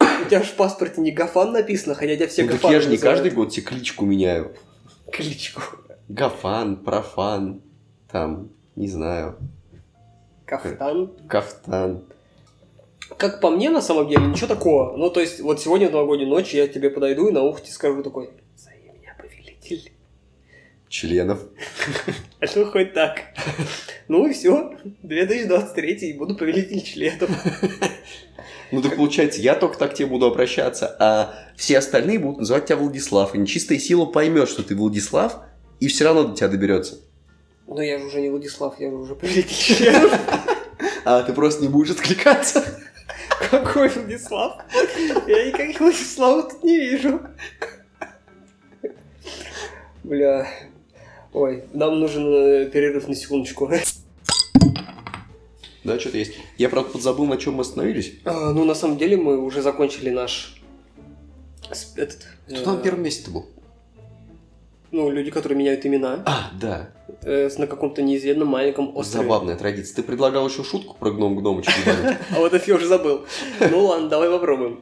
У 0.00 0.28
тебя 0.30 0.42
же 0.42 0.48
в 0.48 0.54
паспорте 0.54 1.02
не 1.02 1.10
Гафан 1.10 1.52
написано, 1.52 1.94
хотя 1.94 2.16
тебя 2.16 2.28
все 2.28 2.42
ну, 2.44 2.48
так 2.48 2.56
Гафаны 2.56 2.72
я 2.72 2.80
же 2.80 2.88
не 2.88 2.94
называют. 2.94 3.20
каждый 3.20 3.34
год 3.36 3.50
тебе 3.50 3.66
кличку 3.66 4.06
меняю. 4.06 4.52
Кличку. 5.12 5.62
Гафан, 6.08 6.76
профан, 6.76 7.62
там, 8.10 8.50
не 8.76 8.88
знаю, 8.88 9.36
Кафтан. 10.44 11.12
кафтан. 11.28 12.04
Как 13.16 13.40
по 13.40 13.50
мне, 13.50 13.70
на 13.70 13.80
самом 13.80 14.08
деле, 14.08 14.26
ничего 14.26 14.46
такого. 14.48 14.96
Ну, 14.96 15.10
то 15.10 15.20
есть, 15.20 15.40
вот 15.40 15.60
сегодня 15.60 15.88
в 15.88 15.92
новогоднюю 15.92 16.28
ночь 16.28 16.52
я 16.54 16.66
тебе 16.68 16.90
подойду 16.90 17.28
и 17.28 17.32
на 17.32 17.42
ухо 17.42 17.60
тебе 17.60 17.72
скажу 17.72 18.02
такой, 18.02 18.30
зови 18.56 18.90
меня 18.98 19.14
повелитель. 19.18 19.92
членов. 20.88 21.40
А 22.40 22.46
что 22.48 22.66
хоть 22.66 22.92
так? 22.92 23.20
Ну 24.08 24.26
и 24.28 24.32
все. 24.32 24.76
2023 25.02 25.92
и 25.94 26.18
буду 26.18 26.34
повелитель 26.36 26.82
членов. 26.82 27.30
Ну 28.72 28.82
так 28.82 28.96
получается, 28.96 29.40
я 29.40 29.54
только 29.54 29.78
так 29.78 29.92
к 29.92 29.94
тебе 29.94 30.06
буду 30.06 30.26
обращаться, 30.26 30.96
а 30.98 31.34
все 31.56 31.78
остальные 31.78 32.18
будут 32.18 32.38
называть 32.38 32.66
тебя 32.66 32.76
Владислав. 32.76 33.34
И 33.34 33.38
нечистая 33.38 33.78
сила 33.78 34.06
поймет, 34.06 34.48
что 34.48 34.62
ты 34.62 34.76
Владислав, 34.76 35.38
и 35.80 35.88
все 35.88 36.04
равно 36.04 36.24
до 36.24 36.36
тебя 36.36 36.48
доберется. 36.48 37.00
Но 37.66 37.82
я 37.82 37.98
же 37.98 38.06
уже 38.06 38.20
не 38.20 38.30
Владислав, 38.30 38.78
я 38.78 38.90
же 38.90 38.96
уже 38.96 39.14
повелитель. 39.16 40.00
А 41.04 41.22
ты 41.22 41.32
просто 41.32 41.62
не 41.62 41.68
будешь 41.68 41.90
откликаться. 41.90 42.64
Какой 43.50 43.88
Владислав? 43.88 44.58
Я 45.26 45.46
никаких 45.46 45.80
Владиславов 45.80 46.52
тут 46.52 46.64
не 46.64 46.78
вижу. 46.78 47.20
Бля. 50.04 50.46
Ой, 51.32 51.64
нам 51.72 52.00
нужен 52.00 52.26
э, 52.26 52.70
перерыв 52.70 53.06
на 53.06 53.14
секундочку. 53.14 53.70
Да, 55.84 55.98
что-то 55.98 56.18
есть. 56.18 56.34
Я, 56.58 56.68
правда, 56.68 56.90
подзабыл, 56.90 57.26
на 57.26 57.36
чем 57.36 57.54
мы 57.54 57.62
остановились. 57.62 58.14
А, 58.24 58.52
ну, 58.52 58.64
на 58.64 58.74
самом 58.74 58.98
деле, 58.98 59.16
мы 59.16 59.38
уже 59.38 59.62
закончили 59.62 60.10
наш... 60.10 60.56
Этот... 61.96 62.26
Кто 62.48 62.62
там 62.64 62.78
э, 62.80 62.82
первом 62.82 63.02
месте 63.02 63.30
был? 63.30 63.46
Ну, 64.92 65.08
люди, 65.08 65.30
которые 65.30 65.56
меняют 65.56 65.86
имена 65.86 66.22
А, 66.26 66.50
да. 66.60 66.90
э, 67.22 67.48
на 67.58 67.66
каком-то 67.68 68.02
неизвестном 68.02 68.48
маленьком 68.48 68.96
острове. 68.96 69.22
Забавная 69.22 69.56
традиция. 69.56 69.94
Ты 69.96 70.02
предлагал 70.02 70.48
еще 70.48 70.64
шутку 70.64 70.96
про 70.98 71.12
гном 71.12 71.36
гномыча 71.36 71.70
ебануть. 71.80 72.16
А 72.36 72.40
вот 72.40 72.52
это 72.52 72.64
я 72.66 72.74
уже 72.74 72.86
забыл. 72.88 73.24
Ну 73.70 73.84
ладно, 73.86 74.08
давай 74.08 74.28
попробуем. 74.30 74.80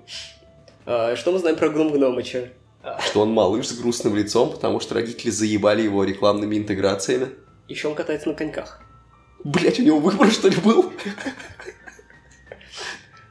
А, 0.86 1.14
Что 1.14 1.32
мы 1.32 1.38
знаем 1.38 1.56
про 1.56 1.68
Гном 1.68 1.92
Гномыча? 1.92 2.48
Что 3.04 3.20
он 3.20 3.32
малыш 3.32 3.68
с 3.68 3.78
грустным 3.78 4.16
лицом, 4.16 4.50
потому 4.50 4.80
что 4.80 4.94
родители 4.94 5.28
заебали 5.28 5.82
его 5.82 6.04
рекламными 6.04 6.56
интеграциями. 6.56 7.28
Еще 7.68 7.88
он 7.88 7.94
катается 7.94 8.30
на 8.30 8.34
коньках. 8.34 8.80
Блять, 9.44 9.78
у 9.78 9.82
него 9.82 10.00
выбор, 10.00 10.30
что 10.30 10.48
ли, 10.48 10.56
был? 10.56 10.92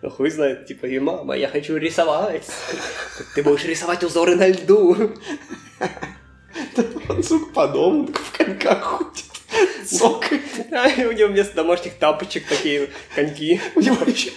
Ну 0.02 0.10
хуй 0.10 0.30
знает, 0.30 0.68
типа, 0.68 0.86
и 0.86 1.00
мама, 1.00 1.36
я 1.36 1.48
хочу 1.48 1.76
рисовать. 1.76 2.46
Ты 3.36 3.44
будешь 3.44 3.66
рисовать 3.66 4.04
узоры 4.04 4.36
на 4.36 4.48
льду. 4.48 4.96
Он, 7.10 7.24
сука, 7.24 7.54
по 7.54 7.68
дому 7.68 8.08
в 8.08 8.38
коньках 8.38 8.84
ходит. 8.84 9.26
Цокает. 9.86 10.44
А 10.72 10.88
у 10.88 11.12
него 11.12 11.30
вместо 11.30 11.56
домашних 11.56 11.96
тапочек 11.96 12.48
такие 12.48 12.90
коньки. 13.16 13.60
У 13.76 13.82
него 13.82 13.98
еще... 14.06 14.32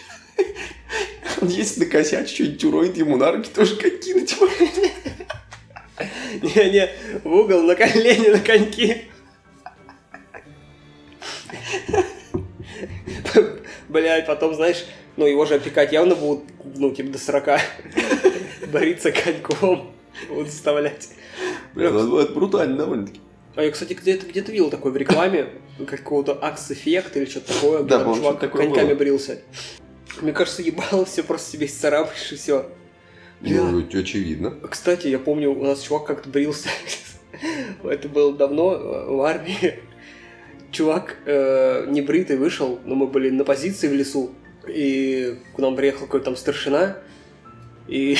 Он 1.40 1.48
если 1.48 1.80
накосячит, 1.80 2.30
что-нибудь 2.30 2.64
уронит 2.64 2.96
ему 2.96 3.16
на 3.16 3.32
руки, 3.32 3.50
тоже 3.54 3.76
коньки 3.76 4.14
надевает. 4.14 4.92
Не-не, 6.42 6.90
в 7.24 7.32
угол, 7.32 7.62
на 7.62 7.74
колени, 7.74 8.28
на 8.28 8.40
коньки. 8.40 9.10
Блядь, 13.88 14.26
потом, 14.26 14.54
знаешь, 14.54 14.84
ну 15.16 15.26
его 15.26 15.44
же 15.46 15.54
опекать 15.54 15.92
явно 15.92 16.14
будут, 16.14 16.44
ну, 16.76 16.90
типа 16.92 17.10
до 17.10 17.18
40. 17.18 17.60
Бориться 18.72 19.12
коньком 19.12 19.92
будут 20.28 20.50
заставлять. 20.50 21.08
Бля, 21.74 21.90
ну 21.90 22.18
это 22.18 22.32
брутально 22.32 22.76
довольно-таки. 22.76 23.20
А 23.56 23.62
я, 23.62 23.70
кстати, 23.70 23.94
где-то 23.94 24.26
где 24.26 24.40
видел 24.40 24.70
такое 24.70 24.92
в 24.92 24.96
рекламе, 24.96 25.48
какого-то 25.86 26.38
Акс 26.40 26.70
Эффект 26.70 27.16
или 27.16 27.24
что-то 27.24 27.52
такое, 27.52 27.80
где 27.80 27.88
Да, 27.88 27.96
там 27.96 28.04
по-моему, 28.04 28.24
чувак 28.24 28.40
такое 28.40 28.66
коньками 28.66 28.88
было. 28.88 28.96
брился. 28.96 29.42
Мне 30.20 30.32
кажется, 30.32 30.62
ебало 30.62 31.04
все 31.04 31.22
просто 31.22 31.52
себе 31.52 31.66
царапаешь 31.66 32.32
и 32.32 32.36
все. 32.36 32.66
Ну, 33.40 33.80
это 33.80 33.98
очевидно. 33.98 34.54
Кстати, 34.68 35.08
я 35.08 35.18
помню, 35.18 35.50
у 35.52 35.64
нас 35.64 35.80
чувак 35.82 36.06
как-то 36.06 36.28
брился. 36.28 36.68
Это 37.82 38.08
было 38.08 38.34
давно 38.34 38.74
э, 38.74 39.14
в 39.14 39.20
армии. 39.22 39.80
Чувак 40.72 41.16
э, 41.26 41.86
небритый 41.88 42.36
вышел, 42.36 42.78
но 42.84 42.94
мы 42.94 43.06
были 43.06 43.30
на 43.30 43.44
позиции 43.44 43.88
в 43.88 43.92
лесу. 43.92 44.30
И 44.68 45.36
к 45.54 45.58
нам 45.58 45.76
приехал 45.76 46.06
какой-то 46.06 46.26
там 46.26 46.36
старшина. 46.36 46.98
И 47.88 48.16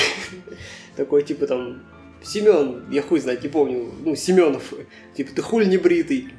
такой, 0.95 1.23
типа, 1.23 1.47
там, 1.47 1.83
Семен, 2.23 2.85
я 2.91 3.01
хуй 3.01 3.19
знать, 3.19 3.43
не 3.43 3.49
помню, 3.49 3.91
ну, 4.05 4.15
Семенов, 4.15 4.73
типа, 5.15 5.31
ты 5.33 5.41
хуй 5.41 5.65
не 5.65 5.77
бритый, 5.77 6.29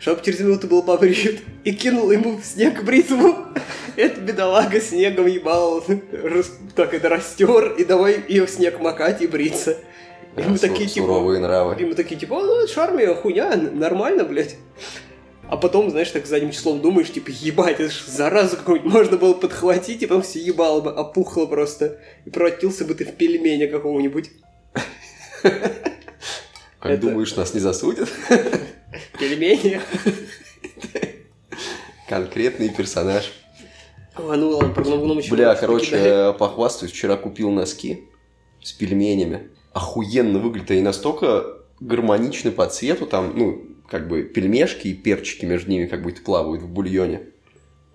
чтоб 0.00 0.22
через 0.22 0.40
минуту 0.40 0.66
был 0.66 0.82
побрит, 0.82 1.42
и 1.64 1.72
кинул 1.72 2.10
ему 2.10 2.38
в 2.38 2.44
снег 2.44 2.82
бритву. 2.82 3.36
Это 3.96 4.20
бедолага 4.20 4.80
снегом 4.80 5.26
ебал, 5.26 5.84
так 6.76 6.94
это 6.94 7.08
растер, 7.08 7.74
и 7.76 7.84
давай 7.84 8.22
ее 8.28 8.46
в 8.46 8.50
снег 8.50 8.78
макать 8.78 9.22
и 9.22 9.26
бриться. 9.26 9.76
И 10.36 10.42
мы 10.42 10.56
такие, 10.56 10.88
типа, 10.88 11.06
Суровые 11.06 11.40
и 11.40 11.42
нравы. 11.42 11.76
мы 11.80 11.94
такие, 11.94 12.20
типа, 12.20 12.34
«О, 12.34 12.42
ну, 12.42 12.62
это 12.62 12.72
ж 12.72 12.76
армия, 12.76 13.12
хуйня, 13.12 13.56
нормально, 13.56 14.22
блядь. 14.22 14.54
А 15.48 15.56
потом, 15.56 15.90
знаешь, 15.90 16.10
так 16.10 16.26
задним 16.26 16.50
числом 16.50 16.80
думаешь, 16.82 17.10
типа, 17.10 17.30
ебать, 17.30 17.80
это 17.80 17.90
ж 17.90 18.04
заразу 18.06 18.56
какую-нибудь 18.56 18.92
можно 18.92 19.16
было 19.16 19.32
подхватить, 19.32 20.02
и 20.02 20.06
потом 20.06 20.22
все 20.22 20.40
ебало 20.40 20.80
бы, 20.82 20.90
опухло 20.90 21.46
просто. 21.46 21.98
И 22.26 22.30
превратился 22.30 22.84
бы 22.84 22.94
ты 22.94 23.06
в 23.06 23.14
пельменя 23.16 23.66
какого-нибудь. 23.66 24.30
Как 25.42 26.92
это- 26.92 27.00
думаешь, 27.00 27.34
нас 27.36 27.54
не 27.54 27.60
засудят? 27.60 28.08
Пельмени. 29.18 29.80
Конкретный 32.08 32.68
персонаж. 32.70 33.32
А, 34.14 34.34
ну 34.36 34.50
ладно, 34.50 34.74
про 34.74 34.82
гном 34.82 35.18
еще 35.18 35.30
Бля, 35.30 35.54
короче, 35.54 36.34
похвастаюсь, 36.38 36.92
вчера 36.92 37.16
купил 37.16 37.50
носки 37.50 38.04
с 38.62 38.72
пельменями. 38.72 39.48
Охуенно 39.72 40.38
выглядят. 40.38 40.70
Они 40.72 40.80
настолько 40.80 41.58
гармоничны 41.80 42.50
по 42.50 42.66
цвету, 42.66 43.06
там, 43.06 43.32
ну, 43.36 43.62
как 43.88 44.08
бы 44.08 44.22
пельмешки 44.22 44.88
и 44.88 44.94
перчики 44.94 45.44
между 45.44 45.70
ними 45.70 45.86
как 45.86 46.02
будто 46.02 46.20
плавают 46.22 46.62
в 46.62 46.68
бульоне. 46.68 47.22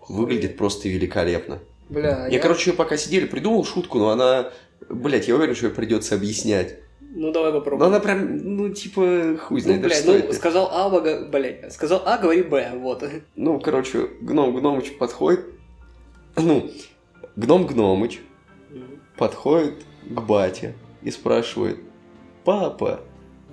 Выглядит 0.10 0.58
просто 0.58 0.90
великолепно. 0.90 1.60
Бля, 1.90 2.28
Я, 2.28 2.40
короче, 2.40 2.74
пока 2.74 2.98
сидели, 2.98 3.26
придумал 3.26 3.64
шутку, 3.64 4.00
но 4.00 4.10
она... 4.10 4.50
Блять, 4.90 5.28
я 5.28 5.36
уверен, 5.36 5.56
что 5.56 5.68
ее 5.68 5.74
придется 5.74 6.16
объяснять. 6.16 6.80
Ну 7.16 7.32
давай 7.32 7.52
Но 7.52 7.60
попробуем. 7.60 7.88
она 7.90 8.00
прям, 8.00 8.38
ну, 8.38 8.70
типа, 8.70 9.38
хуй 9.40 9.60
Ну, 9.60 9.64
знает, 9.64 9.82
даже 9.82 10.04
блядь, 10.04 10.06
ну, 10.24 10.28
ли. 10.30 10.34
сказал 10.34 10.70
А, 10.72 10.90
бога- 10.90 11.28
блядь, 11.32 11.72
сказал 11.72 12.02
А, 12.06 12.18
говори 12.18 12.42
Б, 12.42 12.72
вот. 12.76 13.04
Ну, 13.36 13.60
короче, 13.60 14.08
гном 14.22 14.56
Гномыч 14.56 14.98
подходит. 14.98 15.46
Ну, 16.36 16.70
гном 17.36 17.68
Гномыч 17.68 18.20
подходит 19.18 19.76
к 20.10 20.20
бате 20.22 20.74
и 21.04 21.12
спрашивает, 21.12 21.78
«Папа, 22.44 23.02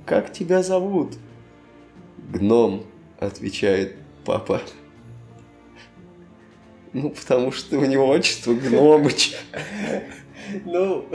как 0.07 0.32
тебя 0.32 0.62
зовут?» 0.62 1.12
«Гном», 2.28 2.86
отвечает 3.18 3.96
папа. 4.24 4.60
Ну, 6.92 7.10
потому 7.10 7.52
что 7.52 7.78
у 7.78 7.84
него 7.84 8.08
отчество 8.08 8.52
Гномыч. 8.52 9.34
Ну, 10.64 11.06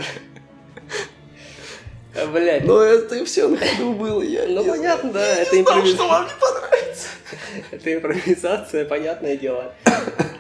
А, 2.17 2.27
блядь, 2.27 2.63
Но 2.63 2.79
это 2.81 3.25
все 3.25 3.49
на 3.49 3.57
ходу 3.57 3.93
было, 3.93 4.21
я 4.21 4.45
Ну, 4.47 4.63
не 4.63 4.69
понятно, 4.69 5.11
да, 5.11 5.19
знаю. 5.19 5.41
это 5.41 5.55
Я 5.55 5.61
не 5.61 5.63
знал, 5.65 5.79
импровиз- 5.83 5.93
что 5.95 6.07
вам 6.07 6.23
не 6.25 6.31
понравится. 6.39 7.07
Это 7.71 7.93
импровизация, 7.93 8.85
понятное 8.85 9.35
дело. 9.35 9.73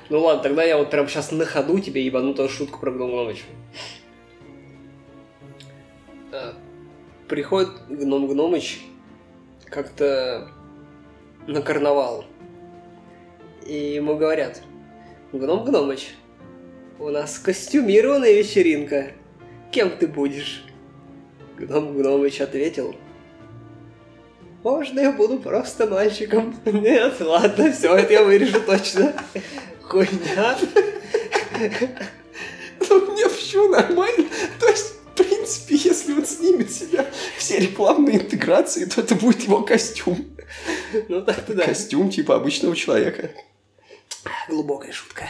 Ну 0.09 0.19
ладно, 0.21 0.41
тогда 0.43 0.63
я 0.63 0.77
вот 0.77 0.89
прям 0.91 1.09
сейчас 1.09 1.31
на 1.31 1.45
ходу 1.45 1.79
тебе 1.79 2.05
ебану 2.05 2.33
тоже 2.33 2.53
шутку 2.53 2.79
про 2.79 2.91
Гном 2.91 3.09
Гномыч. 3.11 3.43
А, 6.31 6.53
Приходит 7.27 7.71
Гном 7.89 8.27
Гномыч 8.27 8.79
как-то 9.65 10.49
на 11.47 11.61
карнавал. 11.61 12.25
И 13.65 13.93
ему 13.95 14.15
говорят, 14.15 14.61
Гном 15.31 15.65
Гномыч, 15.65 16.15
у 16.99 17.09
нас 17.09 17.39
костюмированная 17.39 18.33
вечеринка. 18.33 19.11
кем 19.71 19.91
ты 19.91 20.07
будешь? 20.07 20.65
Гном 21.57 21.97
Гномыч 21.97 22.41
ответил, 22.41 22.95
можно 24.63 24.99
я 24.99 25.11
буду 25.11 25.37
просто 25.37 25.85
мальчиком? 25.87 26.55
Нет, 26.65 27.19
ладно, 27.19 27.71
все, 27.71 27.95
это 27.95 28.13
я 28.13 28.23
вырежу 28.23 28.61
точно. 28.61 29.13
Хуйня. 29.83 30.57
Ну, 32.89 33.11
мне 33.11 33.29
все 33.29 33.69
нормально. 33.69 34.27
То 34.59 34.67
есть, 34.67 34.95
в 35.13 35.17
принципе, 35.17 35.75
если 35.75 36.13
он 36.13 36.25
снимет 36.25 36.71
себя 36.71 37.05
все 37.37 37.59
рекламные 37.59 38.17
интеграции, 38.17 38.85
то 38.85 39.01
это 39.01 39.15
будет 39.15 39.41
его 39.41 39.61
костюм. 39.61 40.34
Ну 41.09 41.21
так-то 41.21 41.53
да. 41.53 41.65
Костюм 41.65 42.09
типа 42.09 42.35
обычного 42.35 42.75
человека. 42.75 43.31
Глубокая 44.49 44.91
шутка. 44.91 45.27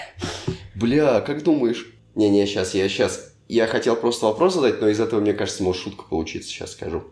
Бля, 0.76 1.22
как 1.22 1.44
думаешь? 1.44 1.88
Не-не, 2.16 2.46
сейчас, 2.46 2.74
я 2.74 2.88
сейчас... 2.90 3.34
Я 3.48 3.68
хотел 3.68 3.96
просто 3.96 4.26
вопрос 4.26 4.56
задать, 4.56 4.82
но 4.82 4.88
из 4.90 5.00
этого, 5.00 5.20
мне 5.20 5.34
кажется, 5.34 5.64
может 5.64 5.82
шутка 5.84 6.04
получиться, 6.04 6.50
сейчас 6.50 6.72
скажу. 6.72 7.04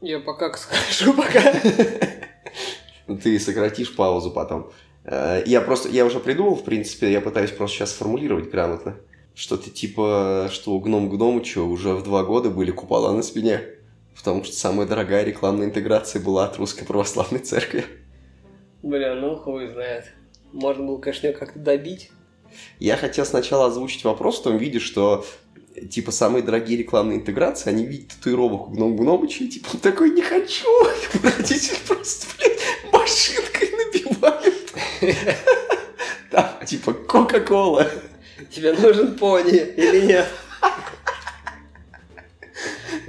Я 0.00 0.20
пока 0.20 0.52
скажу, 0.56 1.14
пока. 1.14 1.54
Ну, 3.06 3.16
Ты 3.18 3.38
сократишь 3.38 3.94
паузу 3.94 4.30
потом. 4.30 4.72
Э, 5.04 5.42
Я 5.46 5.60
просто, 5.60 5.88
я 5.88 6.04
уже 6.06 6.20
придумал, 6.20 6.54
в 6.54 6.64
принципе, 6.64 7.12
я 7.12 7.20
пытаюсь 7.20 7.50
просто 7.50 7.78
сейчас 7.78 7.90
сформулировать 7.92 8.50
грамотно. 8.50 8.96
Что-то 9.40 9.70
типа, 9.70 10.50
что 10.52 10.72
у 10.72 10.80
Гном 10.80 11.08
Гномыча 11.08 11.62
уже 11.62 11.94
в 11.94 12.02
два 12.02 12.24
года 12.24 12.50
были 12.50 12.72
купола 12.72 13.10
на 13.14 13.22
спине. 13.22 13.62
Потому 14.14 14.44
что 14.44 14.54
самая 14.54 14.86
дорогая 14.86 15.24
рекламная 15.24 15.68
интеграция 15.68 16.20
была 16.20 16.44
от 16.44 16.58
Русской 16.58 16.84
Православной 16.84 17.40
Церкви. 17.40 17.86
Бля, 18.82 19.14
ну 19.14 19.36
хуй 19.36 19.68
знает. 19.68 20.12
Можно 20.52 20.84
было, 20.84 20.98
конечно, 20.98 21.32
как-то 21.32 21.58
добить. 21.58 22.10
Я 22.80 22.98
хотел 22.98 23.24
сначала 23.24 23.68
озвучить 23.68 24.04
вопрос 24.04 24.40
в 24.40 24.42
том 24.42 24.58
виде, 24.58 24.78
что 24.78 25.24
типа 25.90 26.10
самые 26.10 26.42
дорогие 26.42 26.76
рекламные 26.76 27.16
интеграции, 27.16 27.70
они 27.70 27.86
видят 27.86 28.08
татуировок 28.08 28.68
у 28.68 28.72
Гном 28.72 28.94
Гномыча, 28.94 29.44
и 29.44 29.48
типа 29.48 29.68
он 29.72 29.80
такой, 29.80 30.10
не 30.10 30.20
хочу. 30.20 30.68
Родители 31.22 31.78
просто, 31.88 32.26
блядь, 32.36 32.60
машинкой 32.92 33.70
набивают. 33.70 34.74
Там 36.30 36.66
типа 36.66 36.92
Кока-Кола. 36.92 37.90
Тебе 38.48 38.72
нужен 38.72 39.16
пони 39.16 39.56
или 39.76 40.06
нет? 40.06 40.26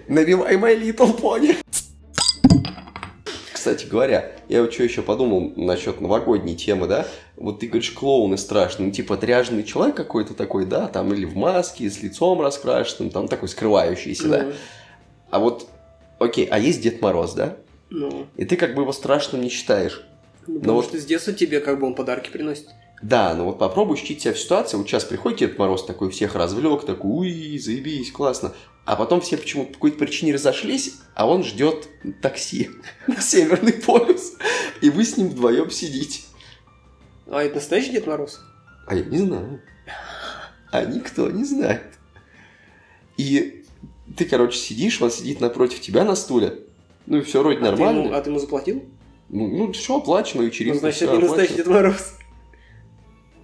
Набивай 0.08 0.56
My 0.56 0.80
Little 0.80 1.18
Pony. 1.20 1.58
Кстати 3.54 3.86
говоря, 3.86 4.32
я 4.50 4.62
вот 4.62 4.74
что 4.74 4.84
еще 4.84 5.02
подумал 5.04 5.54
насчет 5.56 6.02
новогодней 6.02 6.56
темы, 6.56 6.88
да? 6.88 7.08
Вот 7.38 7.60
ты 7.60 7.68
говоришь, 7.68 7.92
клоуны 7.92 8.38
страшные, 8.38 8.88
ну 8.88 8.92
типа 8.94 9.16
отряженный 9.16 9.64
человек 9.64 9.96
какой-то 9.96 10.34
такой, 10.34 10.66
да, 10.66 10.88
там 10.88 11.14
или 11.14 11.26
в 11.26 11.36
маске, 11.36 11.90
с 11.90 12.02
лицом 12.02 12.42
раскрашенным, 12.42 13.12
там 13.12 13.28
такой 13.28 13.50
скрывающийся, 13.50 14.28
да? 14.28 14.44
Ну, 14.44 14.54
А 15.30 15.40
вот, 15.40 15.68
окей, 16.20 16.48
а 16.50 16.58
есть 16.58 16.82
Дед 16.82 17.02
Мороз, 17.02 17.34
да? 17.34 17.58
Ну, 17.92 18.26
И 18.36 18.46
ты 18.46 18.56
как 18.58 18.74
бы 18.74 18.82
его 18.82 18.92
страшным 18.94 19.42
не 19.42 19.50
считаешь. 19.50 20.04
ну, 20.48 20.56
Но 20.56 20.60
потому 20.60 20.76
вот- 20.78 20.86
что 20.86 20.98
с 21.00 21.06
детства 21.06 21.32
тебе 21.34 21.60
как 21.60 21.80
бы 21.80 21.86
он 21.86 21.94
подарки 21.94 22.30
приносит. 22.32 22.68
Да, 23.02 23.34
но 23.34 23.46
вот 23.46 23.58
попробуй 23.58 23.98
ощутить 23.98 24.22
себя 24.22 24.34
в 24.34 24.40
ситуации, 24.40 24.78
вот 24.78 24.88
сейчас 24.88 25.06
приходит 25.06 25.40
Дед 25.40 25.58
Мороз 25.58 25.84
такой, 25.86 26.12
всех 26.12 26.36
развлек, 26.36 26.86
такой, 26.86 27.10
уй, 27.12 27.58
заебись, 27.58 28.12
классно. 28.12 28.54
А 28.86 28.96
потом 28.96 29.22
все 29.22 29.38
почему-то 29.38 29.70
по 29.70 29.74
какой-то 29.76 29.98
причине 29.98 30.34
разошлись, 30.34 30.96
а 31.16 31.28
он 31.28 31.44
ждет 31.44 31.88
такси 32.22 32.70
на 33.08 33.20
Северный 33.20 33.74
полюс, 33.74 34.34
и 34.82 34.90
вы 34.90 35.04
с 35.04 35.18
ним 35.18 35.30
вдвоем 35.30 35.72
сидите. 35.72 36.22
А 37.28 37.42
это 37.44 37.56
настоящий 37.56 37.92
Дед 37.92 38.08
Мороз? 38.08 38.40
А 38.88 38.96
я 38.96 39.04
не 39.04 39.18
знаю. 39.18 39.62
А 40.72 40.86
никто 40.86 41.30
не 41.30 41.44
знает. 41.44 41.84
И 43.18 43.64
ты, 44.18 44.26
короче, 44.26 44.58
сидишь, 44.58 45.02
он 45.02 45.12
сидит 45.12 45.42
напротив 45.42 45.82
тебя 45.82 46.04
на 46.04 46.16
стуле. 46.16 46.60
Ну 47.06 47.18
и 47.18 47.22
все 47.22 47.42
вроде 47.42 47.60
А 47.60 47.62
ты, 47.62 47.66
нормально. 47.72 48.00
ему, 48.00 48.14
а 48.14 48.22
ты 48.22 48.30
ему 48.30 48.40
заплатил? 48.40 48.84
Ну, 49.30 49.48
ну 49.48 49.72
все 49.72 49.98
оплачено, 49.98 50.44
вечеринка. 50.44 50.76
Ну, 50.76 50.80
значит, 50.82 51.02
это 51.04 51.14
не 51.14 51.24
настоящий. 51.24 51.56
Дед 51.56 51.68
Мороз. 51.68 52.16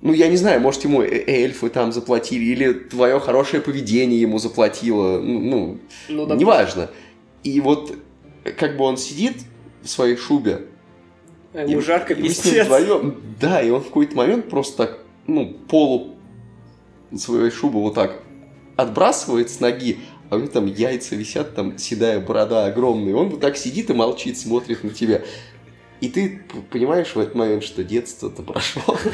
Ну, 0.02 0.14
я 0.14 0.28
не 0.28 0.38
знаю, 0.38 0.62
может, 0.62 0.84
ему 0.84 1.02
э- 1.02 1.24
эльфы 1.28 1.70
там 1.70 1.91
заплатили, 1.91 2.43
или 2.45 2.74
твое 2.74 3.20
хорошее 3.20 3.62
поведение 3.64 4.22
ему 4.22 4.38
заплатило. 4.39 5.20
Ну, 5.20 5.39
ну, 5.39 5.80
Ну, 6.10 6.16
допустим. 6.26 6.38
неважно. 6.39 6.89
И 7.43 7.60
вот 7.62 7.95
э, 8.43 8.52
как 8.52 8.78
бы 8.78 8.84
он 8.84 8.98
сидит 8.98 9.38
в 9.82 9.89
своей 9.89 10.16
шубе, 10.16 10.68
А 11.54 11.64
ему 11.64 11.80
и- 11.80 11.84
жарко, 11.84 12.14
и 12.14 12.22
пиздец. 12.22 12.66
вдвоем, 12.66 13.16
да, 13.39 13.62
и 13.62 13.70
он 13.72 13.82
в 13.82 13.86
какой-то 13.88 14.16
момент 14.16 14.50
просто 14.50 14.86
так, 14.86 15.00
ну, 15.26 15.56
полу 15.68 16.16
своей 17.16 17.50
шубы 17.52 17.80
вот 17.82 17.95
так 17.95 18.22
отбрасывает 18.76 19.50
с 19.50 19.60
ноги, 19.60 19.98
а 20.30 20.36
у 20.36 20.39
него 20.39 20.50
там 20.50 20.68
яйца 20.68 21.16
висят, 21.16 21.56
там 21.56 21.78
седая 21.80 22.20
борода 22.20 22.66
огромная, 22.68 23.16
он 23.16 23.30
вот 23.30 23.39
так 23.39 23.58
сидит 23.58 23.89
и 23.89 23.93
молчит, 23.93 24.38
смотрит 24.38 24.84
на 24.84 24.91
тебя. 24.91 25.22
И 26.02 26.10
ты 26.10 26.43
понимаешь 26.70 27.16
в 27.16 27.18
этот 27.20 27.34
момент, 27.34 27.64
что 27.64 27.84
детство-то 27.84 28.43
прошло. 28.43 28.95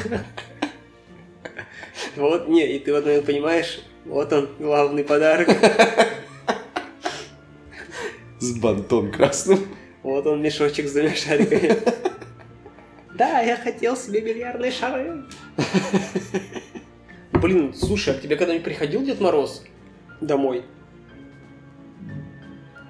Вот, 2.15 2.47
не, 2.47 2.75
и 2.75 2.79
ты 2.79 2.91
в 2.91 2.95
этот 2.95 3.07
момент 3.07 3.25
понимаешь, 3.25 3.81
вот 4.05 4.31
он, 4.33 4.49
главный 4.59 5.03
подарок. 5.03 5.49
С 8.39 8.57
бантом 8.57 9.11
красным. 9.11 9.59
Вот 10.03 10.27
он, 10.27 10.41
мешочек 10.41 10.87
с 10.87 10.93
двумя 10.93 11.15
шариками. 11.15 11.77
Да, 13.15 13.41
я 13.41 13.57
хотел 13.57 13.95
себе 13.95 14.21
бильярдные 14.21 14.71
шары. 14.71 15.23
Блин, 17.31 17.73
слушай, 17.73 18.13
а 18.13 18.17
к 18.17 18.21
тебе 18.21 18.35
когда-нибудь 18.35 18.65
приходил 18.65 19.03
Дед 19.03 19.21
Мороз 19.21 19.63
домой? 20.19 20.63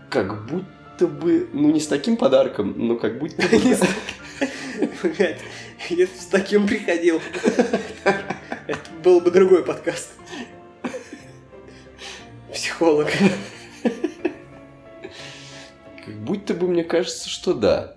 Как 0.10 0.46
будто 0.48 1.08
бы, 1.08 1.50
ну 1.54 1.72
не 1.72 1.80
с 1.80 1.88
таким 1.88 2.18
подарком, 2.18 2.74
но 2.78 2.96
как 2.96 3.20
будто 3.20 3.42
бы... 3.42 3.58
Блядь, 5.04 5.40
если 5.90 6.06
бы 6.06 6.12
с 6.20 6.26
таким 6.26 6.68
приходил, 6.68 7.22
это 8.68 8.90
был 9.04 9.22
бы 9.22 9.32
другой 9.32 9.64
подкаст. 9.64 10.12
Психолог. 12.54 13.08
Как 16.06 16.16
будто 16.24 16.54
бы 16.54 16.68
мне 16.68 16.84
кажется, 16.84 17.30
что 17.30 17.54
да. 17.54 17.96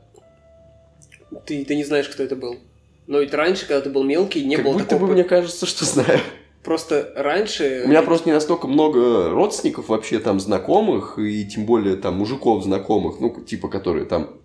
Ты, 1.44 1.64
ты 1.64 1.76
не 1.76 1.84
знаешь, 1.84 2.08
кто 2.08 2.22
это 2.22 2.36
был. 2.36 2.58
Но 3.06 3.20
ведь 3.20 3.34
раньше, 3.34 3.66
когда 3.66 3.82
ты 3.82 3.90
был 3.90 4.02
мелкий, 4.02 4.44
не 4.44 4.56
как 4.56 4.64
было 4.64 4.72
будто 4.74 4.86
такого... 4.86 5.08
бы 5.08 5.12
мне 5.14 5.24
кажется, 5.24 5.66
что 5.66 5.84
знаю. 5.84 6.20
Просто 6.64 7.12
раньше... 7.14 7.82
У 7.84 7.88
меня 7.88 8.02
просто 8.02 8.28
не 8.28 8.32
настолько 8.32 8.66
много 8.66 9.30
родственников 9.30 9.88
вообще 9.88 10.18
там 10.18 10.40
знакомых, 10.40 11.16
и 11.18 11.46
тем 11.46 11.64
более 11.64 11.96
там 11.96 12.16
мужиков 12.16 12.64
знакомых, 12.64 13.20
ну, 13.20 13.40
типа, 13.44 13.68
которые 13.68 14.06
там 14.06 14.40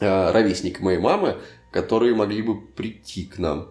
э, 0.00 0.30
ровесники 0.32 0.80
моей 0.80 0.98
мамы, 0.98 1.36
которые 1.70 2.16
могли 2.16 2.42
бы 2.42 2.60
прийти 2.60 3.24
к 3.24 3.38
нам. 3.38 3.68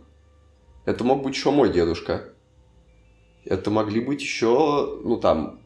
Это 0.90 1.04
мог 1.04 1.22
быть 1.22 1.36
еще 1.36 1.52
мой 1.52 1.72
дедушка. 1.72 2.24
Это 3.46 3.70
могли 3.70 4.02
быть 4.02 4.22
еще, 4.22 5.00
ну, 5.04 5.18
там, 5.18 5.60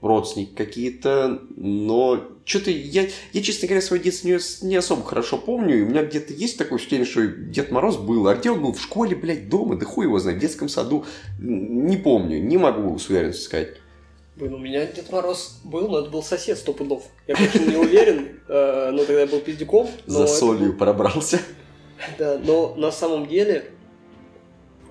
родственники 0.00 0.54
какие-то, 0.54 1.42
но 1.54 2.24
что-то 2.46 2.70
я, 2.70 3.06
я, 3.34 3.42
честно 3.42 3.68
говоря, 3.68 3.82
свое 3.82 4.02
детство 4.02 4.28
не, 4.28 4.38
не 4.66 4.76
особо 4.76 5.04
хорошо 5.04 5.36
помню, 5.36 5.78
и 5.78 5.82
у 5.82 5.86
меня 5.86 6.02
где-то 6.02 6.32
есть 6.32 6.56
такое 6.56 6.78
впечатление, 6.78 7.06
что 7.06 7.26
Дед 7.26 7.70
Мороз 7.70 7.98
был, 7.98 8.26
а 8.26 8.34
где 8.34 8.50
он 8.50 8.62
был, 8.62 8.72
в 8.72 8.80
школе, 8.80 9.14
блядь, 9.14 9.50
дома, 9.50 9.76
да 9.76 9.84
хуй 9.84 10.06
его 10.06 10.18
знает, 10.18 10.38
в 10.38 10.40
детском 10.40 10.70
саду, 10.70 11.04
не 11.38 11.98
помню, 11.98 12.40
не 12.40 12.56
могу 12.56 12.98
с 12.98 13.10
уверенностью 13.10 13.44
сказать. 13.44 13.76
Блин, 14.36 14.54
у 14.54 14.58
меня 14.58 14.86
Дед 14.86 15.12
Мороз 15.12 15.60
был, 15.62 15.88
но 15.88 15.98
это 15.98 16.08
был 16.08 16.22
сосед 16.22 16.56
сто 16.56 16.72
пудов. 16.72 17.04
Я, 17.26 17.34
конечно, 17.34 17.66
не 17.66 17.76
уверен, 17.76 18.40
э, 18.48 18.90
но 18.92 19.04
тогда 19.04 19.20
я 19.20 19.26
был 19.26 19.40
пиздюком. 19.40 19.88
За 20.06 20.26
солью 20.26 20.74
пробрался. 20.74 21.38
Да, 22.18 22.40
но 22.42 22.74
на 22.76 22.90
самом 22.90 23.26
деле 23.28 23.70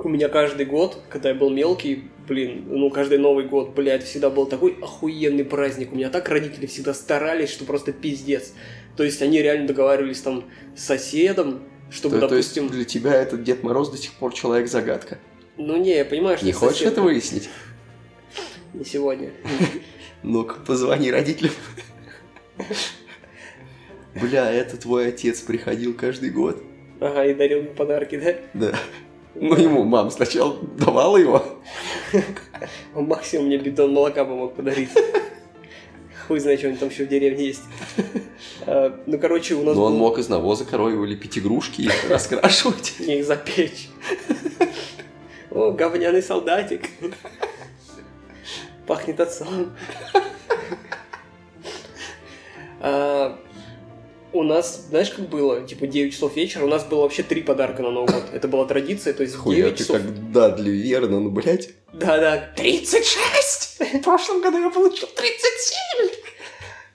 у 0.05 0.09
меня 0.09 0.29
каждый 0.29 0.65
год, 0.65 1.01
когда 1.09 1.29
я 1.29 1.35
был 1.35 1.49
мелкий, 1.49 2.09
блин, 2.27 2.65
ну 2.69 2.89
каждый 2.89 3.17
Новый 3.17 3.45
год, 3.45 3.73
блядь, 3.73 4.03
всегда 4.03 4.29
был 4.29 4.45
такой 4.45 4.77
охуенный 4.81 5.45
праздник. 5.45 5.91
У 5.91 5.95
меня 5.95 6.09
так 6.09 6.29
родители 6.29 6.65
всегда 6.65 6.93
старались, 6.93 7.49
что 7.49 7.65
просто 7.65 7.91
пиздец. 7.91 8.53
То 8.95 9.03
есть 9.03 9.21
они 9.21 9.41
реально 9.41 9.67
договаривались 9.67 10.21
там 10.21 10.45
с 10.75 10.83
соседом, 10.83 11.63
чтобы, 11.89 12.19
то, 12.19 12.27
то 12.27 12.35
есть 12.35 12.53
допустим... 12.55 12.75
для 12.75 12.85
тебя 12.85 13.13
этот 13.13 13.43
Дед 13.43 13.63
Мороз 13.63 13.89
до 13.89 13.97
сих 13.97 14.13
пор 14.13 14.33
человек-загадка. 14.33 15.19
Ну 15.57 15.75
не, 15.77 15.95
я 15.95 16.05
понимаю, 16.05 16.37
что 16.37 16.45
Не 16.45 16.53
хочешь 16.53 16.77
сосед. 16.77 16.93
это 16.93 17.01
выяснить? 17.01 17.49
Не 18.73 18.85
сегодня. 18.85 19.31
Ну-ка, 20.23 20.55
позвони 20.65 21.11
родителям. 21.11 21.53
Бля, 24.21 24.51
это 24.51 24.77
твой 24.77 25.07
отец 25.07 25.41
приходил 25.41 25.93
каждый 25.93 26.29
год. 26.29 26.61
Ага, 26.99 27.25
и 27.25 27.33
дарил 27.33 27.61
мне 27.61 27.71
подарки, 27.71 28.19
да? 28.19 28.35
Да. 28.53 28.79
Ну, 29.35 29.55
ему 29.55 29.83
мама 29.83 30.09
сначала 30.09 30.57
давала 30.77 31.17
его. 31.17 31.43
Он 32.95 33.05
максимум 33.05 33.45
мне 33.47 33.57
бидон 33.57 33.93
молока 33.93 34.25
бы 34.25 34.35
мог 34.35 34.55
подарить. 34.55 34.89
Хуй 36.27 36.39
знает, 36.39 36.59
что 36.59 36.67
у 36.67 36.71
него 36.71 36.79
там 36.79 36.89
еще 36.89 37.05
в 37.05 37.07
деревне 37.07 37.47
есть. 37.47 37.63
А, 38.65 38.99
Ну, 39.05 39.17
короче, 39.19 39.55
у 39.55 39.63
нас 39.63 39.75
Но 39.75 39.85
он 39.85 39.95
мог 39.95 40.17
из 40.19 40.29
навоза 40.29 40.65
коровьего 40.65 41.05
лепить 41.05 41.37
игрушки 41.37 41.81
и 41.81 41.89
раскрашивать. 42.09 42.95
Не 42.99 43.19
их 43.19 43.25
запечь. 43.25 43.89
О, 45.51 45.71
говняный 45.71 46.21
солдатик. 46.21 46.89
Пахнет 48.85 49.19
отцом. 49.19 49.71
А, 54.33 54.37
у 54.37 54.43
нас, 54.43 54.87
знаешь, 54.89 55.09
как 55.09 55.29
было? 55.29 55.65
Типа 55.67 55.87
9 55.87 56.13
часов 56.13 56.35
вечера, 56.35 56.63
у 56.63 56.67
нас 56.67 56.83
было 56.85 57.01
вообще 57.01 57.23
три 57.23 57.41
подарка 57.41 57.81
на 57.81 57.91
Новый 57.91 58.11
год. 58.13 58.23
Это 58.33 58.47
была 58.47 58.65
традиция, 58.65 59.13
то 59.13 59.23
есть 59.23 59.35
Хуя 59.35 59.55
9 59.57 59.71
ты 59.75 59.83
часов... 59.83 59.97
как 59.97 60.31
Дадли 60.31 60.71
верно, 60.71 61.19
ну, 61.19 61.29
блядь. 61.29 61.69
Да-да, 61.93 62.51
36! 62.55 63.79
В 63.93 64.01
прошлом 64.01 64.41
году 64.41 64.57
я 64.59 64.69
получил 64.69 65.07
37! 65.07 66.19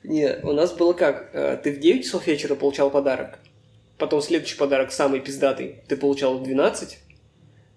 Не, 0.04 0.38
у 0.42 0.52
нас 0.52 0.72
было 0.72 0.92
как? 0.92 1.30
Э, 1.32 1.58
Ты 1.62 1.72
в 1.72 1.80
9 1.80 2.04
часов 2.04 2.26
вечера 2.26 2.54
получал 2.54 2.90
подарок, 2.90 3.38
потом 3.98 4.20
следующий 4.20 4.56
подарок, 4.56 4.92
самый 4.92 5.20
пиздатый, 5.20 5.76
ты 5.88 5.96
получал 5.96 6.38
в 6.38 6.42
12, 6.42 6.98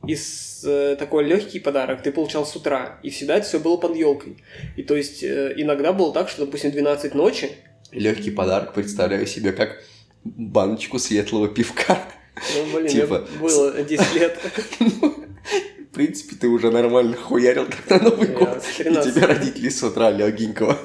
и 0.06 0.16
с, 0.16 0.62
э, 0.66 0.98
такой 0.98 1.24
легкий 1.24 1.60
подарок 1.60 2.04
ты 2.04 2.12
получал 2.12 2.46
с 2.46 2.54
утра, 2.56 3.00
и 3.02 3.10
всегда 3.10 3.38
это 3.38 3.48
все 3.48 3.60
было 3.60 3.78
под 3.78 3.96
елкой. 3.96 4.38
И 4.76 4.84
то 4.84 4.96
есть 4.96 5.24
э, 5.24 5.54
иногда 5.56 5.94
было 5.94 6.14
так, 6.14 6.28
что, 6.28 6.46
допустим, 6.46 6.72
12 6.72 7.16
ночи, 7.16 7.50
Легкий 7.92 8.32
подарок 8.32 8.74
представляю 8.74 9.26
себе 9.28 9.52
как 9.52 9.82
баночку 10.24 11.00
светлого 11.00 11.48
пивка. 11.48 12.00
ну, 12.56 12.78
блин, 12.78 12.88
Типа, 12.88 13.28
было 13.40 13.82
10 13.82 14.16
лет. 14.16 14.38
В 14.80 15.94
принципе, 15.98 16.36
ты 16.36 16.48
уже 16.48 16.70
нормально 16.70 17.16
хуярил 17.16 17.66
как 17.66 17.90
на 17.90 18.10
Новый 18.10 18.28
год. 18.28 18.64
И 18.80 18.84
13. 18.84 19.14
тебе 19.14 19.26
родители 19.26 19.70
с 19.70 19.82
утра 19.82 20.12
легенького. 20.12 20.78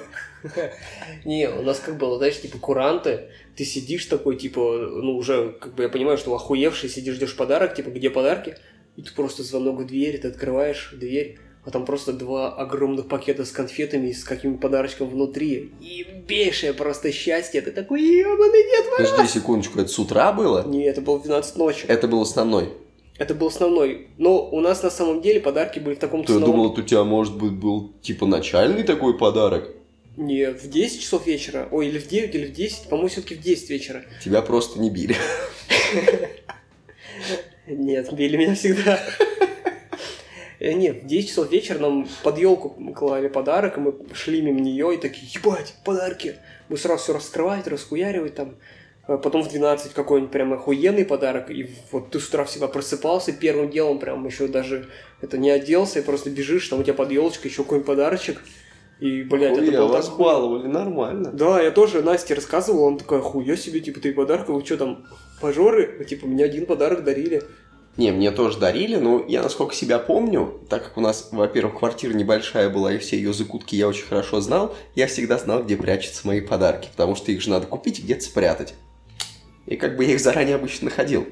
Не, 1.24 1.50
у 1.50 1.62
нас 1.62 1.80
как 1.80 1.98
было, 1.98 2.18
знаешь, 2.18 2.40
типа 2.40 2.58
куранты, 2.58 3.28
ты 3.56 3.64
сидишь 3.64 4.06
такой, 4.06 4.36
типа, 4.36 4.60
ну 4.60 5.16
уже, 5.16 5.52
как 5.60 5.74
бы 5.74 5.82
я 5.82 5.88
понимаю, 5.88 6.18
что 6.18 6.34
охуевший, 6.34 6.88
сидишь, 6.88 7.16
ждешь 7.16 7.36
подарок, 7.36 7.74
типа, 7.74 7.90
где 7.90 8.10
подарки? 8.10 8.56
И 8.96 9.02
ты 9.02 9.12
просто 9.12 9.42
звонок 9.42 9.80
в 9.80 9.86
дверь, 9.86 10.18
ты 10.18 10.28
открываешь 10.28 10.94
дверь, 10.98 11.38
а 11.64 11.70
там 11.70 11.84
просто 11.84 12.12
два 12.12 12.52
огромных 12.52 13.08
пакета 13.08 13.44
с 13.44 13.52
конфетами 13.52 14.08
и 14.08 14.12
с 14.12 14.24
каким 14.24 14.58
подарочком 14.58 15.08
внутри. 15.08 15.72
И 15.80 16.06
бейшее 16.26 16.72
просто 16.72 17.12
счастье, 17.12 17.60
ты 17.60 17.70
такой, 17.70 18.02
ебаный 18.02 18.62
Дед 18.64 18.90
Мороз!» 18.90 19.10
Подожди 19.10 19.38
секундочку, 19.38 19.80
это 19.80 19.88
с 19.88 19.98
утра 19.98 20.32
было? 20.32 20.66
Не, 20.66 20.84
это 20.84 21.00
было 21.00 21.18
в 21.18 21.22
12 21.22 21.56
ночи. 21.56 21.84
Это 21.86 22.08
был 22.08 22.22
основной. 22.22 22.70
Это 23.18 23.34
был 23.34 23.48
основной. 23.48 24.08
Но 24.18 24.48
у 24.48 24.60
нас 24.60 24.82
на 24.82 24.90
самом 24.90 25.22
деле 25.22 25.40
подарки 25.40 25.78
были 25.78 25.94
в 25.94 25.98
таком 25.98 26.24
Ты 26.24 26.32
ценовом- 26.32 26.46
думал, 26.46 26.72
у 26.72 26.82
тебя, 26.82 27.04
может 27.04 27.36
быть, 27.36 27.52
был 27.52 27.92
типа 28.02 28.26
начальный 28.26 28.82
такой 28.82 29.16
подарок? 29.16 29.70
Не, 30.16 30.52
в 30.52 30.68
10 30.68 31.00
часов 31.00 31.26
вечера. 31.26 31.68
Ой, 31.70 31.88
или 31.88 31.98
в 31.98 32.08
9, 32.08 32.34
или 32.34 32.46
в 32.46 32.52
10. 32.52 32.88
По-моему, 32.88 33.08
все-таки 33.08 33.34
в 33.34 33.40
10 33.40 33.70
вечера. 33.70 34.02
Тебя 34.24 34.42
просто 34.42 34.80
не 34.80 34.90
били. 34.90 35.16
Нет, 37.66 38.12
били 38.12 38.36
меня 38.36 38.54
всегда. 38.54 38.98
Э, 40.62 40.74
Нет, 40.74 41.02
в 41.02 41.06
10 41.06 41.28
часов 41.28 41.50
вечера 41.50 41.80
нам 41.80 42.06
под 42.22 42.38
елку 42.38 42.70
клали 42.94 43.26
подарок, 43.26 43.78
и 43.78 43.80
мы 43.80 43.94
шли 44.14 44.40
мимо 44.40 44.60
нее 44.60 44.94
и 44.94 44.96
такие, 44.96 45.28
ебать, 45.34 45.74
подарки. 45.84 46.36
Мы 46.68 46.76
сразу 46.76 47.02
все 47.02 47.12
раскрывать, 47.14 47.66
расхуяривать 47.66 48.36
там. 48.36 48.54
А 49.08 49.16
Потом 49.18 49.42
в 49.42 49.48
12 49.48 49.92
какой-нибудь 49.92 50.32
прям 50.32 50.52
охуенный 50.52 51.04
подарок, 51.04 51.50
и 51.50 51.68
вот 51.90 52.10
ты 52.10 52.20
с 52.20 52.28
утра 52.28 52.44
всегда 52.44 52.68
просыпался, 52.68 53.32
первым 53.32 53.70
делом 53.70 53.98
прям 53.98 54.24
еще 54.24 54.46
даже 54.46 54.88
это 55.20 55.36
не 55.36 55.50
оделся, 55.50 55.98
и 55.98 56.02
просто 56.02 56.30
бежишь, 56.30 56.68
там 56.68 56.78
у 56.78 56.84
тебя 56.84 56.94
под 56.94 57.10
елочкой 57.10 57.50
еще 57.50 57.64
какой-нибудь 57.64 57.86
подарочек. 57.88 58.40
И, 59.00 59.24
блядь, 59.24 59.58
это 59.58 59.62
Ой, 59.62 59.74
а 59.74 59.80
было 59.80 59.92
вас 59.94 60.06
так 60.06 60.16
баловали 60.16 60.68
нормально. 60.68 61.32
да, 61.32 61.60
я 61.60 61.72
тоже 61.72 62.02
Насте 62.02 62.34
рассказывал, 62.34 62.84
он 62.84 62.98
такой, 62.98 63.20
хуя 63.20 63.56
себе, 63.56 63.80
типа, 63.80 63.98
ты 63.98 64.12
подарок, 64.12 64.48
вы 64.48 64.64
что 64.64 64.76
там, 64.76 65.04
пожоры? 65.40 66.04
Типа, 66.04 66.28
мне 66.28 66.44
один 66.44 66.66
подарок 66.66 67.02
дарили. 67.02 67.42
Не, 67.98 68.10
мне 68.10 68.30
тоже 68.30 68.58
дарили, 68.58 68.96
но 68.96 69.22
я, 69.28 69.42
насколько 69.42 69.74
себя 69.74 69.98
помню, 69.98 70.60
так 70.70 70.84
как 70.84 70.96
у 70.96 71.02
нас, 71.02 71.28
во-первых, 71.30 71.78
квартира 71.78 72.14
небольшая 72.14 72.70
была, 72.70 72.94
и 72.94 72.98
все 72.98 73.16
ее 73.16 73.34
закутки 73.34 73.76
я 73.76 73.86
очень 73.86 74.06
хорошо 74.06 74.40
знал, 74.40 74.74
я 74.94 75.06
всегда 75.06 75.36
знал, 75.36 75.62
где 75.62 75.76
прячутся 75.76 76.26
мои 76.26 76.40
подарки, 76.40 76.88
потому 76.90 77.14
что 77.14 77.30
их 77.32 77.42
же 77.42 77.50
надо 77.50 77.66
купить 77.66 77.98
и 77.98 78.02
где-то 78.02 78.22
спрятать. 78.22 78.74
И 79.66 79.76
как 79.76 79.96
бы 79.96 80.04
я 80.04 80.14
их 80.14 80.20
заранее 80.20 80.56
обычно 80.56 80.86
находил. 80.86 81.26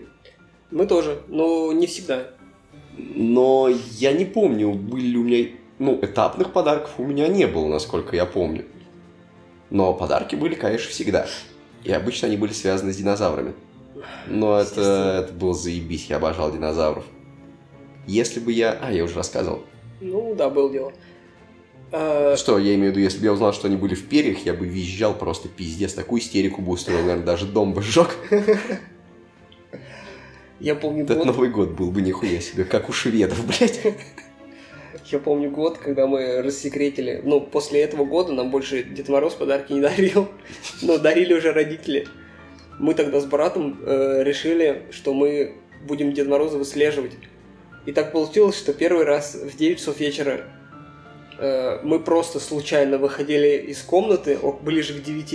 Мы 0.71 0.87
тоже, 0.87 1.23
но 1.29 1.73
не 1.73 1.87
всегда. 1.87 2.29
Но 2.97 3.71
я 3.93 4.13
не 4.13 4.27
помню, 4.27 4.73
были 4.73 5.07
ли 5.07 5.17
у 5.17 5.25
меня... 5.25 5.49
Ну, 5.79 5.99
этапных 6.03 6.53
подарков 6.53 6.91
у 6.99 7.05
меня 7.05 7.27
не 7.27 7.47
было, 7.47 7.67
насколько 7.67 8.15
я 8.15 8.27
помню. 8.27 8.67
Но 9.71 9.95
подарки 9.95 10.37
были, 10.37 10.55
конечно, 10.55 10.91
всегда. 10.91 11.27
И 11.85 11.91
обычно 11.91 12.29
они 12.29 12.37
были 12.37 12.53
связаны 12.53 12.93
с 12.93 12.97
динозаврами. 12.97 13.55
Но 14.27 14.59
это, 14.59 14.69
Естественно. 14.69 15.21
это 15.25 15.33
было 15.33 15.55
заебись, 15.55 16.07
я 16.07 16.17
обожал 16.17 16.53
динозавров. 16.53 17.05
Если 18.07 18.41
бы 18.41 18.53
я... 18.53 18.79
А, 18.81 18.93
я 18.93 19.05
уже 19.05 19.15
рассказывал. 19.15 19.65
Ну, 20.01 20.35
да, 20.35 20.49
было 20.49 20.71
дело. 20.71 20.93
А, 21.93 22.37
Что, 22.37 22.59
я 22.59 22.75
имею 22.75 22.93
в 22.93 22.97
виду, 22.97 23.01
если 23.01 23.19
бы 23.19 23.25
я 23.25 23.33
узнал, 23.33 23.53
что 23.53 23.67
они 23.67 23.77
были 23.77 23.95
в 23.95 24.09
перьях, 24.09 24.45
я 24.47 24.55
бы 24.55 24.67
визжал 24.67 25.15
просто 25.15 25.49
пиздец. 25.49 25.93
Такую 25.95 26.21
истерику 26.21 26.63
бы 26.63 26.73
устроил, 26.73 27.01
наверное, 27.01 27.25
даже 27.25 27.47
дом 27.47 27.75
бы 27.75 27.83
сжег. 27.83 28.17
я 30.61 30.75
помню 30.75 31.05
Этот 31.05 31.19
год, 31.19 31.27
Новый 31.27 31.51
год 31.51 31.71
был 31.71 31.91
бы 31.91 32.01
нихуя 32.01 32.41
себе, 32.41 32.65
как 32.65 32.89
у 32.89 32.93
шведов, 32.93 33.45
блядь. 33.47 33.81
я 35.07 35.19
помню 35.19 35.51
год, 35.51 35.79
когда 35.79 36.07
мы 36.07 36.43
рассекретили. 36.43 37.21
Ну, 37.25 37.41
после 37.41 37.83
этого 37.83 38.05
года 38.05 38.33
нам 38.33 38.51
больше 38.51 38.85
Дед 38.85 39.09
Мороз 39.09 39.35
подарки 39.35 39.73
не 39.73 39.81
дарил. 39.81 40.29
Но 40.83 40.99
дарили 40.99 41.35
уже 41.35 41.53
родители. 41.53 42.07
Мы 42.81 42.95
тогда 42.95 43.21
с 43.21 43.27
братом 43.27 43.79
э, 43.85 44.23
решили, 44.25 44.85
что 44.91 45.13
мы 45.13 45.57
будем 45.87 46.15
Дед 46.15 46.29
Мороза 46.29 46.57
выслеживать. 46.57 47.13
И 47.85 47.93
так 47.93 48.11
получилось, 48.11 48.57
что 48.57 48.73
первый 48.73 49.05
раз 49.05 49.35
в 49.35 49.55
9 49.55 49.79
часов 49.79 50.01
вечера 50.01 50.41
э, 51.39 51.81
мы 51.83 52.01
просто 52.01 52.41
случайно 52.41 52.97
выходили 52.97 53.59
из 53.69 53.83
комнаты 53.83 54.39
о- 54.41 54.53
ближе 54.53 54.95
к 54.95 55.03
9. 55.03 55.33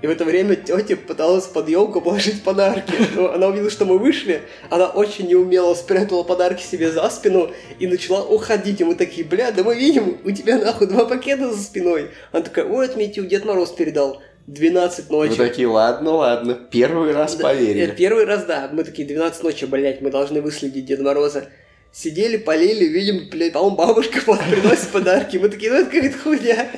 И 0.00 0.06
в 0.06 0.10
это 0.10 0.24
время 0.24 0.56
тетя 0.56 0.96
пыталась 0.96 1.46
под 1.46 1.68
елку 1.68 2.00
положить 2.00 2.42
подарки. 2.42 2.94
Но 3.16 3.34
она 3.34 3.48
увидела, 3.48 3.70
что 3.70 3.84
мы 3.84 3.98
вышли, 3.98 4.40
она 4.70 4.86
очень 4.86 5.28
неумело 5.28 5.74
спрятала 5.74 6.22
подарки 6.22 6.62
себе 6.62 6.90
за 6.90 7.06
спину 7.10 7.50
и 7.80 7.86
начала 7.86 8.24
уходить. 8.24 8.80
И 8.80 8.84
мы 8.84 8.94
такие, 8.94 9.26
бля, 9.26 9.52
да 9.52 9.62
мы 9.62 9.76
видим, 9.76 10.16
у 10.24 10.30
тебя 10.30 10.56
нахуй 10.56 10.86
два 10.86 11.04
пакета 11.04 11.52
за 11.52 11.62
спиной. 11.62 12.08
Она 12.32 12.42
такая, 12.42 12.64
ой, 12.64 12.86
от 12.86 12.96
меня 12.96 13.12
Дед 13.12 13.44
Мороз 13.44 13.72
передал. 13.72 14.22
12 14.46 15.08
Вы 15.08 15.16
ночи. 15.28 15.36
такие, 15.36 15.68
ладно, 15.68 16.12
ладно, 16.12 16.54
первый 16.70 17.12
раз 17.12 17.36
Да, 17.36 17.44
поверили. 17.44 17.94
первый 17.96 18.24
раз, 18.24 18.44
да. 18.44 18.68
Мы 18.72 18.84
такие, 18.84 19.06
12 19.06 19.42
ночи, 19.44 19.64
блядь, 19.66 20.00
мы 20.00 20.10
должны 20.10 20.40
выследить 20.40 20.84
Деда 20.86 21.02
Мороза. 21.04 21.48
Сидели, 21.94 22.38
полили, 22.38 22.86
видим, 22.86 23.28
блядь, 23.30 23.52
по-моему, 23.52 23.76
бабушка 23.76 24.20
приносит 24.24 24.88
подарки. 24.88 25.36
Мы 25.36 25.48
такие, 25.50 25.70
ну 25.70 25.78
это 25.78 25.90
какая-то 25.90 26.18
хуйня. 26.18 26.70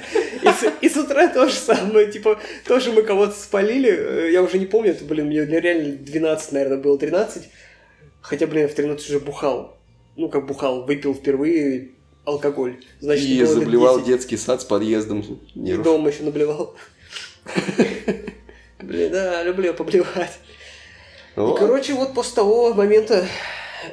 И 0.42 0.46
с, 0.48 0.64
и 0.82 0.88
с 0.88 0.96
утра 0.96 1.28
то 1.28 1.46
же 1.48 1.54
самое, 1.54 2.10
типа, 2.10 2.38
тоже 2.66 2.90
мы 2.92 3.02
кого-то 3.02 3.32
спалили. 3.32 3.90
э, 3.90 4.30
Я 4.32 4.42
уже 4.42 4.58
не 4.58 4.66
помню, 4.66 4.90
это, 4.90 5.04
блин, 5.04 5.26
мне 5.26 5.44
реально 5.46 5.94
12, 5.96 6.52
наверное, 6.52 6.78
было 6.78 6.98
13. 6.98 7.44
Хотя, 8.20 8.46
блин, 8.48 8.62
я 8.62 8.68
в 8.68 8.74
13 8.74 9.08
уже 9.08 9.20
бухал. 9.20 9.76
Ну, 10.16 10.28
как 10.28 10.46
бухал, 10.46 10.84
выпил 10.84 11.14
впервые 11.14 11.90
алкоголь. 12.24 12.76
Значит, 13.00 13.26
И 13.26 13.44
заблевал 13.44 13.96
10. 13.98 14.08
детский 14.08 14.36
сад 14.36 14.62
с 14.62 14.64
подъездом. 14.64 15.20
И 15.54 15.58
Нерв. 15.58 15.82
дома 15.82 16.08
еще 16.10 16.24
наблевал. 16.24 16.74
Блин, 18.80 19.12
да, 19.12 19.42
люблю 19.42 19.74
поблевать. 19.74 20.38
И, 21.36 21.40
Вот. 21.40 21.58
короче, 21.58 21.94
вот 21.94 22.14
после 22.14 22.36
того 22.36 22.74
момента 22.74 23.26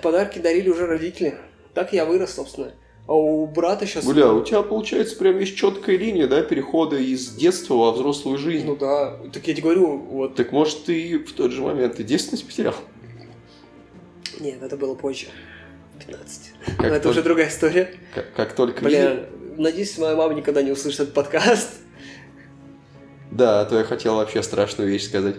подарки 0.02 0.39
дарили 0.39 0.70
уже 0.70 0.86
родители. 0.86 1.38
Так 1.74 1.93
я 1.93 2.06
вырос, 2.06 2.36
собственно. 2.36 2.74
А 3.08 3.14
у 3.14 3.47
брата 3.47 3.86
сейчас... 3.88 4.06
Бля, 4.06 4.32
у 4.32 4.43
тебя, 4.43 4.62
получается, 4.62 5.16
прям 5.18 5.39
есть 5.39 5.56
четкая 5.56 5.97
линия, 5.97 6.28
да, 6.28 6.41
перехода 6.43 6.97
из 6.97 7.30
детства 7.30 7.74
во 7.74 7.91
взрослую 7.91 8.38
жизнь. 8.38 8.66
Ну 8.66 8.76
да, 8.76 9.18
так 9.34 9.47
я 9.47 9.54
тебе 9.54 9.64
говорю, 9.64 9.97
вот... 9.97 10.36
Так 10.36 10.52
может, 10.52 10.86
ты 10.86 11.18
в 11.18 11.34
тот 11.34 11.52
же 11.52 11.62
момент 11.62 11.99
и 11.99 12.04
девственность 12.04 12.45
потерял? 12.45 12.76
Нет, 14.39 14.62
это 14.62 14.78
было 14.78 14.95
позже. 14.95 15.28
15. 15.99 16.54
Как, 16.66 16.80
Но 16.80 16.86
это 16.88 16.95
только, 16.95 17.08
уже 17.10 17.24
другая 17.24 17.49
история. 17.49 17.93
как, 18.14 18.34
как 18.34 18.54
только... 18.54 18.84
Блин, 18.84 19.26
надеюсь, 19.58 19.97
моя 19.97 20.16
мама 20.16 20.34
никогда 20.34 20.62
не 20.62 20.72
услышит 20.72 21.02
этот 21.02 21.14
подкаст. 21.14 21.70
Да, 23.32 23.61
а 23.61 23.65
то 23.65 23.77
я 23.77 23.84
хотел 23.84 24.15
вообще 24.15 24.43
страшную 24.43 24.89
вещь 24.89 25.07
сказать. 25.07 25.38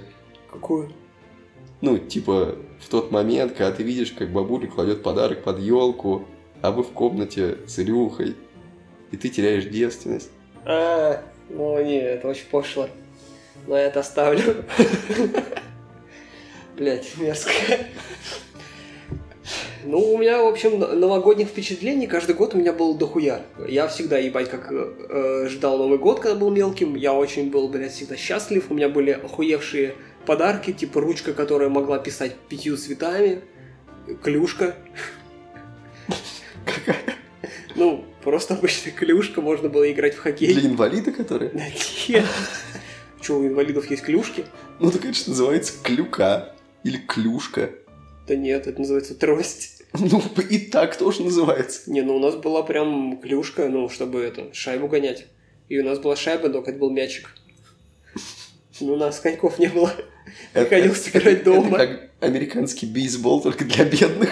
Какую? 0.51 0.93
Ну, 1.83 1.99
типа, 1.99 2.57
в 2.81 2.89
тот 2.89 3.11
момент, 3.11 3.53
когда 3.53 3.71
ты 3.73 3.83
видишь, 3.83 4.13
как 4.13 4.33
бабуля 4.33 4.67
кладет 4.67 5.03
подарок 5.03 5.43
под 5.43 5.59
елку, 5.59 6.27
а 6.63 6.71
вы 6.71 6.83
в 6.83 6.93
комнате 6.93 7.59
с 7.67 7.79
Илюхой, 7.79 8.37
и 9.11 9.17
ты 9.17 9.29
теряешь 9.29 9.65
девственность. 9.65 10.31
А, 10.65 11.23
ну 11.51 11.83
нет, 11.83 12.05
это 12.05 12.29
очень 12.29 12.47
пошло. 12.47 12.89
Но 13.67 13.77
я 13.77 13.85
это 13.85 14.01
оставлю. 14.01 14.65
Блять, 16.77 17.17
мерзко. 17.19 17.53
Ну, 19.85 20.15
у 20.15 20.19
меня, 20.19 20.43
в 20.43 20.47
общем, 20.47 20.79
новогодних 20.79 21.49
впечатлений 21.49 22.07
каждый 22.07 22.35
год 22.35 22.55
у 22.55 22.59
меня 22.59 22.73
было 22.73 22.97
дохуя. 22.97 23.43
Я 23.67 23.89
всегда, 23.89 24.19
ебать, 24.19 24.49
как 24.49 24.71
э, 24.71 24.93
э, 25.09 25.49
ждал 25.49 25.79
Новый 25.79 25.99
год, 25.99 26.21
когда 26.21 26.37
был 26.37 26.51
мелким. 26.51 26.95
Я 26.95 27.13
очень 27.13 27.51
был, 27.51 27.69
блядь, 27.69 27.93
всегда 27.93 28.17
счастлив. 28.17 28.67
У 28.71 28.75
меня 28.75 28.89
были 28.89 29.11
охуевшие 29.11 29.95
подарки, 30.27 30.73
типа 30.73 31.01
ручка, 31.01 31.33
которая 31.33 31.69
могла 31.69 31.99
писать 31.99 32.37
пятью 32.49 32.77
цветами, 32.77 33.41
клюшка. 34.23 34.77
Какая? 36.65 36.97
Ну, 37.75 38.05
просто 38.23 38.55
обычная 38.55 38.93
клюшка, 38.93 39.41
можно 39.41 39.69
было 39.69 39.91
играть 39.91 40.15
в 40.15 40.19
хоккей. 40.19 40.55
Для 40.55 40.71
инвалида, 40.71 41.11
которые? 41.11 41.51
Да 41.51 41.65
нет. 42.09 42.25
Че, 43.21 43.35
у 43.35 43.47
инвалидов 43.47 43.91
есть 43.91 44.03
клюшки? 44.03 44.45
Ну, 44.79 44.91
так 44.91 45.05
это 45.05 45.15
же 45.15 45.29
называется 45.29 45.75
клюка. 45.83 46.55
Или 46.85 46.99
клюшка. 46.99 47.71
Да 48.27 48.37
нет, 48.37 48.67
это 48.67 48.79
называется 48.79 49.15
трость. 49.15 49.79
Ну, 49.99 50.23
и 50.49 50.59
так 50.59 50.97
тоже 50.97 51.23
называется. 51.23 51.91
Не, 51.91 52.01
ну 52.01 52.17
у 52.17 52.19
нас 52.19 52.35
была 52.37 52.63
прям 52.63 53.19
клюшка, 53.19 53.69
ну, 53.69 53.91
чтобы 53.91 54.23
это, 54.23 54.49
шайбу 54.55 54.89
гонять. 54.89 55.27
И 55.69 55.79
у 55.79 55.85
нас 55.85 55.99
была 55.99 56.17
шайба, 56.17 56.49
только 56.49 56.71
это 56.71 56.79
был 56.79 56.91
мячик. 56.91 57.29
Ну, 58.81 58.95
у 58.95 58.97
нас 58.97 59.21
коньков 59.21 59.59
не 59.59 59.69
было. 59.69 59.93
Приходилось 60.55 61.09
играть 61.09 61.45
дома. 61.45 61.77
Это 61.77 61.87
как 61.87 62.11
американский 62.21 62.87
бейсбол, 62.87 63.43
только 63.43 63.65
для 63.65 63.85
бедных. 63.85 64.31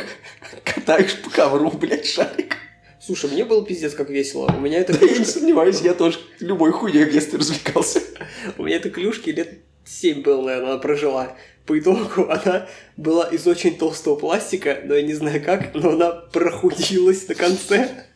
Катаешь 0.64 1.20
по 1.20 1.30
ковру, 1.30 1.70
блядь, 1.70 2.06
шарик. 2.06 2.56
Слушай, 3.00 3.30
мне 3.30 3.44
было 3.44 3.64
пиздец 3.64 3.94
как 3.94 4.10
весело. 4.10 4.52
У 4.56 4.60
меня 4.60 4.78
это 4.78 4.98
Да 4.98 5.06
я 5.06 5.18
не 5.18 5.24
сомневаюсь, 5.24 5.80
я 5.80 5.94
тоже 5.94 6.18
любой 6.38 6.72
хуйней 6.72 7.04
в 7.04 7.12
детстве 7.12 7.38
развлекался. 7.38 8.00
У 8.58 8.64
меня 8.64 8.76
этой 8.76 8.90
клюшки 8.90 9.30
лет 9.30 9.58
7 9.84 10.22
было, 10.22 10.42
наверное, 10.42 10.72
она 10.72 10.78
прожила. 10.78 11.36
По 11.66 11.78
итогу 11.78 12.28
она 12.30 12.66
была 12.96 13.28
из 13.28 13.46
очень 13.46 13.76
толстого 13.78 14.16
пластика, 14.16 14.80
но 14.84 14.94
я 14.94 15.02
не 15.02 15.14
знаю 15.14 15.42
как, 15.42 15.74
но 15.74 15.90
она 15.90 16.10
прохудилась 16.10 17.28
на 17.28 17.34
конце. 17.34 18.06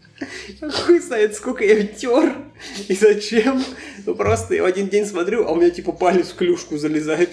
Хуй 0.60 1.00
знает, 1.00 1.34
сколько 1.34 1.64
я 1.64 1.84
тер 1.86 2.36
и 2.88 2.94
зачем. 2.94 3.64
Ну 4.06 4.14
просто 4.14 4.54
я 4.54 4.62
в 4.62 4.66
один 4.66 4.88
день 4.88 5.06
смотрю, 5.06 5.46
а 5.46 5.52
у 5.52 5.56
меня 5.56 5.70
типа 5.70 5.92
палец 5.92 6.30
в 6.30 6.36
клюшку 6.36 6.78
залезает. 6.78 7.30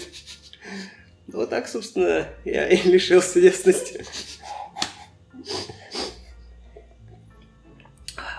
Вот 1.28 1.50
так, 1.50 1.68
собственно, 1.68 2.28
я 2.44 2.68
и 2.68 2.78
лишился 2.90 3.40
детственности. 3.40 4.04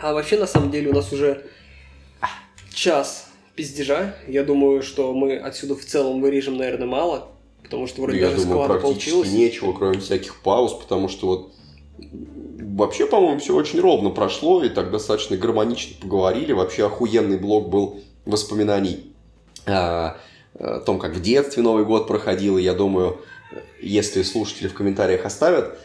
А 0.02 0.12
вообще, 0.12 0.36
на 0.36 0.46
самом 0.46 0.70
деле, 0.70 0.90
у 0.90 0.94
нас 0.94 1.12
уже 1.12 1.46
час 2.74 3.31
пиздежа. 3.62 4.14
Я 4.26 4.42
думаю, 4.42 4.82
что 4.82 5.12
мы 5.14 5.36
отсюда 5.36 5.76
в 5.76 5.84
целом 5.84 6.20
вырежем, 6.20 6.56
наверное, 6.56 6.88
мало. 6.88 7.28
Потому 7.62 7.86
что 7.86 8.02
вроде 8.02 8.18
Я 8.18 8.30
даже 8.30 8.42
думаю, 8.42 8.66
практически 8.66 9.10
получилось. 9.10 9.32
нечего, 9.32 9.72
кроме 9.72 10.00
всяких 10.00 10.42
пауз, 10.42 10.72
потому 10.72 11.08
что 11.08 11.26
вот 11.28 11.52
вообще, 12.58 13.06
по-моему, 13.06 13.38
все 13.38 13.54
очень 13.54 13.80
ровно 13.80 14.10
прошло, 14.10 14.64
и 14.64 14.68
так 14.68 14.90
достаточно 14.90 15.36
гармонично 15.36 15.94
поговорили. 16.00 16.52
Вообще 16.52 16.86
охуенный 16.86 17.38
блок 17.38 17.70
был 17.70 18.00
воспоминаний 18.26 19.14
о 19.64 20.16
том, 20.84 20.98
как 20.98 21.14
в 21.14 21.22
детстве 21.22 21.62
Новый 21.62 21.84
год 21.84 22.08
проходил. 22.08 22.58
И 22.58 22.62
я 22.62 22.74
думаю, 22.74 23.20
если 23.80 24.22
слушатели 24.22 24.66
в 24.66 24.74
комментариях 24.74 25.24
оставят 25.24 25.78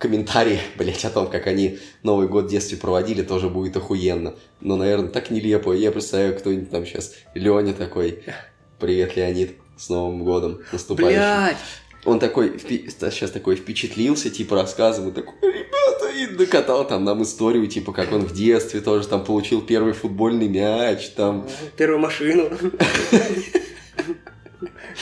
комментарии, 0.00 0.58
блять, 0.76 1.04
о 1.04 1.10
том, 1.10 1.28
как 1.30 1.46
они 1.46 1.78
Новый 2.02 2.26
год 2.26 2.46
в 2.46 2.48
детстве 2.48 2.76
проводили, 2.76 3.22
тоже 3.22 3.48
будет 3.48 3.76
охуенно. 3.76 4.34
Но, 4.60 4.76
наверное, 4.76 5.10
так 5.10 5.30
нелепо. 5.30 5.72
Я 5.72 5.92
представляю, 5.92 6.36
кто-нибудь 6.36 6.70
там 6.70 6.84
сейчас, 6.84 7.14
Леня 7.34 7.74
такой, 7.74 8.24
привет, 8.80 9.16
Леонид, 9.16 9.52
с 9.76 9.88
Новым 9.88 10.24
годом 10.24 10.60
наступающим. 10.72 11.20
Блять! 11.20 11.56
Он 12.06 12.18
такой, 12.18 12.58
сейчас 12.58 13.30
такой 13.30 13.56
впечатлился, 13.56 14.30
типа, 14.30 14.56
рассказывал, 14.56 15.12
такой, 15.12 15.34
ребята, 15.42 16.08
и 16.16 16.26
докатал 16.34 16.86
там 16.86 17.04
нам 17.04 17.22
историю, 17.22 17.66
типа, 17.66 17.92
как 17.92 18.12
он 18.12 18.24
в 18.24 18.32
детстве 18.32 18.80
тоже 18.80 19.06
там 19.06 19.22
получил 19.22 19.60
первый 19.60 19.92
футбольный 19.92 20.48
мяч, 20.48 21.10
там, 21.10 21.46
Первую 21.76 22.00
машину. 22.00 22.48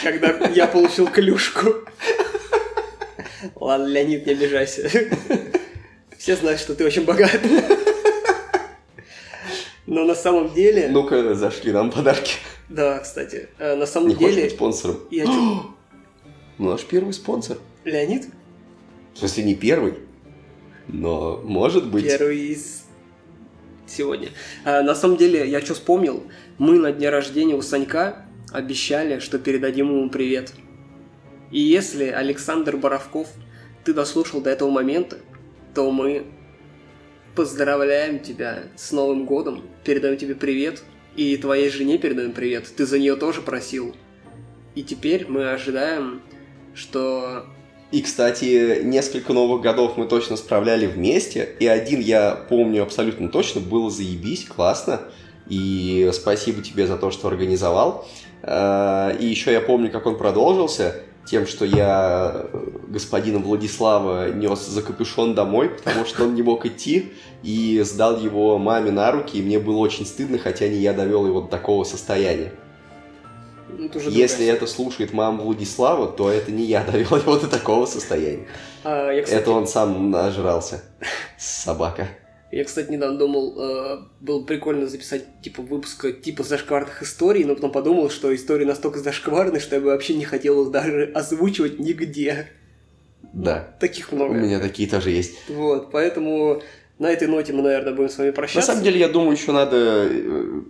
Когда 0.03 0.49
я 0.49 0.67
получил 0.67 1.07
клюшку. 1.07 1.75
Ладно, 3.55 3.87
Леонид, 3.87 4.27
не 4.27 4.33
обижайся. 4.33 4.89
Все 6.19 6.37
знают, 6.37 6.61
что 6.61 6.75
ты 6.75 6.85
очень 6.85 7.05
богат. 7.05 7.41
Но 9.87 10.05
на 10.05 10.15
самом 10.15 10.53
деле... 10.53 10.89
ну-ка, 10.89 11.35
зашли 11.35 11.73
нам 11.73 11.91
подарки. 11.91 12.35
Да, 12.69 12.99
кстати. 12.99 13.49
э, 13.59 13.75
На 13.75 13.87
самом 13.87 14.09
Не 14.09 14.15
хочешь 14.15 14.35
деле... 14.35 14.45
быть 14.45 14.55
спонсором? 14.55 14.99
Я 15.11 15.25
Ну, 15.25 15.71
наш 16.59 16.85
первый 16.85 17.15
спонсор. 17.15 17.59
Леонид? 17.85 18.27
В 19.15 19.19
смысле, 19.19 19.45
не 19.45 19.55
первый, 19.55 19.95
но 20.89 21.41
может 21.43 21.87
быть. 21.87 22.05
Первый 22.05 22.39
из 22.39 22.85
сегодня. 23.87 24.29
А, 24.65 24.83
на 24.83 24.95
самом 24.95 25.17
деле, 25.17 25.49
я 25.49 25.61
что 25.63 25.75
вспомнил? 25.75 26.23
Мы 26.59 26.79
на 26.79 26.93
дне 26.93 27.09
рождения 27.09 27.55
у 27.55 27.63
Санька 27.63 28.27
обещали, 28.53 29.19
что 29.21 29.39
передадим 29.39 29.89
ему 29.91 30.11
привет. 30.11 30.53
И 31.51 31.61
если, 31.61 32.05
Александр 32.05 32.77
Боровков, 32.77 33.29
ты 33.85 33.95
дослушал 33.95 34.41
до 34.41 34.51
этого 34.51 34.71
момента, 34.71 35.19
то 35.75 35.91
мы 35.91 36.27
поздравляем 37.35 38.19
тебя 38.19 38.65
с 38.77 38.93
Новым 38.93 39.25
годом, 39.25 39.63
передаем 39.85 40.17
тебе 40.17 40.35
привет, 40.35 40.83
и 41.17 41.37
твоей 41.37 41.71
жене 41.71 41.99
передаем 41.99 42.33
привет. 42.33 42.67
Ты 42.77 42.85
за 42.85 42.99
нее 42.99 43.17
тоже 43.17 43.41
просил. 43.43 43.95
И 44.75 44.83
теперь 44.83 45.27
мы 45.29 45.51
ожидаем, 45.51 46.21
что 46.75 47.47
И, 47.91 48.03
кстати, 48.03 48.83
несколько 48.83 49.33
новых 49.33 49.63
годов 49.63 49.97
мы 49.97 50.07
точно 50.07 50.37
справляли 50.37 50.87
вместе. 50.87 51.57
И 51.59 51.67
один 51.67 52.01
я 52.01 52.33
помню 52.49 52.83
абсолютно 52.83 53.29
точно, 53.29 53.61
было 53.61 53.91
заебись, 53.91 54.45
классно. 54.45 55.01
И 55.49 56.11
спасибо 56.13 56.63
тебе 56.63 56.87
за 56.87 56.99
то, 56.99 57.11
что 57.11 57.29
организовал. 57.29 58.07
А, 58.43 59.17
И 59.19 59.25
еще 59.27 59.53
я 59.53 59.61
помню, 59.61 59.91
как 59.91 60.07
он 60.07 60.19
продолжился 60.19 61.03
тем, 61.29 61.47
что 61.47 61.65
я 61.65 62.47
э, 62.53 62.67
господина 62.89 63.39
Владислава 63.39 64.31
нес 64.31 64.67
за 64.67 64.83
капюшон 64.83 65.35
домой, 65.35 65.69
потому 65.69 66.05
что 66.05 66.25
он 66.25 66.35
не 66.35 66.43
мог 66.43 66.65
идти, 66.65 67.13
и 67.43 67.81
сдал 67.85 68.19
его 68.19 68.59
маме 68.59 68.91
на 68.91 69.13
руки, 69.13 69.39
и 69.39 69.43
мне 69.43 69.59
было 69.59 69.79
очень 69.79 70.07
стыдно, 70.07 70.39
хотя 70.39 70.69
не 70.69 70.77
я 70.77 70.93
довел 70.93 71.27
его 71.27 71.43
до 71.43 71.49
такого 71.49 71.85
состояния. 71.85 72.53
ну, 73.69 73.87
это 73.87 73.99
Если 73.99 74.39
другая 74.39 74.57
это 74.57 74.67
слушает 74.67 75.13
мама 75.13 75.43
Владислава, 75.43 76.09
то 76.09 76.31
это 76.31 76.51
не 76.51 76.65
я 76.65 76.83
довел 76.85 77.17
его 77.17 77.37
до 77.37 77.47
такого 77.47 77.87
состояния. 77.87 78.47
А, 78.85 79.11
я, 79.11 79.23
кстати, 79.23 79.41
Это 79.41 79.51
он 79.51 79.67
сам 79.67 80.11
нажрался. 80.11 80.83
Собака. 81.39 82.09
Я, 82.51 82.65
кстати, 82.65 82.91
недавно 82.91 83.19
думал, 83.19 83.55
э, 83.59 83.99
было 84.21 84.43
прикольно 84.45 84.87
записать 84.87 85.25
типа 85.43 85.63
выпуск 85.63 86.07
типа 86.23 86.43
зашкварных 86.43 87.03
историй, 87.03 87.45
но 87.45 87.55
потом 87.55 87.73
подумал, 87.73 88.11
что 88.11 88.35
истории 88.35 88.65
настолько 88.65 88.99
зашкварные, 89.01 89.61
что 89.61 89.75
я 89.77 89.81
бы 89.81 89.89
вообще 89.89 90.15
не 90.15 90.25
хотел 90.25 90.65
их 90.65 90.71
даже 90.71 91.05
озвучивать 91.15 91.79
нигде. 91.79 92.49
Да. 93.35 93.77
Таких 93.81 94.13
У 94.13 94.17
много. 94.17 94.35
меня 94.35 94.61
такие 94.61 94.89
тоже 94.89 95.11
есть. 95.11 95.37
Вот, 95.49 95.91
поэтому 95.91 96.63
на 96.99 97.11
этой 97.11 97.29
ноте 97.29 97.53
мы, 97.53 97.63
наверное, 97.63 97.93
будем 97.93 98.09
с 98.09 98.17
вами 98.19 98.29
На 98.29 98.33
прощаться. 98.35 98.67
самом 98.73 98.83
деле, 98.85 98.99
я 99.01 99.09
думаю, 99.09 99.33
еще 99.33 99.53
надо... 99.53 99.77
э, 100.11 100.61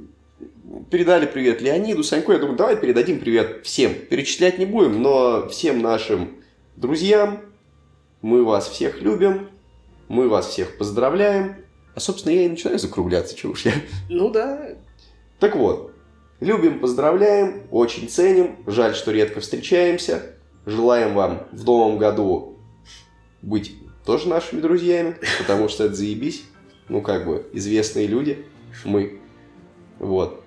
Передали 0.90 1.26
привет 1.26 1.60
Леониду, 1.62 2.02
Саньку. 2.02 2.32
Я 2.32 2.38
думаю, 2.38 2.56
давай 2.56 2.76
передадим 2.76 3.20
привет 3.20 3.60
всем. 3.64 3.94
Перечислять 3.94 4.58
не 4.58 4.66
будем, 4.66 5.00
но 5.02 5.48
всем 5.48 5.80
нашим 5.80 6.36
друзьям. 6.76 7.40
Мы 8.22 8.44
вас 8.44 8.68
всех 8.68 9.00
любим. 9.02 9.48
Мы 10.08 10.28
вас 10.28 10.48
всех 10.48 10.76
поздравляем. 10.78 11.56
А, 11.98 12.00
собственно, 12.00 12.32
я 12.32 12.44
и 12.44 12.48
начинаю 12.48 12.78
закругляться, 12.78 13.34
чего 13.34 13.54
уж 13.54 13.64
я. 13.64 13.72
Ну 14.08 14.30
да, 14.30 14.68
Так 15.40 15.56
вот, 15.56 15.90
любим, 16.38 16.78
поздравляем, 16.78 17.62
очень 17.72 18.08
ценим, 18.08 18.54
жаль, 18.68 18.94
что 18.94 19.10
редко 19.10 19.40
встречаемся. 19.40 20.36
Желаем 20.64 21.14
вам 21.14 21.48
в 21.50 21.64
новом 21.64 21.98
году 21.98 22.56
быть 23.42 23.74
тоже 24.06 24.28
нашими 24.28 24.60
друзьями, 24.60 25.16
потому 25.40 25.68
что 25.68 25.86
это 25.86 25.94
заебись. 25.96 26.44
Ну, 26.88 27.02
как 27.02 27.26
бы, 27.26 27.48
известные 27.52 28.06
люди, 28.06 28.46
мы. 28.84 29.18
Вот. 29.98 30.44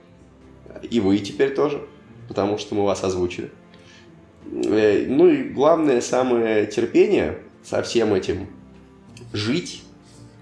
И 0.89 1.01
вы 1.01 1.17
теперь 1.19 1.53
тоже, 1.53 1.85
потому 2.29 2.59
что 2.59 2.75
мы 2.75 2.85
вас 2.85 3.03
озвучили. 3.03 3.51
Э, 4.45 5.05
Ну 5.05 5.27
и 5.27 5.49
главное, 5.49 5.99
самое 5.99 6.65
терпение 6.65 7.39
со 7.61 7.83
всем 7.83 8.13
этим 8.13 8.47
жить, 9.33 9.83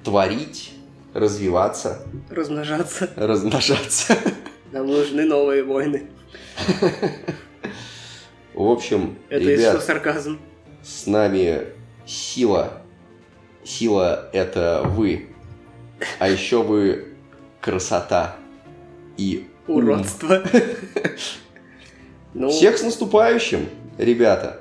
творить, 0.04 0.74
развиваться, 1.14 2.02
размножаться. 2.30 3.10
размножаться. 3.16 4.18
Нам 4.72 4.88
нужны 4.88 5.26
новые 5.26 5.64
войны. 5.64 6.08
В 8.54 8.62
общем, 8.68 9.18
Это 9.30 9.42
ребят, 9.44 9.76
еще 9.76 9.86
сарказм. 9.86 10.40
с 10.84 11.06
нами 11.08 11.64
сила. 12.06 12.82
Сила— 13.64 14.30
это 14.34 14.82
вы. 14.86 15.30
А 16.20 16.30
еще 16.30 16.64
вы 16.64 17.14
красота 17.62 18.36
и. 19.18 19.48
Уродство. 19.68 20.44
Ну, 22.36 22.50
Всех 22.50 22.78
с 22.78 22.84
наступающим, 22.84 23.68
ребята. 23.98 24.60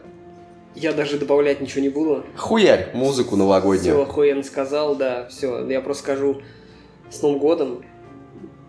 Я 0.74 0.92
даже 0.92 1.18
добавлять 1.18 1.60
ничего 1.60 1.82
не 1.82 1.88
буду. 1.88 2.24
Хуярь 2.36 2.90
музыку 2.94 3.30
Все, 3.30 3.36
новогоднюю. 3.36 4.02
охуенно 4.02 4.42
сказал, 4.42 4.94
да, 4.96 5.26
все. 5.28 5.66
Я 5.68 5.80
просто 5.80 6.02
скажу 6.04 6.42
с 7.10 7.20
Новым 7.22 7.38
годом. 7.38 7.84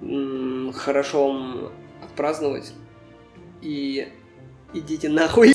М, 0.02 0.72
Хорошо 0.76 1.28
вам 1.28 1.70
отпраздновать. 2.04 2.72
И 3.62 4.08
идите 4.74 5.10
нахуй. 5.10 5.54